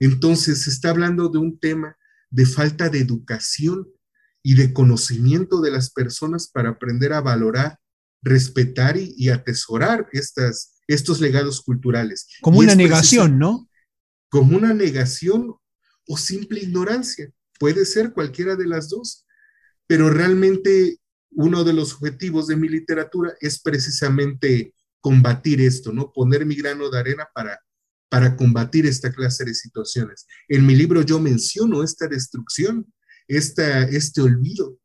Entonces, 0.00 0.62
se 0.62 0.70
está 0.70 0.90
hablando 0.90 1.28
de 1.28 1.38
un 1.38 1.58
tema 1.58 1.96
de 2.30 2.46
falta 2.46 2.88
de 2.88 2.98
educación 2.98 3.88
y 4.42 4.54
de 4.54 4.72
conocimiento 4.72 5.60
de 5.60 5.70
las 5.70 5.90
personas 5.90 6.48
para 6.48 6.70
aprender 6.70 7.12
a 7.12 7.20
valorar 7.20 7.78
respetar 8.22 8.96
y, 8.96 9.28
atesorar 9.30 10.08
estas, 10.12 10.74
estos 10.86 11.20
legados 11.20 11.62
culturales. 11.62 12.26
Como 12.40 12.58
una 12.58 12.74
negación, 12.74 13.38
¿no? 13.38 13.68
Como 14.28 14.56
una 14.56 14.74
negación 14.74 15.54
o 16.06 16.16
simple 16.16 16.60
ignorancia. 16.60 17.30
Puede 17.58 17.84
ser 17.84 18.12
cualquiera 18.12 18.56
de 18.56 18.66
las 18.66 18.88
dos, 18.88 19.26
pero 19.86 20.10
realmente 20.10 20.98
uno 21.30 21.64
de 21.64 21.72
los 21.72 21.94
objetivos 21.94 22.46
de 22.46 22.56
mi 22.56 22.68
literatura 22.68 23.34
es 23.40 23.60
precisamente 23.60 24.74
combatir 25.00 25.60
esto, 25.60 25.92
¿no? 25.92 26.12
Poner 26.12 26.44
mi 26.44 26.54
grano 26.54 26.90
de 26.90 26.98
arena 26.98 27.28
para, 27.34 27.58
para 28.08 28.36
combatir 28.36 28.86
esta 28.86 29.12
clase 29.12 29.44
de 29.44 29.54
situaciones. 29.54 30.26
En 30.48 30.66
mi 30.66 30.74
libro 30.74 31.02
yo 31.02 31.20
menciono 31.20 31.82
esta 31.82 32.06
destrucción, 32.06 32.92
esta, 33.28 33.84
este 33.84 34.20
olvido, 34.20 34.78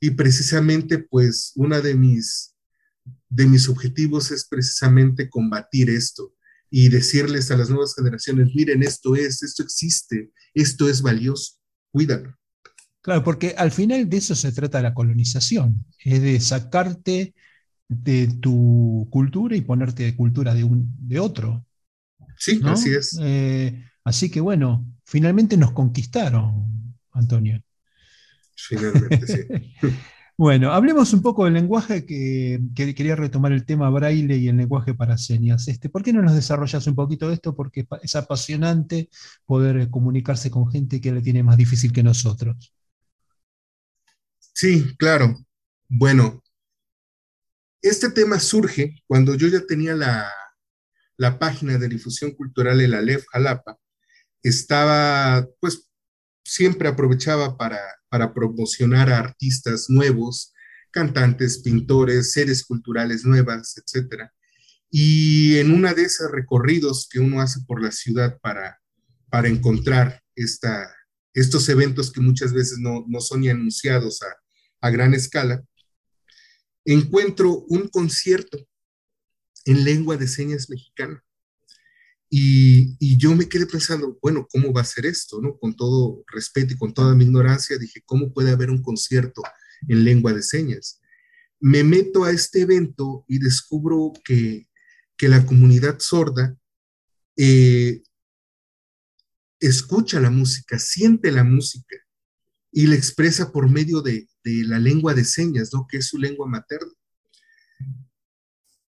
y 0.00 0.10
precisamente 0.10 0.98
pues 0.98 1.52
una 1.54 1.80
de 1.80 1.94
mis, 1.94 2.56
de 3.28 3.46
mis 3.46 3.68
objetivos 3.68 4.32
es 4.32 4.46
precisamente 4.46 5.30
combatir 5.30 5.90
esto 5.90 6.34
y 6.70 6.88
decirles 6.88 7.50
a 7.50 7.56
las 7.56 7.70
nuevas 7.70 7.94
generaciones, 7.94 8.48
miren, 8.54 8.82
esto 8.82 9.14
es, 9.14 9.42
esto 9.42 9.62
existe, 9.62 10.32
esto 10.54 10.88
es 10.88 11.02
valioso, 11.02 11.60
cuídalo. 11.92 12.36
Claro, 13.02 13.24
porque 13.24 13.54
al 13.58 13.72
final 13.72 14.08
de 14.08 14.16
eso 14.16 14.34
se 14.36 14.52
trata 14.52 14.80
la 14.80 14.94
colonización, 14.94 15.84
es 16.04 16.22
de 16.22 16.38
sacarte 16.38 17.34
de 17.88 18.28
tu 18.40 19.08
cultura 19.10 19.56
y 19.56 19.60
ponerte 19.60 20.04
de 20.04 20.16
cultura 20.16 20.54
de, 20.54 20.64
un, 20.64 20.94
de 20.98 21.18
otro. 21.18 21.66
Sí, 22.36 22.60
así 22.64 22.94
es. 22.94 23.18
Eh, 23.20 23.84
así 24.04 24.30
que 24.30 24.40
bueno, 24.40 24.86
finalmente 25.04 25.56
nos 25.56 25.72
conquistaron, 25.72 26.96
Antonio. 27.10 27.62
Finalmente, 28.54 29.26
sí. 29.26 29.88
Bueno, 30.38 30.72
hablemos 30.72 31.12
un 31.12 31.22
poco 31.22 31.44
del 31.44 31.54
lenguaje 31.54 32.04
que, 32.04 32.58
quería 32.74 33.14
retomar 33.14 33.52
el 33.52 33.64
tema 33.64 33.90
braille 33.90 34.36
y 34.38 34.48
el 34.48 34.56
lenguaje 34.56 34.94
para 34.94 35.18
señas. 35.18 35.68
Este, 35.68 35.88
¿Por 35.88 36.02
qué 36.02 36.12
no 36.12 36.22
nos 36.22 36.34
desarrollas 36.34 36.86
un 36.86 36.94
poquito 36.96 37.28
de 37.28 37.34
esto? 37.34 37.54
Porque 37.54 37.86
es 38.02 38.16
apasionante 38.16 39.08
poder 39.44 39.88
comunicarse 39.90 40.50
con 40.50 40.68
gente 40.68 41.00
que 41.00 41.12
le 41.12 41.20
tiene 41.20 41.42
más 41.42 41.56
difícil 41.58 41.92
que 41.92 42.02
nosotros. 42.02 42.72
Sí, 44.54 44.94
claro. 44.96 45.38
Bueno, 45.88 46.42
este 47.82 48.10
tema 48.10 48.38
surge 48.38 49.02
cuando 49.06 49.34
yo 49.34 49.48
ya 49.48 49.66
tenía 49.66 49.94
la, 49.94 50.30
la 51.16 51.38
página 51.38 51.78
de 51.78 51.88
difusión 51.88 52.32
cultural 52.32 52.80
El 52.80 52.94
Alef 52.94 53.24
Jalapa. 53.32 53.78
Estaba, 54.42 55.46
pues, 55.60 55.88
siempre 56.44 56.88
aprovechaba 56.88 57.56
para 57.56 57.78
para 58.12 58.34
promocionar 58.34 59.10
a 59.10 59.20
artistas 59.20 59.86
nuevos, 59.88 60.52
cantantes, 60.90 61.62
pintores, 61.62 62.32
seres 62.32 62.62
culturales 62.62 63.24
nuevas, 63.24 63.74
etc. 63.78 64.28
Y 64.90 65.56
en 65.56 65.72
una 65.72 65.94
de 65.94 66.02
esos 66.02 66.30
recorridos 66.30 67.08
que 67.10 67.20
uno 67.20 67.40
hace 67.40 67.60
por 67.66 67.82
la 67.82 67.90
ciudad 67.90 68.38
para, 68.42 68.78
para 69.30 69.48
encontrar 69.48 70.22
esta, 70.36 70.94
estos 71.32 71.66
eventos 71.70 72.12
que 72.12 72.20
muchas 72.20 72.52
veces 72.52 72.80
no, 72.80 73.02
no 73.08 73.22
son 73.22 73.48
anunciados 73.48 74.20
a, 74.22 74.26
a 74.82 74.90
gran 74.90 75.14
escala, 75.14 75.64
encuentro 76.84 77.64
un 77.68 77.88
concierto 77.88 78.58
en 79.64 79.84
lengua 79.84 80.16
de 80.16 80.28
señas 80.28 80.68
mexicana. 80.68 81.24
Y, 82.28 83.16
yo 83.18 83.36
me 83.36 83.48
quedé 83.48 83.66
pensando, 83.66 84.18
bueno, 84.20 84.46
¿cómo 84.50 84.72
va 84.72 84.80
a 84.80 84.84
ser 84.84 85.06
esto? 85.06 85.40
¿no? 85.40 85.56
Con 85.58 85.76
todo 85.76 86.24
respeto 86.26 86.74
y 86.74 86.78
con 86.78 86.92
toda 86.92 87.14
mi 87.14 87.24
ignorancia, 87.24 87.78
dije, 87.78 88.02
¿cómo 88.04 88.32
puede 88.32 88.50
haber 88.50 88.70
un 88.70 88.82
concierto 88.82 89.42
en 89.88 90.04
lengua 90.04 90.32
de 90.32 90.42
señas? 90.42 91.00
Me 91.60 91.84
meto 91.84 92.24
a 92.24 92.32
este 92.32 92.62
evento 92.62 93.24
y 93.28 93.38
descubro 93.38 94.12
que, 94.24 94.66
la 95.20 95.46
comunidad 95.46 96.00
sorda 96.00 96.56
eh, 97.36 98.02
escucha 99.60 100.18
la 100.18 100.30
música, 100.30 100.80
siente 100.80 101.30
la 101.30 101.44
música 101.44 101.94
y 102.72 102.88
la 102.88 102.96
expresa 102.96 103.52
por 103.52 103.70
medio 103.70 104.00
de, 104.00 104.26
de 104.44 104.64
la 104.64 104.78
lengua 104.78 105.14
de 105.14 105.24
señas, 105.24 105.70
¿no? 105.72 105.86
que 105.88 105.98
es 105.98 106.06
su 106.06 106.18
lengua 106.18 106.46
materna. 106.46 106.92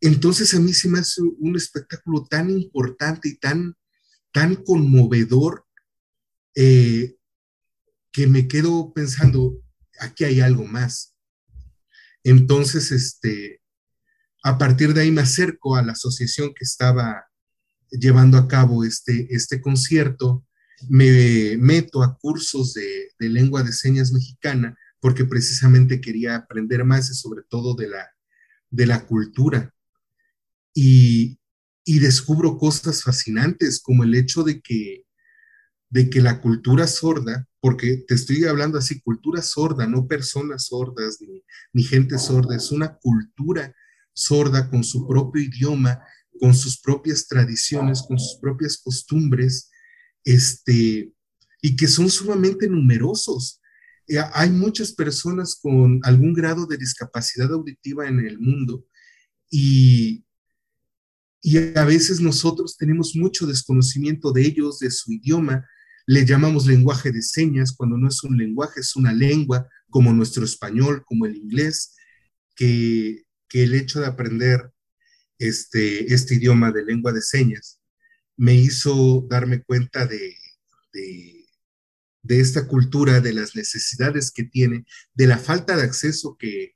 Entonces 0.01 0.53
a 0.53 0.59
mí 0.59 0.73
se 0.73 0.89
me 0.89 0.99
hace 0.99 1.21
un 1.21 1.55
espectáculo 1.55 2.25
tan 2.29 2.49
importante 2.49 3.29
y 3.29 3.37
tan, 3.37 3.75
tan 4.31 4.55
conmovedor 4.55 5.65
eh, 6.53 7.15
que 8.11 8.27
me 8.27 8.47
quedo 8.47 8.93
pensando, 8.93 9.61
aquí 9.99 10.23
hay 10.23 10.41
algo 10.41 10.65
más. 10.65 11.15
Entonces, 12.23 12.91
este, 12.91 13.61
a 14.43 14.57
partir 14.57 14.93
de 14.93 15.01
ahí 15.01 15.11
me 15.11 15.21
acerco 15.21 15.75
a 15.75 15.81
la 15.81 15.93
asociación 15.93 16.53
que 16.53 16.63
estaba 16.63 17.27
llevando 17.91 18.37
a 18.37 18.47
cabo 18.47 18.83
este, 18.83 19.27
este 19.33 19.59
concierto, 19.59 20.45
me 20.87 21.57
meto 21.57 22.03
a 22.03 22.17
cursos 22.17 22.73
de, 22.73 23.11
de 23.19 23.29
lengua 23.29 23.63
de 23.63 23.73
señas 23.73 24.11
mexicana 24.11 24.77
porque 25.05 25.23
precisamente 25.23 26.01
quería 26.01 26.35
aprender 26.35 26.83
más 26.83 27.11
y 27.11 27.13
sobre 27.13 27.43
todo 27.47 27.75
de 27.75 27.87
la, 27.87 28.09
de 28.71 28.87
la 28.87 29.05
cultura 29.05 29.71
y, 30.73 31.37
descubro 31.85 32.57
cosas 32.57 33.03
fascinantes 33.03 33.79
como 33.79 34.03
el 34.03 34.15
hecho 34.15 34.41
de 34.41 34.61
que, 34.61 35.05
de 35.91 36.09
que 36.09 36.21
la 36.21 36.41
cultura 36.41 36.87
sorda, 36.87 37.47
porque 37.59 38.03
te 38.07 38.15
estoy 38.15 38.45
hablando 38.45 38.79
así, 38.79 38.99
cultura 38.99 39.43
sorda, 39.43 39.85
no 39.85 40.07
personas 40.07 40.65
sordas 40.65 41.19
ni, 41.21 41.43
ni 41.71 41.83
gente 41.83 42.17
sorda, 42.17 42.55
es 42.55 42.71
una 42.71 42.95
cultura 42.95 43.75
sorda 44.11 44.71
con 44.71 44.83
su 44.83 45.07
propio 45.07 45.43
idioma, 45.43 46.01
con 46.39 46.55
sus 46.55 46.81
propias 46.81 47.27
tradiciones, 47.27 48.01
con 48.01 48.17
sus 48.17 48.39
propias 48.41 48.75
costumbres, 48.79 49.69
este, 50.23 51.13
y 51.61 51.75
que 51.75 51.87
son 51.87 52.09
sumamente 52.09 52.67
numerosos. 52.67 53.61
Eh, 54.07 54.19
hay 54.33 54.49
muchas 54.51 54.91
personas 54.93 55.55
con 55.55 55.99
algún 56.03 56.33
grado 56.33 56.65
de 56.67 56.77
discapacidad 56.77 57.51
auditiva 57.51 58.07
en 58.07 58.19
el 58.19 58.39
mundo 58.39 58.85
y, 59.49 60.23
a 61.75 61.85
veces 61.85 62.19
nosotros 62.21 62.75
tenemos 62.75 63.15
mucho 63.15 63.45
desconocimiento 63.45 64.31
de 64.31 64.41
ellos, 64.41 64.79
de 64.79 64.89
su 64.89 65.11
idioma. 65.13 65.63
Le 66.07 66.25
llamamos 66.25 66.65
lenguaje 66.65 67.11
de 67.11 67.21
señas 67.21 67.71
cuando 67.71 67.97
no 67.97 68.07
es 68.07 68.23
un 68.23 68.35
lenguaje, 68.35 68.79
es 68.79 68.95
una 68.95 69.13
lengua 69.13 69.69
como 69.91 70.11
nuestro 70.11 70.43
español, 70.43 71.03
como 71.05 71.27
el 71.27 71.35
inglés, 71.35 71.93
que, 72.55 73.21
el 73.53 73.73
hecho 73.75 74.01
de 74.01 74.07
aprender 74.07 74.71
este, 75.37 76.13
este 76.13 76.35
idioma 76.35 76.71
de 76.71 76.83
lengua 76.83 77.13
de 77.13 77.21
señas 77.21 77.79
me 78.35 78.55
hizo 78.55 79.25
darme 79.29 79.63
cuenta 79.63 80.05
de 80.05 80.35
esta 82.29 82.67
cultura, 82.67 83.21
de 83.21 83.33
las 83.33 83.55
necesidades 83.55 84.31
que 84.31 84.43
tiene, 84.43 84.85
de 85.13 85.27
la 85.27 85.37
falta 85.37 85.75
de 85.75 85.83
acceso 85.83 86.35
que, 86.37 86.73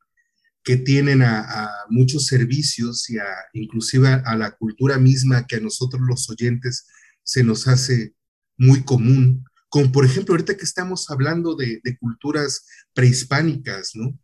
que 0.63 0.77
tienen 0.77 1.21
a, 1.21 1.69
muchos 1.89 2.27
servicios 2.27 3.09
y 3.09 3.17
a, 3.17 3.25
inclusive 3.53 4.07
a, 4.07 4.35
la 4.35 4.51
cultura 4.51 4.99
misma 4.99 5.47
que 5.47 5.55
a 5.55 5.59
nosotros 5.59 6.01
los 6.07 6.29
oyentes 6.29 6.85
se 7.23 7.43
nos 7.43 7.67
hace 7.67 8.13
muy 8.57 8.83
común, 8.83 9.45
como 9.69 9.91
por 9.91 10.05
ejemplo 10.05 10.33
ahorita 10.33 10.57
que 10.57 10.65
estamos 10.65 11.09
hablando 11.09 11.55
de, 11.55 11.81
culturas 11.99 12.65
prehispánicas, 12.93 13.91
¿no? 13.95 14.19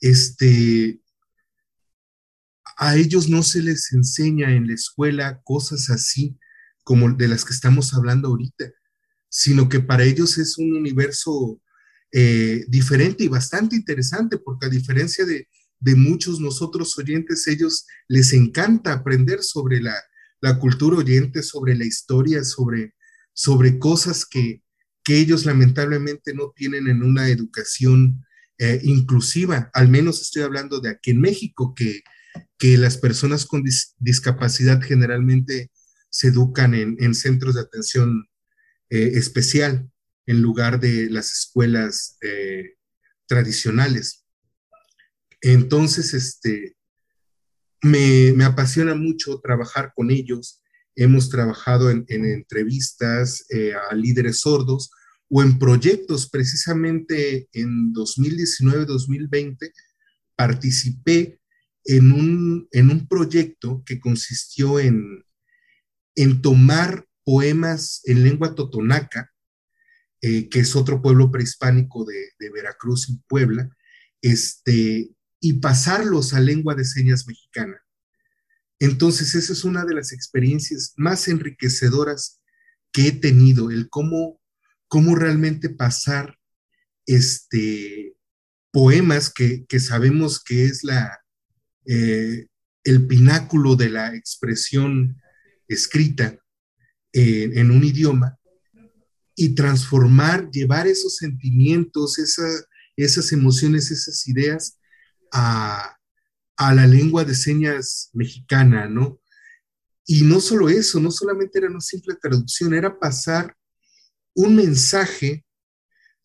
Este, 0.00 1.00
a 2.76 2.96
ellos 2.96 3.28
no 3.28 3.42
se 3.42 3.62
les 3.62 3.92
enseña 3.92 4.52
en 4.52 4.66
la 4.66 4.74
escuela 4.74 5.40
cosas 5.42 5.90
así 5.90 6.38
como 6.84 7.10
de 7.12 7.28
las 7.28 7.44
que 7.44 7.52
estamos 7.52 7.94
hablando 7.94 8.28
ahorita, 8.28 8.70
sino 9.28 9.68
que 9.68 9.80
para 9.80 10.04
ellos 10.04 10.38
es 10.38 10.58
un 10.58 10.74
universo 10.76 11.60
eh, 12.12 12.64
diferente 12.68 13.24
y 13.24 13.28
bastante 13.28 13.76
interesante, 13.76 14.38
porque 14.38 14.66
a 14.66 14.70
diferencia 14.70 15.24
de, 15.24 15.48
de 15.80 15.94
muchos 15.94 16.40
nosotros 16.40 16.96
oyentes, 16.98 17.46
ellos 17.46 17.86
les 18.08 18.32
encanta 18.32 18.92
aprender 18.92 19.42
sobre 19.42 19.80
la, 19.80 19.94
cultura 20.58 20.98
oyente, 20.98 21.42
sobre 21.42 21.74
la 21.76 21.84
historia, 21.84 22.44
sobre, 22.44 22.94
sobre 23.32 23.78
cosas 23.78 24.24
que, 24.24 24.62
ellos 25.10 25.46
lamentablemente 25.46 26.34
no 26.34 26.52
tienen 26.54 26.86
en 26.86 27.02
una 27.02 27.30
educación 27.30 28.26
eh, 28.58 28.78
inclusiva. 28.82 29.70
Al 29.72 29.88
menos 29.88 30.20
estoy 30.20 30.42
hablando 30.42 30.80
de 30.80 30.90
aquí 30.90 31.12
en 31.12 31.22
México, 31.22 31.72
que, 31.74 32.02
que 32.58 32.76
las 32.76 32.98
personas 32.98 33.46
con 33.46 33.64
discapacidad 33.98 34.82
generalmente 34.82 35.70
se 36.10 36.28
educan 36.28 36.74
en, 36.74 37.14
centros 37.14 37.54
de 37.54 37.62
atención 37.62 38.28
eh, 38.90 39.12
especial 39.14 39.90
en 40.26 40.42
lugar 40.42 40.80
de 40.80 41.08
las 41.10 41.32
escuelas 41.32 42.16
eh, 42.22 42.74
tradicionales. 43.26 44.24
Entonces, 45.40 46.14
este, 46.14 46.76
me, 47.82 48.44
apasiona 48.44 48.94
mucho 48.94 49.40
trabajar 49.40 49.92
con 49.94 50.10
ellos. 50.10 50.62
Hemos 50.96 51.30
trabajado 51.30 51.90
en, 51.90 52.04
entrevistas 52.08 53.44
eh, 53.50 53.72
a 53.74 53.94
líderes 53.94 54.40
sordos 54.40 54.90
o 55.28 55.42
en 55.42 55.58
proyectos. 55.58 56.28
Precisamente 56.28 57.48
en 57.52 57.92
2019-2020 57.94 59.72
participé 60.36 61.40
en 61.84 62.12
un, 62.12 62.68
en 62.72 62.90
un 62.90 63.08
proyecto 63.08 63.82
que 63.86 64.00
consistió 64.00 64.78
en, 64.78 65.24
en 66.14 66.42
tomar 66.42 67.07
poemas 67.28 68.00
en 68.04 68.24
lengua 68.24 68.54
totonaca, 68.54 69.30
eh, 70.22 70.48
que 70.48 70.60
es 70.60 70.74
otro 70.74 71.02
pueblo 71.02 71.30
prehispánico 71.30 72.06
de, 72.06 72.30
de 72.38 72.48
Veracruz 72.48 73.10
y 73.10 73.18
Puebla, 73.28 73.68
este, 74.22 75.10
y 75.38 75.52
pasarlos 75.60 76.32
a 76.32 76.40
lengua 76.40 76.74
de 76.74 76.86
señas 76.86 77.26
mexicana. 77.26 77.82
Entonces, 78.78 79.34
esa 79.34 79.52
es 79.52 79.64
una 79.64 79.84
de 79.84 79.92
las 79.92 80.12
experiencias 80.12 80.94
más 80.96 81.28
enriquecedoras 81.28 82.40
que 82.92 83.08
he 83.08 83.12
tenido, 83.12 83.70
el 83.70 83.90
cómo, 83.90 84.40
cómo 84.86 85.14
realmente 85.14 85.68
pasar 85.68 86.38
este, 87.04 88.16
poemas 88.72 89.28
que, 89.28 89.66
sabemos 89.80 90.42
que 90.42 90.64
es 90.64 90.82
la, 90.82 91.20
eh, 91.84 92.46
el 92.84 93.06
pináculo 93.06 93.76
de 93.76 93.90
la 93.90 94.14
expresión 94.14 95.20
escrita 95.68 96.38
en 97.18 97.70
un 97.70 97.84
idioma 97.84 98.38
y 99.34 99.54
transformar, 99.54 100.50
llevar 100.50 100.88
esos 100.88 101.16
sentimientos, 101.16 102.18
esas 102.96 103.32
emociones, 103.32 103.90
esas 103.90 104.26
ideas 104.26 104.78
a, 105.32 105.94
la 106.58 106.86
lengua 106.88 107.24
de 107.24 107.36
señas 107.36 108.10
mexicana, 108.12 108.88
¿no? 108.88 109.20
Y 110.04 110.22
no 110.22 110.40
solo 110.40 110.68
eso, 110.68 110.98
no 110.98 111.12
solamente 111.12 111.58
era 111.58 111.68
una 111.68 111.80
simple 111.80 112.16
traducción, 112.20 112.74
era 112.74 112.98
pasar 112.98 113.54
un 114.34 114.56
mensaje 114.56 115.44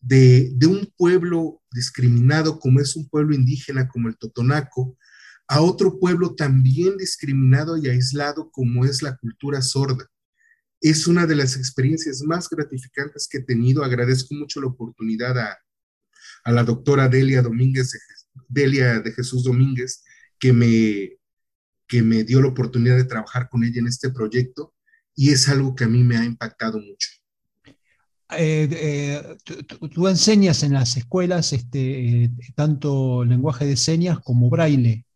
de, 0.00 0.56
un 0.66 0.92
pueblo 0.96 1.62
discriminado 1.70 2.58
como 2.58 2.80
es 2.80 2.96
un 2.96 3.08
pueblo 3.08 3.34
indígena 3.34 3.88
como 3.88 4.08
el 4.08 4.16
Totonaco, 4.16 4.98
a 5.46 5.60
otro 5.60 6.00
pueblo 6.00 6.34
también 6.34 6.96
discriminado 6.96 7.76
y 7.76 7.88
aislado 7.88 8.50
como 8.50 8.84
es 8.84 9.02
la 9.02 9.16
cultura 9.16 9.62
sorda. 9.62 10.04
Es 10.86 11.06
una 11.06 11.26
de 11.26 11.34
las 11.34 11.56
experiencias 11.56 12.20
más 12.22 12.46
gratificantes 12.50 13.26
que 13.26 13.38
he 13.38 13.42
tenido. 13.42 13.82
Agradezco 13.82 14.34
mucho 14.34 14.60
la 14.60 14.66
oportunidad 14.66 15.38
a, 15.38 15.58
a 16.44 16.52
la 16.52 16.62
doctora 16.62 17.08
Delia 17.08 17.40
Domínguez, 17.40 17.98
Delia 18.48 19.00
de 19.00 19.12
Jesús 19.12 19.44
Domínguez, 19.44 20.04
que 20.38 20.52
me, 20.52 21.18
que 21.88 22.02
me 22.02 22.22
dio 22.24 22.42
la 22.42 22.48
oportunidad 22.48 22.98
de 22.98 23.04
trabajar 23.04 23.48
con 23.48 23.64
ella 23.64 23.80
en 23.80 23.86
este 23.86 24.10
proyecto 24.10 24.74
y 25.14 25.30
es 25.30 25.48
algo 25.48 25.74
que 25.74 25.84
a 25.84 25.88
mí 25.88 26.04
me 26.04 26.18
ha 26.18 26.24
impactado 26.24 26.78
mucho. 26.78 27.08
Eh, 28.36 28.68
eh, 28.70 29.36
tú, 29.94 30.06
enseñas 30.06 30.64
en 30.64 30.74
las 30.74 30.98
escuelas 30.98 31.54
este, 31.54 32.24
eh, 32.24 32.30
tanto 32.54 33.24
lenguaje 33.24 33.64
de 33.64 33.78
señas 33.78 34.18
como 34.20 34.50
braille. 34.50 35.06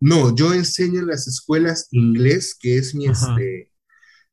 No, 0.00 0.34
yo 0.34 0.54
enseño 0.54 1.00
en 1.00 1.08
las 1.08 1.28
escuelas 1.28 1.88
inglés, 1.90 2.56
que 2.58 2.78
es 2.78 2.94
mi, 2.94 3.08
este, 3.08 3.67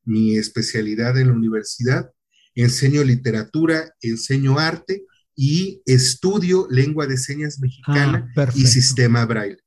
mi 0.06 0.36
especialidad 0.36 1.18
en 1.18 1.28
la 1.28 1.34
universidad. 1.34 2.10
Enseño 2.54 3.04
literatura, 3.04 3.92
enseño 4.00 4.58
arte 4.58 5.04
y 5.34 5.82
estudio 5.84 6.66
lengua 6.70 7.06
de 7.06 7.18
señas 7.18 7.60
mexicana 7.60 8.32
ah, 8.34 8.48
y 8.54 8.66
sistema 8.66 9.26
braille. 9.26 9.58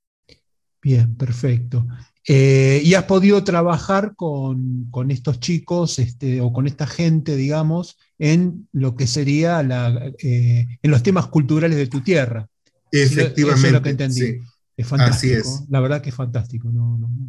Bien, 0.82 1.16
perfecto. 1.16 1.86
Eh, 2.28 2.82
¿Y 2.84 2.94
has 2.94 3.04
podido 3.04 3.44
trabajar 3.44 4.14
con, 4.16 4.90
estos 5.10 5.40
chicos 5.40 6.00
este, 6.00 6.42
o 6.42 6.52
con 6.52 6.68
esta 6.68 6.88
gente, 6.88 7.36
digamos, 7.36 7.98
en 8.18 8.68
lo 8.72 8.96
que 8.96 9.08
sería 9.08 9.64
la, 9.64 10.12
eh, 10.20 10.68
en 10.82 10.92
los 10.92 11.04
temas 11.04 11.28
culturales 11.28 11.78
de 11.78 11.88
tu 11.88 12.02
tierra? 12.02 12.48
Efectivamente. 12.92 13.42
Eso 13.42 13.68
es 13.68 13.74
lo 13.74 13.82
que 13.82 13.90
entendí. 13.90 14.42
Es 14.76 14.88
fantástico. 14.88 15.66
La 15.70 15.80
verdad 15.80 16.02
que 16.02 16.10
es 16.10 16.16
fantástico. 16.16 16.72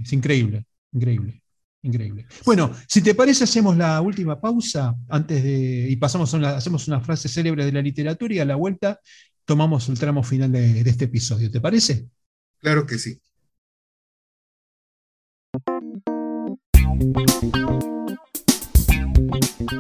es 0.03 0.13
increíble, 0.13 0.67
increíble. 0.93 1.43
Increíble. 1.83 2.27
Bueno, 2.45 2.73
si 2.87 3.01
te 3.01 3.15
parece, 3.15 3.45
hacemos 3.45 3.77
la 3.77 4.01
última 4.03 4.39
pausa 4.39 4.95
antes 5.09 5.43
de. 5.43 5.87
y 5.89 5.97
pasamos 5.97 6.33
a 6.35 6.57
hacemos 6.57 6.87
una 6.89 7.01
frase 7.01 7.29
célebre 7.29 7.65
de 7.65 7.73
la 7.73 7.81
literatura 7.81 8.35
y 8.35 8.39
a 8.39 8.45
la 8.45 8.57
vuelta 8.57 9.01
tomamos 9.47 9.89
el 9.89 9.99
tramo 9.99 10.23
final 10.23 10.53
de, 10.53 10.85
de 10.85 10.91
este 10.91 11.07
episodio. 11.07 11.51
¿Te 11.51 11.61
parece? 11.61 12.07
Claro 12.59 12.85
que 12.87 12.99
sí. 12.99 13.19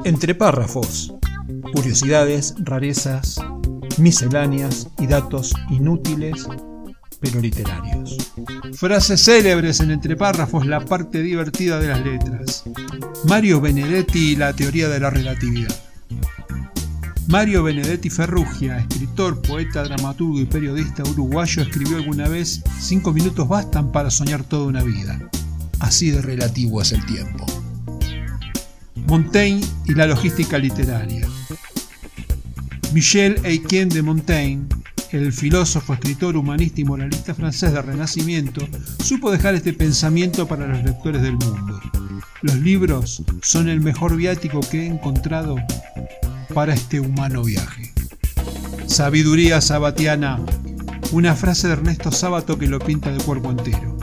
Entre 0.04 0.34
párrafos, 0.34 1.14
curiosidades, 1.74 2.54
rarezas, 2.60 3.36
misceláneas 3.98 4.88
y 4.98 5.06
datos 5.06 5.54
inútiles 5.68 6.46
pero 7.20 7.40
literarios. 7.40 8.32
Frases 8.74 9.22
célebres 9.22 9.80
en 9.80 9.90
entre 9.90 10.16
párrafos, 10.16 10.66
la 10.66 10.80
parte 10.84 11.22
divertida 11.22 11.78
de 11.78 11.88
las 11.88 12.04
letras. 12.04 12.64
Mario 13.26 13.60
Benedetti 13.60 14.32
y 14.32 14.36
la 14.36 14.52
teoría 14.54 14.88
de 14.88 15.00
la 15.00 15.10
relatividad. 15.10 15.74
Mario 17.28 17.62
Benedetti 17.62 18.10
Ferrugia, 18.10 18.78
escritor, 18.78 19.40
poeta, 19.40 19.84
dramaturgo 19.84 20.40
y 20.40 20.46
periodista 20.46 21.04
uruguayo, 21.04 21.62
escribió 21.62 21.98
alguna 21.98 22.28
vez, 22.28 22.62
cinco 22.80 23.12
minutos 23.12 23.46
bastan 23.46 23.92
para 23.92 24.10
soñar 24.10 24.42
toda 24.42 24.66
una 24.66 24.82
vida. 24.82 25.20
Así 25.78 26.10
de 26.10 26.22
relativo 26.22 26.82
es 26.82 26.90
el 26.90 27.04
tiempo. 27.06 27.46
Montaigne 29.06 29.64
y 29.86 29.94
la 29.94 30.06
logística 30.06 30.58
literaria. 30.58 31.28
Michel 32.92 33.40
Eiquien 33.44 33.88
de 33.88 34.02
Montaigne 34.02 34.66
el 35.12 35.32
filósofo, 35.32 35.94
escritor, 35.94 36.36
humanista 36.36 36.80
y 36.80 36.84
moralista 36.84 37.34
francés 37.34 37.72
del 37.72 37.82
Renacimiento, 37.82 38.66
supo 39.02 39.30
dejar 39.30 39.54
este 39.54 39.72
pensamiento 39.72 40.46
para 40.46 40.66
los 40.66 40.82
lectores 40.84 41.22
del 41.22 41.32
mundo. 41.32 41.80
Los 42.42 42.56
libros 42.56 43.22
son 43.42 43.68
el 43.68 43.80
mejor 43.80 44.16
viático 44.16 44.60
que 44.60 44.82
he 44.82 44.86
encontrado 44.86 45.56
para 46.54 46.74
este 46.74 47.00
humano 47.00 47.42
viaje. 47.42 47.92
Sabiduría 48.86 49.60
sabatiana, 49.60 50.40
una 51.12 51.34
frase 51.34 51.66
de 51.66 51.74
Ernesto 51.74 52.12
Sábato 52.12 52.58
que 52.58 52.66
lo 52.66 52.78
pinta 52.78 53.10
de 53.10 53.22
cuerpo 53.22 53.50
entero. 53.50 53.98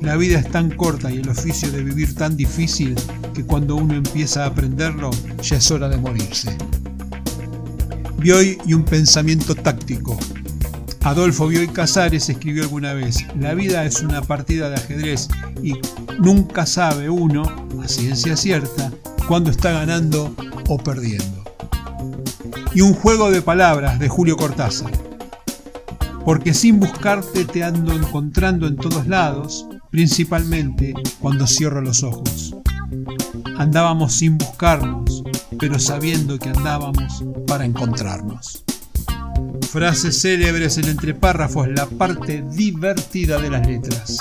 La 0.00 0.16
vida 0.16 0.38
es 0.38 0.50
tan 0.50 0.70
corta 0.70 1.10
y 1.10 1.18
el 1.18 1.28
oficio 1.28 1.70
de 1.70 1.82
vivir 1.82 2.14
tan 2.14 2.36
difícil 2.36 2.94
que 3.34 3.44
cuando 3.44 3.76
uno 3.76 3.94
empieza 3.94 4.44
a 4.44 4.48
aprenderlo 4.48 5.10
ya 5.42 5.56
es 5.56 5.70
hora 5.70 5.88
de 5.88 5.98
morirse. 5.98 6.56
Bioy 8.18 8.58
y 8.66 8.74
un 8.74 8.84
pensamiento 8.84 9.54
táctico, 9.54 10.18
Adolfo 11.02 11.48
Bioy 11.48 11.68
Casares 11.68 12.28
escribió 12.28 12.62
alguna 12.62 12.92
vez, 12.92 13.24
la 13.38 13.54
vida 13.54 13.84
es 13.84 14.02
una 14.02 14.20
partida 14.20 14.68
de 14.68 14.76
ajedrez 14.76 15.28
y 15.62 15.72
nunca 16.18 16.66
sabe 16.66 17.08
uno, 17.08 17.42
a 17.82 17.88
ciencia 17.88 18.36
cierta, 18.36 18.92
cuándo 19.26 19.50
está 19.50 19.72
ganando 19.72 20.34
o 20.68 20.76
perdiendo. 20.76 21.42
Y 22.74 22.82
un 22.82 22.92
juego 22.92 23.30
de 23.30 23.40
palabras 23.40 23.98
de 23.98 24.08
Julio 24.08 24.36
Cortázar. 24.36 24.92
Porque 26.24 26.52
sin 26.52 26.78
buscarte 26.78 27.46
te 27.46 27.64
ando 27.64 27.92
encontrando 27.94 28.66
en 28.66 28.76
todos 28.76 29.06
lados, 29.06 29.66
principalmente 29.90 30.92
cuando 31.18 31.46
cierro 31.46 31.80
los 31.80 32.02
ojos. 32.02 32.54
Andábamos 33.56 34.12
sin 34.12 34.36
buscarnos, 34.36 35.24
pero 35.58 35.78
sabiendo 35.78 36.38
que 36.38 36.50
andábamos 36.50 37.24
para 37.46 37.64
encontrarnos. 37.64 38.64
Frases 39.70 40.20
célebres 40.20 40.76
en 40.78 40.86
entre 40.86 41.14
párrafos, 41.14 41.68
la 41.68 41.86
parte 41.86 42.44
divertida 42.50 43.38
de 43.38 43.50
las 43.50 43.64
letras. 43.66 44.18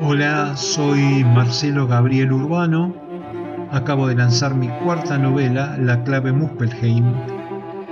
Hola, 0.00 0.56
soy 0.56 1.24
Marcelo 1.24 1.88
Gabriel 1.88 2.32
Urbano. 2.32 2.94
Acabo 3.72 4.06
de 4.06 4.14
lanzar 4.14 4.54
mi 4.54 4.68
cuarta 4.84 5.18
novela, 5.18 5.76
La 5.80 6.04
clave 6.04 6.30
Muspelheim. 6.30 7.12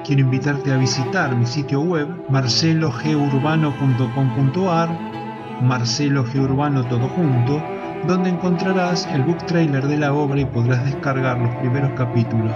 Quiero 0.04 0.20
invitarte 0.20 0.72
a 0.72 0.76
visitar 0.76 1.34
mi 1.34 1.46
sitio 1.46 1.80
web 1.80 2.06
marcelogeurbano.com.ar 2.28 5.21
Marcelo 5.60 6.24
G. 6.24 6.40
Urbano 6.40 6.86
Todo 6.86 7.08
Junto, 7.08 7.62
donde 8.06 8.30
encontrarás 8.30 9.06
el 9.06 9.22
book 9.22 9.44
trailer 9.46 9.86
de 9.86 9.96
la 9.96 10.12
obra 10.12 10.40
y 10.40 10.44
podrás 10.44 10.84
descargar 10.84 11.38
los 11.38 11.54
primeros 11.56 11.92
capítulos. 11.92 12.54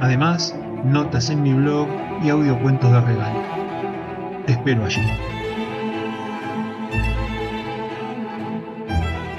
Además, 0.00 0.54
notas 0.84 1.28
en 1.30 1.42
mi 1.42 1.52
blog 1.52 1.88
y 2.22 2.30
audiocuentos 2.30 2.90
de 2.90 3.00
regalo. 3.00 3.42
Te 4.46 4.52
espero 4.52 4.84
allí. 4.84 5.02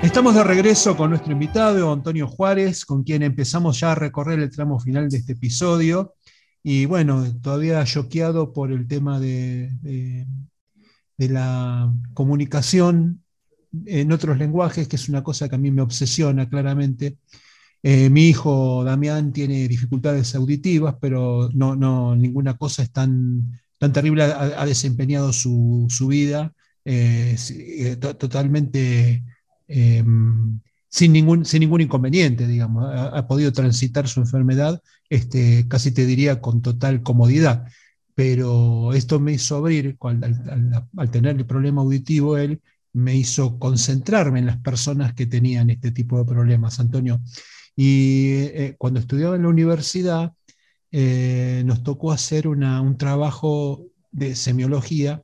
Estamos 0.04 0.34
de 0.34 0.44
regreso 0.44 0.98
con 0.98 1.12
nuestro 1.12 1.32
invitado, 1.32 1.94
Antonio 1.94 2.28
Juárez, 2.28 2.86
con 2.86 3.04
quien 3.04 3.22
empezamos 3.22 3.80
ya 3.80 3.92
a 3.92 3.96
recorrer 3.96 4.40
el 4.40 4.50
tramo 4.50 4.80
final 4.80 5.10
de 5.10 5.18
este 5.18 5.34
episodio. 5.34 6.16
Y 6.64 6.86
bueno, 6.86 7.24
todavía 7.42 7.84
choqueado 7.84 8.52
por 8.52 8.72
el 8.72 8.88
tema 8.88 9.20
de, 9.20 9.70
de 9.82 10.26
la 11.30 11.94
comunicación 12.14 13.22
en 13.86 14.12
otros 14.12 14.38
lenguajes, 14.38 14.88
que 14.88 14.96
es 14.96 15.10
una 15.10 15.24
cosa 15.24 15.50
que 15.50 15.56
a 15.56 15.60
mí 15.60 15.72
me 15.72 15.82
obsesiona 15.82 16.50
claramente. 16.50 17.18
Eh, 17.84 18.10
mi 18.10 18.28
hijo 18.28 18.84
Damián 18.84 19.34
tiene 19.34 19.68
dificultades 19.68 20.36
auditivas, 20.36 20.96
pero 21.02 21.50
no, 21.54 21.76
no 21.76 22.16
ninguna 22.16 22.58
cosa 22.58 22.84
es 22.84 22.92
tan, 22.92 23.60
tan 23.80 23.92
terrible, 23.94 24.24
ha, 24.24 24.66
desempeñado 24.66 25.34
su, 25.34 25.88
vida 26.08 26.54
eh, 26.86 27.36
eh, 27.50 27.96
totalmente 27.96 29.24
sin, 29.68 31.14
ningún, 31.14 31.46
sin 31.46 31.62
ningún 31.62 31.82
inconveniente, 31.82 32.46
digamos. 32.48 32.86
Ha, 32.94 33.28
podido 33.28 33.52
transitar 33.52 34.08
su 34.08 34.20
enfermedad, 34.20 34.82
este, 35.10 35.68
casi 35.68 35.92
te 35.92 36.06
diría, 36.06 36.42
con 36.42 36.62
total 36.62 37.02
comodidad 37.02 37.66
pero 38.16 38.94
esto 38.94 39.20
me 39.20 39.34
hizo 39.34 39.58
abrir, 39.58 39.98
al, 40.02 41.12
tener 41.12 41.38
el 41.38 41.46
problema 41.46 41.82
auditivo 41.82 42.38
él, 42.38 42.62
me 42.94 43.16
hizo 43.16 43.58
concentrarme 43.58 44.40
en 44.40 44.48
las 44.48 44.58
personas 44.58 45.14
que 45.14 45.26
tenían 45.26 45.70
este 45.70 45.92
tipo 45.92 46.18
de 46.18 46.26
problemas, 46.26 46.80
Antonio. 46.80 47.22
Y 47.76 48.34
eh, 48.34 48.76
cuando 48.78 49.00
estudiaba 49.00 49.36
en 49.36 49.44
la 49.44 49.50
universidad, 49.50 50.34
eh, 50.92 51.64
nos 51.66 51.84
tocó 51.84 52.12
hacer 52.12 52.48
un 52.48 52.98
trabajo 52.98 53.86
de 54.12 54.36
semiología 54.36 55.24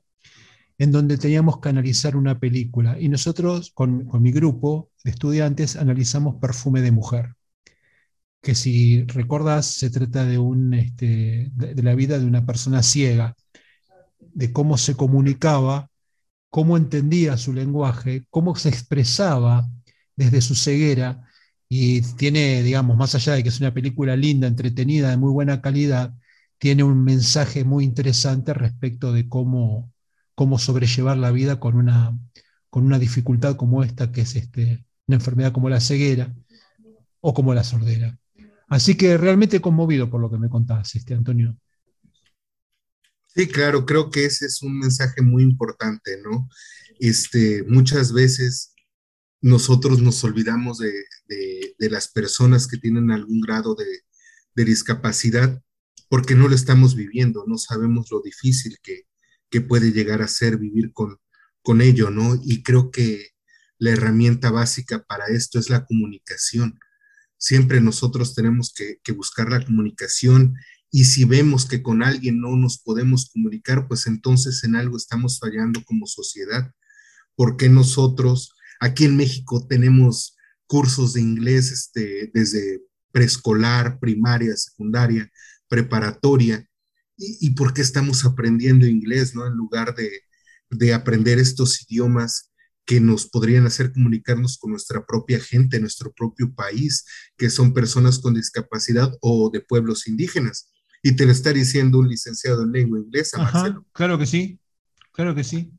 en 0.77 0.91
donde 0.91 1.17
teníamos 1.17 1.59
que 1.59 1.69
analizar 1.69 2.15
una 2.15 2.39
película. 2.39 2.99
Y 2.99 3.09
nosotros, 3.09 3.71
con, 3.73 4.07
mi 4.21 4.31
grupo 4.31 4.91
de 5.03 5.11
estudiantes, 5.11 5.75
analizamos 5.75 6.35
Perfume 6.35 6.81
de 6.81 6.91
Mujer, 6.91 7.35
que 8.41 8.55
si 8.55 9.03
recuerdas, 9.05 9.65
se 9.65 9.89
trata 9.89 10.25
de, 10.25 10.37
un, 10.37 10.73
este, 10.73 11.51
de 11.53 11.83
la 11.83 11.95
vida 11.95 12.19
de 12.19 12.25
una 12.25 12.45
persona 12.45 12.83
ciega, 12.83 13.35
de 14.19 14.53
cómo 14.53 14.77
se 14.77 14.95
comunicaba, 14.95 15.89
cómo 16.49 16.77
entendía 16.77 17.37
su 17.37 17.53
lenguaje, 17.53 18.25
cómo 18.29 18.55
se 18.55 18.69
expresaba 18.69 19.69
desde 20.15 20.41
su 20.41 20.55
ceguera. 20.55 21.23
Y 21.69 22.01
tiene, 22.15 22.63
digamos, 22.63 22.97
más 22.97 23.15
allá 23.15 23.33
de 23.33 23.43
que 23.43 23.49
es 23.49 23.59
una 23.59 23.73
película 23.73 24.15
linda, 24.15 24.47
entretenida, 24.47 25.09
de 25.09 25.17
muy 25.17 25.31
buena 25.31 25.61
calidad, 25.61 26.13
tiene 26.57 26.83
un 26.83 27.03
mensaje 27.03 27.63
muy 27.63 27.83
interesante 27.83 28.53
respecto 28.53 29.11
de 29.13 29.29
cómo, 29.29 29.91
cómo 30.35 30.59
sobrellevar 30.59 31.17
la 31.17 31.31
vida 31.31 31.59
con 31.59 31.75
una, 31.75 32.17
con 32.69 32.85
una 32.85 32.99
dificultad 32.99 33.55
como 33.57 33.83
esta, 33.83 34.11
que 34.11 34.21
es 34.21 34.35
este, 34.35 34.85
una 35.07 35.17
enfermedad 35.17 35.51
como 35.51 35.69
la 35.69 35.81
ceguera 35.81 36.33
o 37.21 37.33
como 37.33 37.53
la 37.53 37.63
sordera. 37.63 38.17
Así 38.67 38.95
que 38.95 39.17
realmente 39.17 39.61
conmovido 39.61 40.09
por 40.09 40.21
lo 40.21 40.29
que 40.29 40.37
me 40.37 40.49
contás, 40.49 40.95
este, 40.95 41.13
Antonio. 41.13 41.57
Sí, 43.27 43.47
claro, 43.47 43.85
creo 43.85 44.09
que 44.09 44.25
ese 44.25 44.45
es 44.47 44.61
un 44.61 44.79
mensaje 44.79 45.21
muy 45.21 45.43
importante, 45.43 46.19
¿no? 46.21 46.49
Este, 46.99 47.63
muchas 47.63 48.11
veces 48.11 48.73
nosotros 49.41 50.01
nos 50.01 50.23
olvidamos 50.23 50.79
de, 50.79 50.93
las 51.77 52.07
personas 52.07 52.67
que 52.67 52.77
tienen 52.77 53.11
algún 53.11 53.39
grado 53.39 53.75
de, 53.75 53.85
de, 54.55 54.65
discapacidad 54.65 55.61
porque 56.09 56.35
no 56.35 56.47
lo 56.47 56.55
estamos 56.55 56.95
viviendo, 56.95 57.43
no 57.47 57.57
sabemos 57.57 58.07
lo 58.11 58.21
difícil 58.21 58.77
que, 58.81 59.03
que 59.49 59.61
puede 59.61 59.91
llegar 59.91 60.21
a 60.21 60.27
ser 60.27 60.57
vivir 60.57 60.91
con, 60.91 61.17
con 61.61 61.81
ello, 61.81 62.09
¿no? 62.09 62.39
Y 62.43 62.63
creo 62.63 62.91
que 62.91 63.31
la 63.77 63.91
herramienta 63.91 64.51
básica 64.51 65.03
para 65.03 65.27
esto 65.27 65.59
es 65.59 65.69
la 65.69 65.85
comunicación. 65.85 66.79
Siempre 67.37 67.81
nosotros 67.81 68.33
tenemos 68.35 68.73
que, 68.73 69.11
buscar 69.11 69.49
la 69.49 69.63
comunicación 69.63 70.55
y 70.91 71.05
si 71.05 71.25
vemos 71.25 71.65
que 71.65 71.81
con 71.81 72.01
alguien 72.01 72.39
no 72.39 72.55
nos 72.55 72.79
podemos 72.79 73.29
comunicar, 73.29 73.87
pues 73.87 74.07
entonces 74.07 74.63
en 74.63 74.75
algo 74.75 74.97
estamos 74.97 75.39
fallando 75.39 75.83
como 75.85 76.07
sociedad. 76.07 76.71
Porque 77.35 77.69
nosotros 77.69 78.53
aquí 78.79 79.05
en 79.05 79.17
México 79.17 79.65
tenemos 79.67 80.35
cursos 80.65 81.13
de 81.13 81.21
inglés 81.21 81.71
este, 81.71 82.31
desde 82.33 82.81
preescolar, 83.11 83.99
primaria, 83.99 84.55
secundaria, 84.55 85.31
preparatoria, 85.67 86.67
y, 87.17 87.49
por 87.51 87.73
qué 87.73 87.81
estamos 87.81 88.25
aprendiendo 88.25 88.85
inglés, 88.85 89.33
¿no? 89.33 89.47
En 89.47 89.53
lugar 89.53 89.95
de, 89.95 90.93
aprender 90.93 91.39
estos 91.39 91.81
idiomas 91.81 92.46
que 92.87 93.01
nos 93.01 93.27
podrían 93.27 93.67
hacer 93.67 93.91
comunicarnos 93.91 94.57
con 94.57 94.71
nuestra 94.71 95.05
propia 95.05 95.39
gente, 95.39 95.79
nuestro 95.79 96.11
propio 96.13 96.53
país, 96.55 97.05
que 97.37 97.49
son 97.49 97.73
personas 97.73 98.17
con 98.17 98.33
discapacidad 98.33 99.11
o 99.21 99.49
de 99.51 99.59
pueblos 99.59 100.07
indígenas. 100.07 100.71
Y 101.03 101.15
te 101.15 101.25
lo 101.25 101.33
está 101.33 101.51
diciendo 101.53 101.99
un 101.99 102.07
licenciado 102.07 102.63
en 102.63 102.71
lengua 102.71 102.99
inglesa, 102.99 103.37
Marcelo. 103.37 103.85
Claro 103.91 104.17
que 104.17 104.25
sí, 104.25 104.59
claro 105.11 105.35
que 105.35 105.43
sí. 105.43 105.71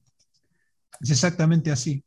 Es 1.01 1.11
exactamente 1.11 1.73
así. 1.73 2.05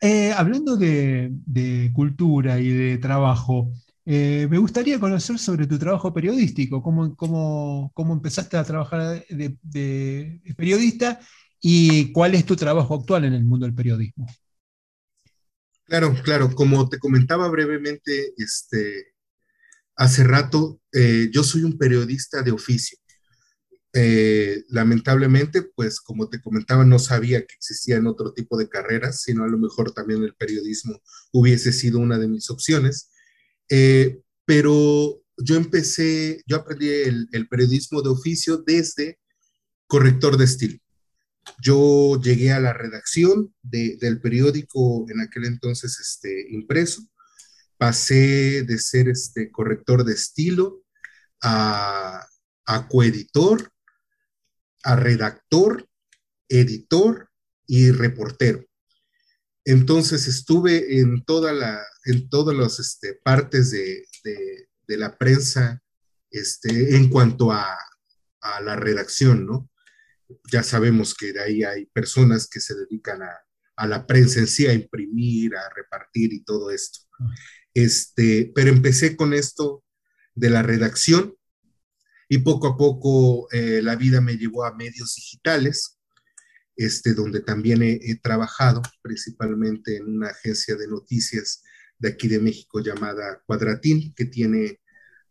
Eh, 0.00 0.32
hablando 0.32 0.76
de, 0.76 1.30
de, 1.44 1.90
cultura 1.92 2.60
y 2.60 2.70
de 2.70 2.98
trabajo, 2.98 3.72
eh, 4.04 4.48
me 4.50 4.58
gustaría 4.58 4.98
conocer 4.98 5.38
sobre 5.38 5.66
tu 5.66 5.78
trabajo 5.78 6.12
periodístico, 6.12 6.82
cómo, 6.82 7.14
cómo, 7.16 8.12
empezaste 8.12 8.56
a 8.56 8.64
trabajar 8.64 9.24
de, 9.28 10.40
periodista 10.56 11.20
y 11.62 12.12
cuál 12.12 12.34
es 12.34 12.44
tu 12.44 12.56
trabajo 12.56 12.94
actual 12.94 13.24
en 13.24 13.32
el 13.32 13.44
mundo 13.44 13.64
del 13.64 13.74
periodismo. 13.74 14.26
Claro, 15.84 16.14
claro, 16.22 16.54
como 16.54 16.88
te 16.88 16.98
comentaba 16.98 17.48
brevemente 17.48 18.34
este, 18.36 19.14
hace 19.96 20.24
rato, 20.24 20.80
eh, 20.92 21.30
yo 21.32 21.42
soy 21.44 21.62
un 21.62 21.78
periodista 21.78 22.42
de 22.42 22.52
oficio. 22.52 22.98
Eh, 23.94 24.64
lamentablemente, 24.68 25.62
pues 25.62 26.00
como 26.00 26.28
te 26.28 26.40
comentaba, 26.40 26.84
no 26.84 26.98
sabía 26.98 27.40
que 27.46 27.54
existían 27.54 28.06
otro 28.06 28.32
tipo 28.32 28.56
de 28.56 28.68
carreras, 28.68 29.20
sino 29.22 29.44
a 29.44 29.48
lo 29.48 29.58
mejor 29.58 29.92
también 29.92 30.22
el 30.22 30.34
periodismo 30.34 31.00
hubiese 31.30 31.72
sido 31.72 31.98
una 31.98 32.18
de 32.18 32.28
mis 32.28 32.50
opciones. 32.50 33.10
Eh, 33.68 34.20
pero 34.44 35.22
yo 35.36 35.56
empecé, 35.56 36.42
yo 36.46 36.56
aprendí 36.56 36.88
el, 36.88 37.48
periodismo 37.48 38.02
de 38.02 38.10
oficio 38.10 38.58
desde 38.58 39.18
corrector 39.86 40.36
de 40.36 40.44
estilo. 40.44 40.78
Yo 41.60 42.20
llegué 42.20 42.52
a 42.52 42.60
la 42.60 42.72
redacción 42.72 43.54
del 43.62 44.20
periódico 44.20 45.06
en 45.08 45.20
aquel 45.20 45.44
entonces 45.44 45.98
este, 46.00 46.46
impreso, 46.50 47.02
pasé 47.76 48.62
de 48.62 48.78
ser 48.78 49.08
este 49.08 49.50
corrector 49.50 50.04
de 50.04 50.14
estilo 50.14 50.84
a, 51.42 52.24
a 52.66 52.88
coeditor, 52.88 53.72
a 54.84 54.96
redactor, 54.96 55.88
editor 56.48 57.28
y 57.66 57.90
reportero. 57.90 58.64
Entonces 59.64 60.26
estuve 60.26 60.98
en, 60.98 61.24
la, 61.26 61.80
en 62.04 62.28
todas 62.28 62.56
las 62.56 62.80
este, 62.80 63.14
partes 63.22 63.70
de, 63.70 64.06
la 64.88 65.16
prensa 65.16 65.80
este, 66.30 66.96
en 66.96 67.08
cuanto 67.08 67.52
a, 67.52 67.78
la 68.62 68.74
redacción, 68.74 69.46
¿no? 69.46 69.70
Ya 70.50 70.62
sabemos 70.62 71.14
que 71.14 71.32
de 71.32 71.42
ahí 71.42 71.64
hay 71.64 71.86
personas 71.86 72.48
que 72.48 72.60
se 72.60 72.74
dedican 72.74 73.20
a, 73.22 73.86
la 73.86 74.06
prensa 74.06 74.38
en 74.38 74.46
sí, 74.46 74.66
a 74.66 74.72
imprimir, 74.72 75.56
a 75.56 75.68
repartir 75.74 76.32
y 76.32 76.44
todo 76.44 76.70
esto. 76.70 77.00
Este, 77.74 78.52
pero 78.54 78.70
empecé 78.70 79.16
con 79.16 79.34
esto 79.34 79.82
de 80.34 80.50
la 80.50 80.62
redacción 80.62 81.34
y 82.28 82.38
poco 82.38 82.68
a 82.68 82.76
poco 82.76 83.48
eh, 83.50 83.80
la 83.82 83.96
vida 83.96 84.20
me 84.20 84.36
llevó 84.36 84.64
a 84.64 84.74
medios 84.74 85.14
digitales 85.16 85.98
este, 86.76 87.14
donde 87.14 87.40
también 87.40 87.82
he, 87.82 88.16
trabajado 88.22 88.82
principalmente 89.02 89.96
en 89.96 90.08
una 90.08 90.28
agencia 90.28 90.74
de 90.76 90.88
noticias 90.88 91.62
de 91.98 92.08
aquí 92.08 92.28
de 92.28 92.40
México 92.40 92.80
llamada 92.80 93.42
Cuadratín, 93.46 94.14
que 94.14 94.24
tiene 94.24 94.80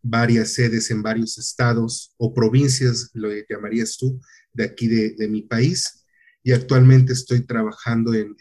varias 0.02 0.54
sedes 0.54 0.89
en 0.91 1.02
varios 1.02 1.38
estados 1.38 2.14
o 2.18 2.34
provincias, 2.34 3.10
lo 3.14 3.30
llamarías 3.49 3.97
tú, 3.97 4.22
de 4.54 4.64
aquí 4.64 4.88
de, 4.88 5.28
mi 5.28 5.41
país. 5.43 6.06
Y 6.43 6.54
actualmente 6.54 7.14
estoy 7.14 7.45
trabajando 7.45 8.14
en, 8.14 8.36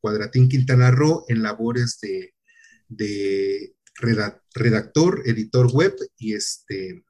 Cuadratín 0.00 0.48
Quintana 0.48 0.90
Roo 0.90 1.24
en 1.28 1.42
labores 1.42 1.98
de, 2.00 2.34
de 2.88 3.74
redactor, 4.54 5.22
editor 5.24 5.72
web 5.72 5.96
y 6.16 6.34
este 6.34 7.02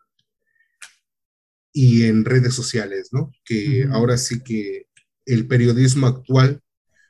y 1.73 2.05
en 2.05 2.25
redes 2.25 2.55
sociales, 2.55 3.11
¿no? 3.13 3.31
Que 3.45 3.87
ahora 3.93 4.17
sí 4.17 4.43
que 4.43 4.87
el 5.27 5.47
periodismo 5.47 6.07
actual 6.07 6.63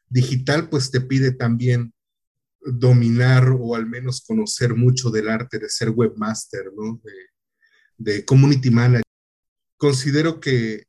digital 0.09 0.69
pues 0.69 0.91
te 0.91 1.01
pide 1.01 1.31
también 1.31 1.95
dominar 2.61 3.49
o 3.57 3.77
al 3.77 3.87
menos 3.87 4.23
conocer 4.23 4.75
mucho 4.75 5.11
del 5.11 5.29
arte 5.29 5.61
de 5.61 5.69
ser 5.69 5.91
webmaster, 5.91 6.73
¿no? 6.77 7.01
De, 7.97 8.25
community 8.25 8.71
manager. 8.71 9.05
Considero 9.77 10.41
que, 10.41 10.86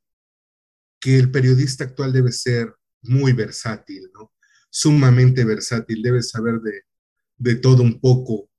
que 0.99 1.17
el 1.17 1.31
periodista 1.31 1.83
actual 1.83 2.11
debe 2.13 2.31
ser 2.31 2.73
muy 3.01 3.33
versátil, 3.33 4.09
¿no? 4.13 4.33
Sumamente 4.69 5.45
versátil, 5.45 6.01
debe 6.01 6.21
saber 6.21 6.59
de, 6.59 6.81
de 7.37 7.55
todo 7.55 7.83
un 7.83 7.99
poco 7.99 8.49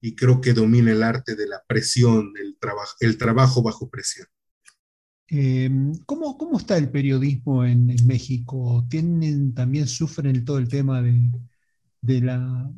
y 0.00 0.14
creo 0.14 0.40
que 0.40 0.52
domina 0.52 0.92
el 0.92 1.02
arte 1.02 1.34
de 1.34 1.48
la 1.48 1.62
presión, 1.66 2.32
el, 2.40 2.56
trabajo 2.58 2.94
el 3.00 3.18
trabajo 3.18 3.62
bajo 3.62 3.88
presión. 3.90 4.26
Em, 5.30 5.92
¿cómo, 6.06 6.38
¿cómo, 6.38 6.58
está 6.58 6.78
el 6.78 6.90
periodismo 6.90 7.64
en, 7.64 7.94
México? 8.06 8.86
¿Tienen, 8.88 9.52
también 9.54 9.86
sufren 9.86 10.44
todo 10.44 10.58
el 10.58 10.68
tema 10.68 11.02
de, 11.02 12.20
la 12.20 12.70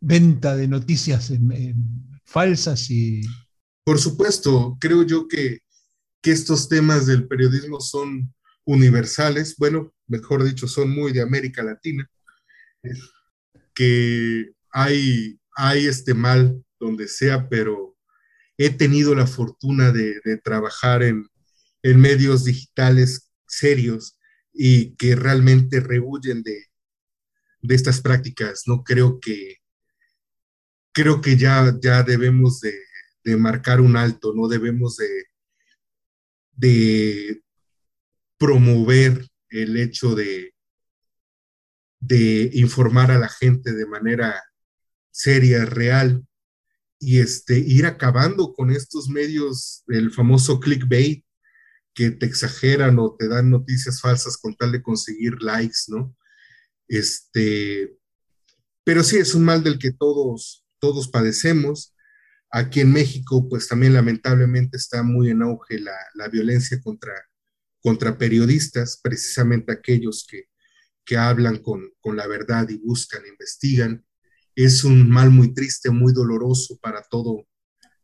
venta 0.00 0.56
de 0.56 0.66
noticias 0.66 1.32
falsas 2.24 2.90
y... 2.90 3.20
Por 3.84 3.98
supuesto, 3.98 4.76
creo 4.80 5.04
yo 5.04 5.28
que, 5.28 5.60
que, 6.20 6.32
estos 6.32 6.68
temas 6.68 7.06
del 7.06 7.28
periodismo 7.28 7.80
son 7.80 8.34
universales, 8.64 9.56
bueno, 9.56 9.94
mejor 10.06 10.44
dicho, 10.44 10.68
son 10.68 10.90
muy 10.90 11.12
de 11.12 11.22
América 11.22 11.62
Latina, 11.62 12.08
que 13.74 14.52
hay, 14.70 15.40
hay 15.56 15.86
este 15.86 16.14
mal 16.14 16.64
donde 16.78 17.08
sea, 17.08 17.48
pero 17.48 17.96
he 18.58 18.70
tenido 18.70 19.14
la 19.14 19.26
fortuna 19.26 19.92
de 19.92 20.40
trabajar 20.44 21.02
en, 21.02 21.26
en 21.82 22.00
medios 22.00 22.44
digitales 22.44 23.30
serios 23.46 24.18
y 24.52 24.94
que 24.96 25.16
realmente 25.16 25.80
rehuyen 25.80 26.42
de, 26.42 26.66
de 27.62 27.74
estas 27.74 28.00
prácticas, 28.00 28.62
¿no? 28.66 28.84
Creo 28.84 29.20
que, 29.20 29.56
creo 30.92 31.20
que 31.20 31.36
ya, 31.36 31.76
ya 31.80 32.02
debemos 32.02 32.60
de, 32.60 32.74
de 33.24 33.36
marcar 33.36 33.80
un 33.80 33.96
alto, 33.96 34.32
no 34.34 34.48
debemos 34.48 34.96
de, 34.96 35.24
de 36.52 37.42
promover 38.42 39.24
el 39.50 39.76
hecho 39.76 40.16
de, 40.16 40.52
de 42.00 42.50
informar 42.54 43.12
a 43.12 43.18
la 43.18 43.28
gente 43.28 43.72
de 43.72 43.86
manera 43.86 44.42
seria, 45.12 45.64
real, 45.64 46.26
y 46.98 47.20
este, 47.20 47.60
ir 47.60 47.86
acabando 47.86 48.52
con 48.52 48.72
estos 48.72 49.08
medios, 49.08 49.84
el 49.86 50.10
famoso 50.10 50.58
clickbait, 50.58 51.24
que 51.94 52.10
te 52.10 52.26
exageran 52.26 52.98
o 52.98 53.14
te 53.16 53.28
dan 53.28 53.48
noticias 53.48 54.00
falsas 54.00 54.36
con 54.36 54.56
tal 54.56 54.72
de 54.72 54.82
conseguir 54.82 55.40
likes, 55.40 55.84
¿no? 55.86 56.16
Este, 56.88 57.96
pero 58.82 59.04
sí, 59.04 59.18
es 59.18 59.36
un 59.36 59.44
mal 59.44 59.62
del 59.62 59.78
que 59.78 59.92
todos, 59.92 60.66
todos 60.80 61.06
padecemos. 61.06 61.94
Aquí 62.50 62.80
en 62.80 62.90
México, 62.92 63.48
pues 63.48 63.68
también 63.68 63.94
lamentablemente 63.94 64.78
está 64.78 65.04
muy 65.04 65.30
en 65.30 65.42
auge 65.42 65.78
la, 65.78 65.96
la 66.14 66.26
violencia 66.26 66.80
contra, 66.82 67.12
contra 67.82 68.16
periodistas, 68.16 69.00
precisamente 69.02 69.72
aquellos 69.72 70.26
que, 70.28 70.44
que 71.04 71.16
hablan 71.16 71.58
con, 71.58 71.90
con 72.00 72.16
la 72.16 72.26
verdad 72.26 72.68
y 72.68 72.78
buscan, 72.78 73.22
investigan. 73.26 74.04
Es 74.54 74.84
un 74.84 75.10
mal 75.10 75.30
muy 75.30 75.52
triste, 75.52 75.90
muy 75.90 76.12
doloroso 76.12 76.78
para 76.80 77.02
todo 77.02 77.46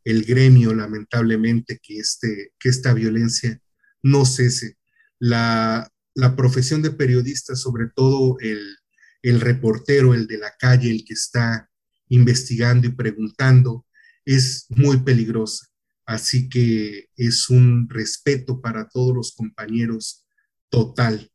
el 0.03 0.23
gremio, 0.23 0.73
lamentablemente, 0.73 1.79
que, 1.81 1.97
este, 1.97 2.53
que 2.59 2.69
esta 2.69 2.93
violencia 2.93 3.61
no 4.03 4.25
cese. 4.25 4.77
La, 5.19 5.89
la 6.15 6.35
profesión 6.35 6.81
de 6.81 6.91
periodista, 6.91 7.55
sobre 7.55 7.87
todo 7.95 8.37
el, 8.39 8.77
el 9.21 9.41
reportero, 9.41 10.13
el 10.13 10.27
de 10.27 10.37
la 10.37 10.53
calle, 10.57 10.91
el 10.91 11.05
que 11.05 11.13
está 11.13 11.69
investigando 12.09 12.87
y 12.87 12.91
preguntando, 12.91 13.85
es 14.25 14.65
muy 14.69 14.97
peligrosa. 14.97 15.68
Así 16.09 16.49
que 16.49 17.11
es 17.15 17.51
un 17.51 17.87
respeto 17.87 18.59
para 18.59 18.89
todos 18.89 19.15
los 19.15 19.31
compañeros 19.31 20.25
total. 20.67 21.31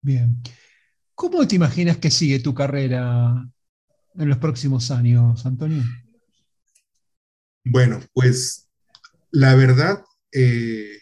Bien. 0.00 0.40
¿Cómo 1.16 1.44
te 1.48 1.56
imaginas 1.56 1.96
que 1.96 2.08
sigue 2.08 2.38
tu 2.38 2.54
carrera 2.54 3.50
en 4.14 4.28
los 4.28 4.38
próximos 4.38 4.92
años, 4.92 5.44
Antonio? 5.44 5.82
Bueno, 7.64 7.98
pues 8.12 8.70
la 9.32 9.56
verdad, 9.56 10.04
eh, 10.30 11.00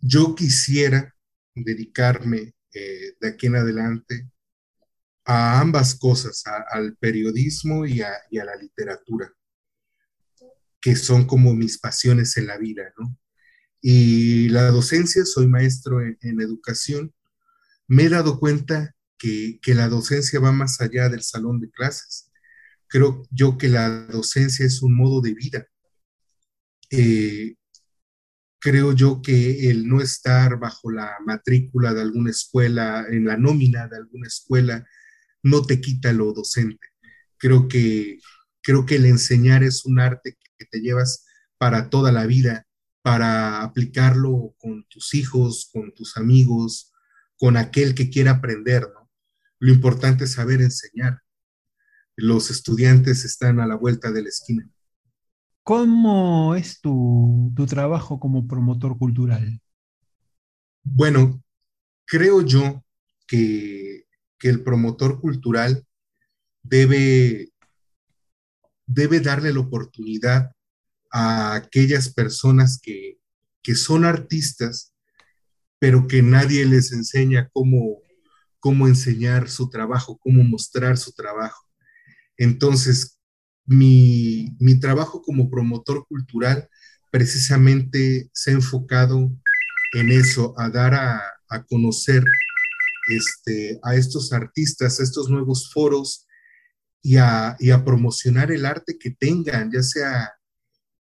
yo 0.00 0.34
quisiera 0.34 1.14
dedicarme 1.54 2.54
eh, 2.74 3.14
de 3.20 3.28
aquí 3.28 3.46
en 3.46 3.54
adelante 3.54 4.28
a 5.24 5.60
ambas 5.60 5.94
cosas, 5.94 6.42
al 6.72 6.96
periodismo 6.96 7.86
y 7.86 8.00
a, 8.00 8.10
la 8.32 8.56
literatura, 8.56 9.32
que 10.80 10.96
son 10.96 11.26
como 11.26 11.54
mis 11.54 11.78
pasiones 11.78 12.36
en 12.36 12.46
la 12.46 12.58
vida, 12.58 12.92
¿no? 12.98 13.16
Y 13.80 14.48
la 14.48 14.70
docencia, 14.70 15.24
soy 15.24 15.46
maestro 15.46 16.00
en, 16.02 16.40
educación, 16.40 17.14
me 17.86 18.04
he 18.04 18.08
dado 18.08 18.38
cuenta 18.38 18.94
que, 19.18 19.60
la 19.66 19.88
docencia 19.88 20.40
va 20.40 20.52
más 20.52 20.80
allá 20.80 21.08
del 21.08 21.22
salón 21.22 21.60
de 21.60 21.70
clases. 21.70 22.30
Creo 22.88 23.22
yo 23.30 23.58
que 23.58 23.68
la 23.68 23.88
docencia 24.06 24.66
es 24.66 24.82
un 24.82 24.96
modo 24.96 25.20
de 25.20 25.34
vida. 25.34 25.66
Eh, 26.90 27.56
creo 28.58 28.92
yo 28.92 29.22
que 29.22 29.70
el 29.70 29.88
no 29.88 30.00
estar 30.00 30.58
bajo 30.58 30.90
la 30.90 31.16
matrícula 31.24 31.94
de 31.94 32.02
alguna 32.02 32.30
escuela, 32.30 33.06
en 33.08 33.26
la 33.26 33.36
nómina 33.36 33.88
de 33.88 33.96
alguna 33.96 34.26
escuela, 34.26 34.86
no 35.42 35.64
te 35.64 35.80
quita 35.80 36.12
lo 36.12 36.32
docente. 36.32 36.88
Creo 37.36 37.68
que, 37.68 38.18
creo 38.62 38.86
que 38.86 38.96
el 38.96 39.06
enseñar 39.06 39.62
es 39.62 39.84
un 39.84 40.00
arte 40.00 40.36
que 40.58 40.66
te 40.66 40.80
llevas 40.80 41.26
para 41.58 41.90
toda 41.90 42.12
la 42.12 42.26
vida, 42.26 42.66
para 43.02 43.62
aplicarlo 43.62 44.54
con 44.58 44.84
tus 44.88 45.14
hijos, 45.14 45.70
con 45.72 45.94
tus 45.94 46.16
amigos, 46.16 46.92
con 47.36 47.56
aquel 47.56 47.94
que 47.94 48.10
quiera 48.10 48.32
aprender, 48.32 48.82
¿no? 48.92 49.10
Lo 49.60 49.72
importante 49.72 50.24
es 50.24 50.32
saber 50.32 50.60
enseñar. 50.60 51.22
Los 52.16 52.50
estudiantes 52.50 53.24
están 53.24 53.60
a 53.60 53.66
la 53.66 53.76
vuelta 53.76 54.10
de 54.12 54.22
la 54.22 54.28
esquina. 54.28 54.68
¿Cómo 55.62 56.54
es 56.54 56.80
tu, 56.80 57.52
trabajo 57.68 58.18
como 58.18 58.46
promotor 58.46 58.96
cultural? 58.96 59.60
Bueno, 60.82 61.42
creo 62.06 62.40
yo 62.42 62.82
que, 63.26 64.06
el 64.40 64.62
promotor 64.62 65.20
cultural 65.20 65.84
debe, 66.62 67.52
debe 68.88 69.20
darle 69.20 69.52
la 69.52 69.60
oportunidad 69.60 70.50
a 71.12 71.54
aquellas 71.54 72.12
personas 72.12 72.80
que, 72.82 73.18
que 73.62 73.76
son 73.76 74.04
artistas, 74.04 74.92
pero 75.78 76.08
que 76.08 76.22
nadie 76.22 76.64
les 76.64 76.92
enseña 76.92 77.48
cómo, 77.52 78.00
cómo 78.58 78.88
enseñar 78.88 79.48
su 79.48 79.70
trabajo, 79.70 80.18
cómo 80.18 80.42
mostrar 80.42 80.98
su 80.98 81.12
trabajo. 81.12 81.68
Entonces, 82.36 83.18
mi, 83.66 84.56
trabajo 84.80 85.22
como 85.22 85.50
promotor 85.50 86.06
cultural 86.06 86.68
precisamente 87.10 88.30
se 88.32 88.50
ha 88.50 88.54
enfocado 88.54 89.30
en 89.94 90.10
eso, 90.10 90.54
a 90.58 90.70
dar 90.70 90.94
a, 90.94 91.20
conocer 91.68 92.22
este, 93.08 93.80
a 93.82 93.94
estos 93.94 94.32
artistas, 94.32 95.00
a 95.00 95.02
estos 95.02 95.30
nuevos 95.30 95.70
foros 95.72 96.26
y 97.02 97.16
a, 97.16 97.56
promocionar 97.84 98.50
el 98.50 98.66
arte 98.66 98.98
que 98.98 99.10
tengan, 99.10 99.70
ya 99.72 99.82
sea 99.82 100.32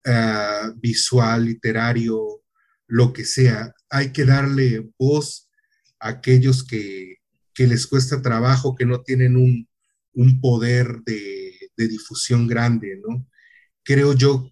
ah, 0.05 0.71
visual, 0.77 1.45
literario, 1.45 2.43
lo 2.87 3.13
que 3.13 3.25
sea. 3.25 3.73
Hay 3.89 4.11
que 4.11 4.25
darle 4.25 4.89
voz 4.97 5.49
a 5.99 6.09
aquellos 6.09 6.63
que, 6.63 7.17
les 7.57 7.87
cuesta 7.87 8.21
trabajo, 8.21 8.75
que 8.75 8.85
no 8.85 9.01
tienen 9.01 9.35
un 9.35 10.41
poder 10.41 11.01
de 11.03 11.47
de 11.77 11.87
difusión 11.87 12.47
grande, 12.47 12.99
¿no? 13.07 13.25
Creo 13.83 14.13
yo. 14.13 14.51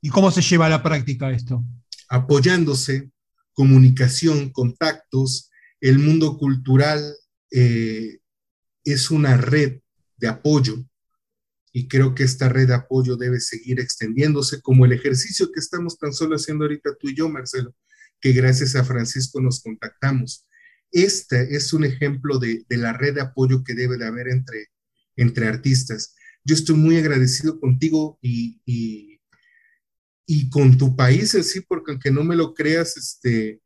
¿Y 0.00 0.10
cómo 0.10 0.30
se 0.30 0.42
lleva 0.42 0.66
a 0.66 0.70
la 0.70 0.82
práctica 0.82 1.30
esto? 1.30 1.64
Apoyándose, 2.08 3.10
comunicación, 3.54 4.50
contactos, 4.50 5.50
el 5.80 5.98
mundo 5.98 6.36
cultural 6.36 7.02
eh, 7.50 8.18
es 8.84 9.10
una 9.10 9.38
red 9.38 9.80
de 10.24 10.30
apoyo 10.30 10.76
y 11.72 11.86
creo 11.86 12.14
que 12.14 12.24
esta 12.24 12.48
red 12.48 12.68
de 12.68 12.74
apoyo 12.74 13.16
debe 13.16 13.40
seguir 13.40 13.80
extendiéndose 13.80 14.62
como 14.62 14.84
el 14.84 14.92
ejercicio 14.92 15.50
que 15.52 15.60
estamos 15.60 15.98
tan 15.98 16.12
solo 16.12 16.36
haciendo 16.36 16.64
ahorita 16.64 16.96
tú 16.98 17.08
y 17.08 17.16
yo, 17.16 17.28
Marcelo, 17.28 17.74
que 18.20 18.32
gracias 18.32 18.74
a 18.76 18.84
Francisco 18.84 19.40
nos 19.40 19.60
contactamos. 19.60 20.46
Este 20.90 21.56
es 21.56 21.72
un 21.72 21.84
ejemplo 21.84 22.38
de, 22.38 22.64
la 22.70 22.92
red 22.92 23.14
de 23.14 23.22
apoyo 23.22 23.64
que 23.64 23.74
debe 23.74 23.98
de 23.98 24.06
haber 24.06 24.28
entre, 24.28 24.68
entre 25.16 25.48
artistas 25.48 26.14
yo 26.44 26.54
estoy 26.54 26.76
muy 26.76 26.98
agradecido 26.98 27.58
contigo 27.58 28.18
y, 28.20 28.60
y, 28.66 30.50
con 30.50 30.76
tu 30.76 30.94
país 30.94 31.34
en 31.34 31.42
sí, 31.42 31.60
porque 31.60 31.92
aunque 31.92 32.10
no 32.10 32.22
me 32.22 32.36
lo 32.36 32.54
creas, 32.54 32.96
este, 32.96 33.60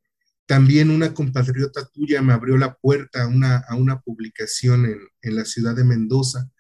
también 0.49 0.89
una 0.89 1.13
compatriota 1.13 1.87
tuya 1.93 2.23
me 2.23 2.33
abrió 2.33 2.57
la 2.57 2.75
puerta 2.75 3.25
a 3.25 3.27
una, 3.27 3.59
a 3.69 3.77
una 3.77 4.01
publicación 4.01 4.87
en, 4.87 4.99
en 5.21 5.37
la 5.37 5.45
ciudad 5.45 5.77
de 5.77 5.85
Mendoza, 5.85 6.51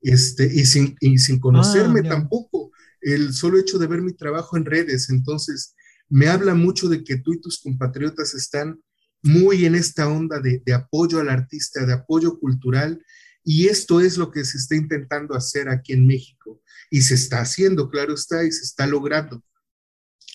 este, 0.00 0.46
y, 0.46 0.64
sin, 0.64 0.94
y 1.00 1.18
sin 1.18 1.40
conocerme 1.40 2.00
ah, 2.04 2.08
tampoco, 2.08 2.70
el 3.00 3.34
solo 3.34 3.58
hecho 3.58 3.80
de 3.80 3.88
ver 3.88 4.00
mi 4.00 4.12
trabajo 4.12 4.56
en 4.56 4.64
redes, 4.64 5.10
entonces 5.10 5.74
me 6.08 6.28
habla 6.28 6.54
mucho 6.54 6.88
de 6.88 7.02
que 7.02 7.16
tú 7.16 7.32
y 7.32 7.40
tus 7.40 7.60
compatriotas 7.60 8.32
están 8.34 8.80
muy 9.22 9.64
en 9.64 9.74
esta 9.74 10.08
onda 10.08 10.38
de, 10.38 10.62
de 10.64 10.72
apoyo 10.72 11.18
al 11.18 11.28
artista, 11.28 11.84
de 11.84 11.94
apoyo 11.94 12.38
cultural, 12.38 13.04
y 13.42 13.66
esto 13.66 14.00
es 14.00 14.18
lo 14.18 14.30
que 14.30 14.44
se 14.44 14.56
está 14.56 14.76
intentando 14.76 15.34
hacer 15.34 15.68
aquí 15.68 15.94
en 15.94 16.06
México. 16.06 16.62
Y 16.92 17.02
se 17.02 17.14
está 17.14 17.40
haciendo, 17.40 17.90
claro 17.90 18.14
está, 18.14 18.44
y 18.44 18.52
se 18.52 18.62
está 18.62 18.86
logrando. 18.86 19.42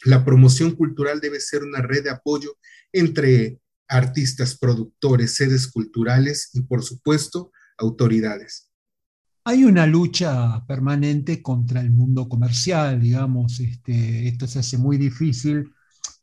La 0.03 0.25
promoción 0.25 0.75
cultural 0.75 1.21
debe 1.21 1.39
ser 1.39 1.63
una 1.63 1.81
red 1.81 2.03
de 2.03 2.09
apoyo 2.09 2.57
entre 2.91 3.59
artistas, 3.88 4.57
productores, 4.57 5.35
sedes 5.35 5.67
culturales 5.67 6.49
y, 6.53 6.61
por 6.61 6.83
supuesto, 6.83 7.51
autoridades. 7.77 8.69
Hay 9.45 9.63
una 9.63 9.88
lucha 9.88 10.65
permanente 10.67 11.41
contra 11.41 11.79
el 11.79 11.91
mundo 11.91 12.27
comercial, 12.27 12.99
digamos, 12.99 13.59
este, 13.61 14.27
esto 14.27 14.45
se 14.45 14.59
hace 14.59 14.77
muy 14.77 14.97
difícil, 14.97 15.71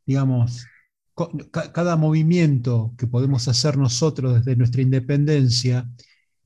digamos, 0.04 0.66
cada 1.52 1.96
movimiento 1.96 2.92
que 2.98 3.06
podemos 3.06 3.46
hacer 3.48 3.78
nosotros 3.78 4.34
desde 4.34 4.56
nuestra 4.56 4.82
independencia 4.82 5.88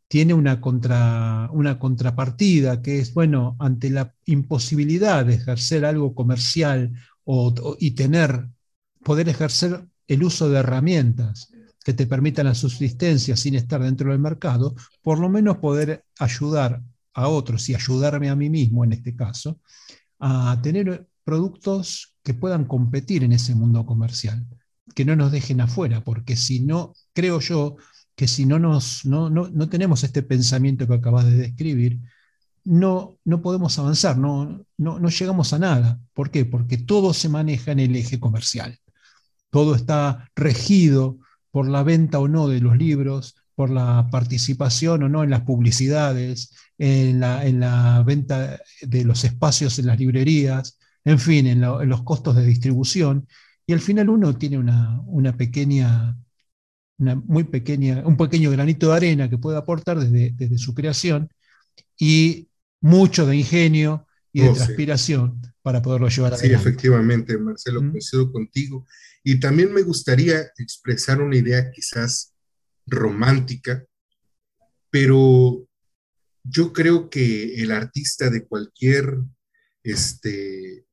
tiene 0.08 0.34
una, 0.34 0.60
contra, 0.60 1.48
una 1.52 1.78
contrapartida, 1.78 2.80
que 2.82 2.98
es, 2.98 3.12
bueno, 3.12 3.56
ante 3.58 3.90
la 3.90 4.14
imposibilidad 4.24 5.24
de 5.26 5.34
ejercer 5.34 5.84
algo 5.84 6.14
comercial 6.14 6.92
o, 7.24 7.76
y 7.78 7.92
tener, 7.92 8.48
poder 9.04 9.28
ejercer 9.28 9.86
el 10.08 10.24
uso 10.24 10.48
de 10.48 10.58
herramientas 10.58 11.52
que 11.84 11.94
te 11.94 12.06
permitan 12.06 12.46
la 12.46 12.54
subsistencia 12.54 13.36
sin 13.36 13.54
estar 13.54 13.82
dentro 13.82 14.10
del 14.10 14.18
mercado, 14.18 14.74
por 15.02 15.18
lo 15.18 15.28
menos 15.28 15.58
poder 15.58 16.04
ayudar 16.18 16.82
a 17.14 17.28
otros 17.28 17.68
y 17.68 17.74
ayudarme 17.74 18.28
a 18.30 18.36
mí 18.36 18.50
mismo 18.50 18.84
en 18.84 18.92
este 18.92 19.14
caso, 19.14 19.60
a 20.18 20.58
tener 20.62 21.06
productos 21.24 22.14
que 22.22 22.34
puedan 22.34 22.64
competir 22.64 23.24
en 23.24 23.32
ese 23.32 23.54
mundo 23.54 23.84
comercial, 23.86 24.46
que 24.94 25.04
no 25.04 25.14
nos 25.14 25.30
dejen 25.30 25.60
afuera, 25.60 26.02
porque 26.02 26.36
si 26.36 26.60
no, 26.60 26.94
creo 27.12 27.40
yo 27.40 27.76
que 28.14 28.26
si 28.28 28.46
no, 28.46 28.58
nos, 28.58 29.04
no, 29.04 29.30
no, 29.30 29.68
tenemos 29.68 30.02
este 30.04 30.22
pensamiento 30.22 30.86
que 30.86 30.94
acabas 30.94 31.26
de 31.26 31.36
describir, 31.36 32.00
no, 32.64 33.18
no 33.24 33.40
podemos 33.40 33.78
avanzar, 33.78 34.18
no, 34.18 34.64
no, 34.76 34.98
no 34.98 35.08
llegamos 35.08 35.52
a 35.52 35.58
nada. 35.58 36.00
¿Por 36.12 36.30
qué? 36.30 36.44
Porque 36.44 36.78
todo 36.78 37.14
se 37.14 37.28
maneja 37.28 37.72
en 37.72 37.78
el 37.80 37.96
eje 37.96 38.18
comercial. 38.18 38.78
Todo 39.50 39.74
está 39.74 40.28
regido 40.36 41.18
por 41.50 41.68
la 41.68 41.82
venta 41.82 42.18
o 42.18 42.28
no 42.28 42.48
de 42.48 42.60
los 42.60 42.76
libros, 42.76 43.36
por 43.54 43.70
la 43.70 44.08
participación 44.10 45.02
o 45.02 45.08
no 45.08 45.24
en 45.24 45.30
las 45.30 45.40
publicidades, 45.40 46.54
en 46.78 47.20
la, 47.20 47.44
en 47.44 47.60
la 47.60 48.02
venta 48.04 48.60
de 48.82 49.04
los 49.04 49.24
espacios 49.24 49.78
en 49.78 49.86
las 49.86 49.98
librerías, 49.98 50.78
en 51.04 51.18
fin, 51.18 51.46
en, 51.46 51.60
los 51.60 52.02
costos 52.02 52.36
de 52.36 52.46
distribución. 52.46 53.26
Y 53.66 53.72
al 53.72 53.80
final 53.80 54.10
uno 54.10 54.36
tiene 54.36 54.58
una, 54.58 55.36
pequeña, 55.36 56.16
una 56.98 57.16
muy 57.16 57.44
pequeña, 57.44 58.06
un 58.06 58.16
pequeño 58.16 58.50
granito 58.50 58.90
de 58.90 58.96
arena 58.96 59.28
que 59.28 59.38
puede 59.38 59.58
aportar 59.58 59.98
desde, 59.98 60.58
su 60.58 60.74
creación 60.74 61.28
y 61.98 62.48
mucho 62.80 63.26
de 63.26 63.36
ingenio 63.36 64.06
y 64.32 64.42
de 64.42 64.50
oh, 64.50 64.54
transpiración 64.54 65.40
para 65.62 65.82
poderlo 65.82 66.08
llevar 66.08 66.34
adelante. 66.34 66.56
Sí, 66.56 66.68
efectivamente, 66.68 67.38
Marcelo, 67.38 67.82
¿Mm? 67.82 67.90
coincido 67.90 68.30
contigo. 68.30 68.86
Y 69.22 69.40
también 69.40 69.72
me 69.72 69.82
gustaría 69.82 70.50
expresar 70.58 71.20
una 71.20 71.36
idea 71.36 71.70
quizás 71.70 72.34
romántica, 72.86 73.84
pero 74.90 75.68
yo 76.44 76.72
creo 76.72 77.10
que 77.10 77.62
el 77.62 77.72
artista 77.72 78.30
de 78.30 78.46
cualquier 78.46 79.18
este, 79.82 80.86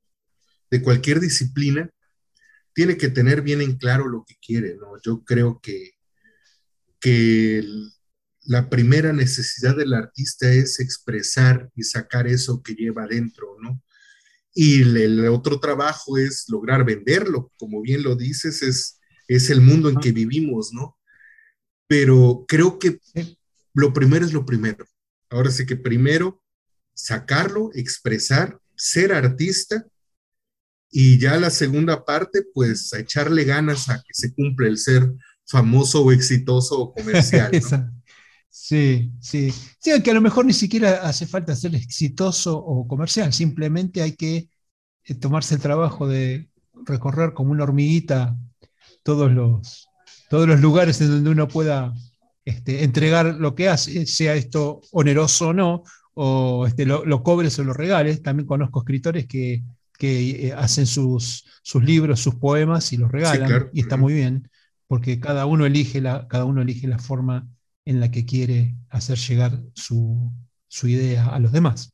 de 0.70 0.82
cualquier 0.82 1.20
disciplina, 1.20 1.90
tiene 2.74 2.98
que 2.98 3.10
tener 3.10 3.42
bien 3.42 3.62
en 3.62 3.78
claro 3.78 4.08
lo 4.08 4.26
que 4.26 4.36
quiere, 4.46 4.76
¿no? 4.76 5.00
Yo 5.02 5.24
creo 5.24 5.62
que, 5.62 5.92
que 7.00 7.64
la 8.42 8.70
primera 8.70 9.14
necesidad 9.14 9.78
del 9.78 9.94
artista 9.94 10.52
es 10.52 10.80
expresar 10.80 11.70
y 11.76 11.84
sacar 11.84 12.28
eso 12.28 12.62
que 12.62 12.74
lleva 12.74 13.04
adentro, 13.04 13.56
¿no? 13.62 13.82
Y 14.58 14.82
el, 14.82 15.28
otro 15.28 15.60
trabajo 15.60 16.18
es 16.18 16.46
lograr 16.48 16.86
venderlo, 16.86 17.52
como 17.58 17.82
bien 17.82 18.04
lo 18.04 18.16
dices, 18.16 18.64
es, 18.64 19.00
es 19.28 19.50
el 19.50 19.62
mundo 19.62 19.90
en 19.90 19.98
que 19.98 20.14
vivimos, 20.14 20.72
¿no? 20.74 20.98
Pero 21.88 22.46
creo 22.48 22.80
que 22.80 23.00
lo 23.74 23.94
primero 23.94 24.26
es 24.26 24.32
lo 24.34 24.46
primero. 24.46 24.86
Ahora 25.30 25.52
sí 25.52 25.66
que 25.66 25.76
primero 25.76 26.42
sacarlo, 26.94 27.70
expresar, 27.74 28.58
ser 28.76 29.12
artista 29.12 29.86
y 30.90 31.20
ya 31.20 31.38
la 31.38 31.50
segunda 31.50 32.06
parte, 32.06 32.44
pues 32.54 32.94
a 32.94 33.00
echarle 33.00 33.44
ganas 33.44 33.90
a 33.90 33.98
que 33.98 34.14
se 34.14 34.34
cumpla 34.34 34.68
el 34.68 34.78
ser 34.78 35.12
famoso 35.46 36.02
o 36.02 36.12
exitoso 36.14 36.80
o 36.80 36.94
comercial. 36.94 37.52
Sí, 38.58 39.12
sí. 39.20 39.52
Sí, 39.52 40.02
que 40.02 40.12
a 40.12 40.14
lo 40.14 40.22
mejor 40.22 40.46
ni 40.46 40.54
siquiera 40.54 41.02
hace 41.04 41.28
falta 41.28 41.54
ser 41.54 41.76
exitoso 41.76 42.58
o 42.58 42.88
comercial, 42.88 43.34
simplemente 43.34 44.02
hay 44.02 44.14
que 44.14 44.50
eh, 45.04 45.16
tomarse 45.16 45.56
el 45.56 45.62
trabajo 45.62 46.08
de 46.08 46.50
recorrer 46.86 47.34
como 47.34 47.52
una 47.52 47.64
hormiguita 47.64 48.38
todos 49.04 49.30
los, 49.30 49.90
todos 50.30 50.48
los 50.48 50.62
lugares 50.62 51.02
en 51.02 51.10
donde 51.10 51.32
uno 51.32 51.50
pueda 51.50 51.94
este, 52.46 52.86
entregar 52.86 53.36
lo 53.36 53.56
que 53.56 53.68
hace, 53.68 54.06
sea 54.06 54.36
esto 54.36 54.80
oneroso 54.94 55.50
o 55.50 55.54
no, 55.54 55.84
o 56.14 56.66
este, 56.66 56.86
lo, 56.86 57.04
lo, 57.04 57.24
cobres 57.24 57.60
o 57.60 57.64
lo 57.66 57.74
regales. 57.74 58.24
También 58.24 58.48
conozco 58.48 58.80
escritores 58.80 59.28
que 59.28 59.64
que 59.98 60.48
eh, 60.48 60.54
hacen 60.54 60.86
sus, 60.86 61.46
sus, 61.62 61.84
libros, 61.84 62.20
sus 62.20 62.36
poemas 62.36 62.92
y 62.94 62.98
los 62.98 63.12
regalan, 63.12 63.70
y 63.74 63.82
está 63.82 63.98
muy 63.98 64.14
bien, 64.14 64.50
porque 64.88 65.20
cada 65.20 65.46
uno, 65.46 65.66
elige 65.66 66.02
la, 66.02 66.28
cada 66.28 66.46
uno 66.46 66.62
elige 66.62 66.88
la 66.88 67.00
forma 67.00 67.48
en 67.86 68.00
la 68.00 68.12
que 68.12 68.26
quiere 68.26 68.76
hacer 68.90 69.18
llegar 69.18 69.62
su, 69.74 70.32
idea 70.84 71.28
a 71.28 71.40
los 71.40 71.52
demás. 71.52 71.94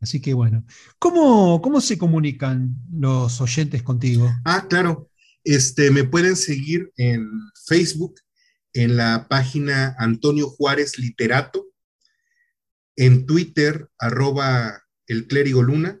Así 0.00 0.20
que 0.20 0.34
bueno, 0.34 0.64
¿cómo, 0.98 1.62
¿cómo, 1.62 1.80
se 1.80 1.96
comunican 1.96 2.74
los 2.92 3.40
oyentes 3.40 3.82
contigo? 3.82 4.30
Ah, 4.44 4.66
claro. 4.68 5.10
Este, 5.44 5.90
me 5.90 6.04
pueden 6.04 6.36
seguir 6.36 6.90
en 6.96 7.30
Facebook, 7.66 8.14
en 8.72 8.96
la 8.96 9.26
página 9.28 9.94
Antonio 9.98 10.48
Juárez 10.48 10.98
Literato, 10.98 11.66
en 12.96 13.26
Twitter, 13.26 13.88
arroba 13.98 14.82
el 15.06 15.26
clérigo 15.26 15.62
luna, 15.62 16.00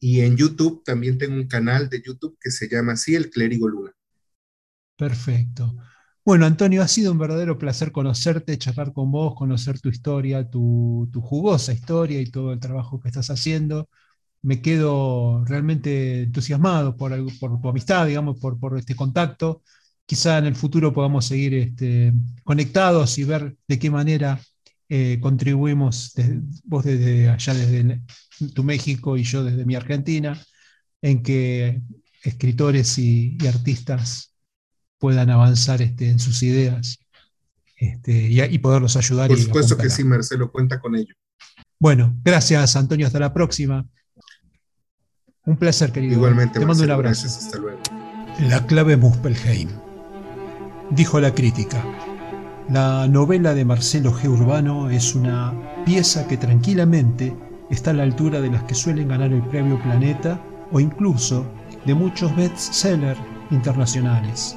y 0.00 0.20
en 0.20 0.36
YouTube 0.36 0.82
también 0.82 1.18
tengo 1.18 1.34
un 1.34 1.46
canal 1.46 1.90
de 1.90 2.02
YouTube 2.02 2.38
que 2.40 2.50
se 2.50 2.68
llama 2.68 2.92
así, 2.92 3.14
El 3.14 3.30
Clérigo 3.30 3.68
Luna. 3.68 3.92
Perfecto. 4.96 5.76
Bueno, 6.24 6.46
Antonio, 6.46 6.82
ha 6.82 6.88
sido 6.88 7.12
un 7.12 7.18
verdadero 7.18 7.58
placer 7.58 7.92
conocerte, 7.92 8.58
charlar 8.58 8.92
con 8.92 9.10
vos, 9.10 9.34
conocer 9.34 9.80
tu 9.80 9.88
historia, 9.88 10.48
tu, 10.48 11.08
jugosa 11.14 11.72
historia 11.72 12.20
y 12.20 12.26
todo 12.30 12.52
el 12.52 12.60
trabajo 12.60 13.00
que 13.00 13.08
estás 13.08 13.30
haciendo. 13.30 13.88
Me 14.42 14.62
quedo 14.62 15.44
realmente 15.46 16.22
entusiasmado 16.24 16.96
por, 16.96 17.12
por 17.38 17.60
tu 17.60 17.68
amistad, 17.68 18.06
digamos, 18.06 18.38
por, 18.38 18.78
este 18.78 18.94
contacto. 18.94 19.62
Quizá 20.06 20.38
en 20.38 20.46
el 20.46 20.56
futuro 20.56 20.92
podamos 20.92 21.26
seguir 21.26 21.54
este, 21.54 22.12
conectados 22.44 23.18
y 23.18 23.24
ver 23.24 23.56
de 23.68 23.78
qué 23.78 23.90
manera 23.90 24.40
eh, 24.88 25.18
contribuimos, 25.20 26.14
vos 26.64 26.84
desde 26.84 27.28
allá, 27.30 27.54
desde 27.54 28.02
tu 28.54 28.64
México 28.64 29.16
y 29.16 29.24
yo 29.24 29.44
desde 29.44 29.64
mi 29.64 29.74
Argentina, 29.74 30.40
en 31.02 31.22
que 31.22 31.80
escritores 32.22 32.98
y, 32.98 33.38
artistas 33.46 34.29
puedan 35.00 35.30
avanzar 35.30 35.82
este, 35.82 36.10
en 36.10 36.20
sus 36.20 36.42
ideas 36.44 37.00
este, 37.76 38.28
y, 38.30 38.58
poderlos 38.58 38.96
ayudar. 38.96 39.28
Por 39.28 39.38
supuesto 39.38 39.76
que 39.76 39.88
sí, 39.88 40.04
Marcelo, 40.04 40.52
cuenta 40.52 40.78
con 40.78 40.94
ello. 40.94 41.14
Bueno, 41.80 42.14
gracias 42.22 42.76
Antonio, 42.76 43.06
hasta 43.06 43.18
la 43.18 43.32
próxima. 43.32 43.86
Un 45.46 45.56
placer, 45.56 45.90
querido. 45.90 46.12
Igualmente, 46.12 46.60
te 46.60 46.66
mando 46.66 46.84
un 46.84 46.90
abrazo. 46.90 47.22
Gracias, 47.22 47.46
hasta 47.46 47.58
luego. 47.58 47.80
La 48.48 48.66
clave 48.66 48.96
Muspelheim, 48.98 49.70
dijo 50.90 51.18
la 51.18 51.34
crítica. 51.34 51.82
La 52.68 53.08
novela 53.08 53.54
de 53.54 53.64
Marcelo 53.64 54.12
G. 54.12 54.28
Urbano 54.28 54.90
es 54.90 55.14
una 55.14 55.54
pieza 55.86 56.28
que 56.28 56.36
tranquilamente 56.36 57.34
está 57.70 57.90
a 57.90 57.94
la 57.94 58.02
altura 58.02 58.42
de 58.42 58.50
las 58.50 58.62
que 58.64 58.74
suelen 58.74 59.08
ganar 59.08 59.32
el 59.32 59.42
premio 59.48 59.82
Planeta 59.82 60.40
o 60.70 60.78
incluso 60.78 61.50
de 61.86 61.94
muchos 61.94 62.34
bestsellers 62.36 63.18
internacionales. 63.50 64.56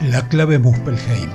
La 0.00 0.22
clave 0.28 0.60
Muspelheim. 0.60 1.28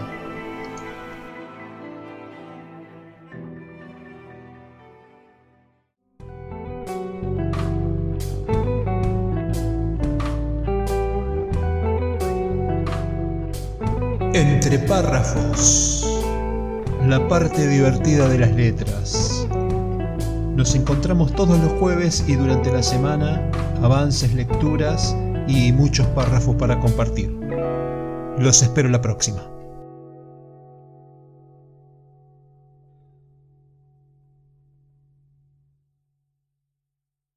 Entre 14.33 14.79
párrafos. 14.79 16.07
La 17.05 17.27
parte 17.27 17.67
divertida 17.67 18.29
de 18.29 18.37
las 18.39 18.55
letras. 18.55 19.45
Nos 20.55 20.73
encontramos 20.73 21.33
todos 21.35 21.59
los 21.59 21.73
jueves 21.73 22.23
y 22.29 22.35
durante 22.35 22.71
la 22.71 22.81
semana, 22.81 23.41
avances, 23.81 24.33
lecturas 24.33 25.13
y 25.49 25.73
muchos 25.73 26.07
párrafos 26.07 26.55
para 26.55 26.79
compartir. 26.79 27.43
Los 28.37 28.63
espero 28.63 28.89
la 28.89 29.01
próxima. 29.01 29.52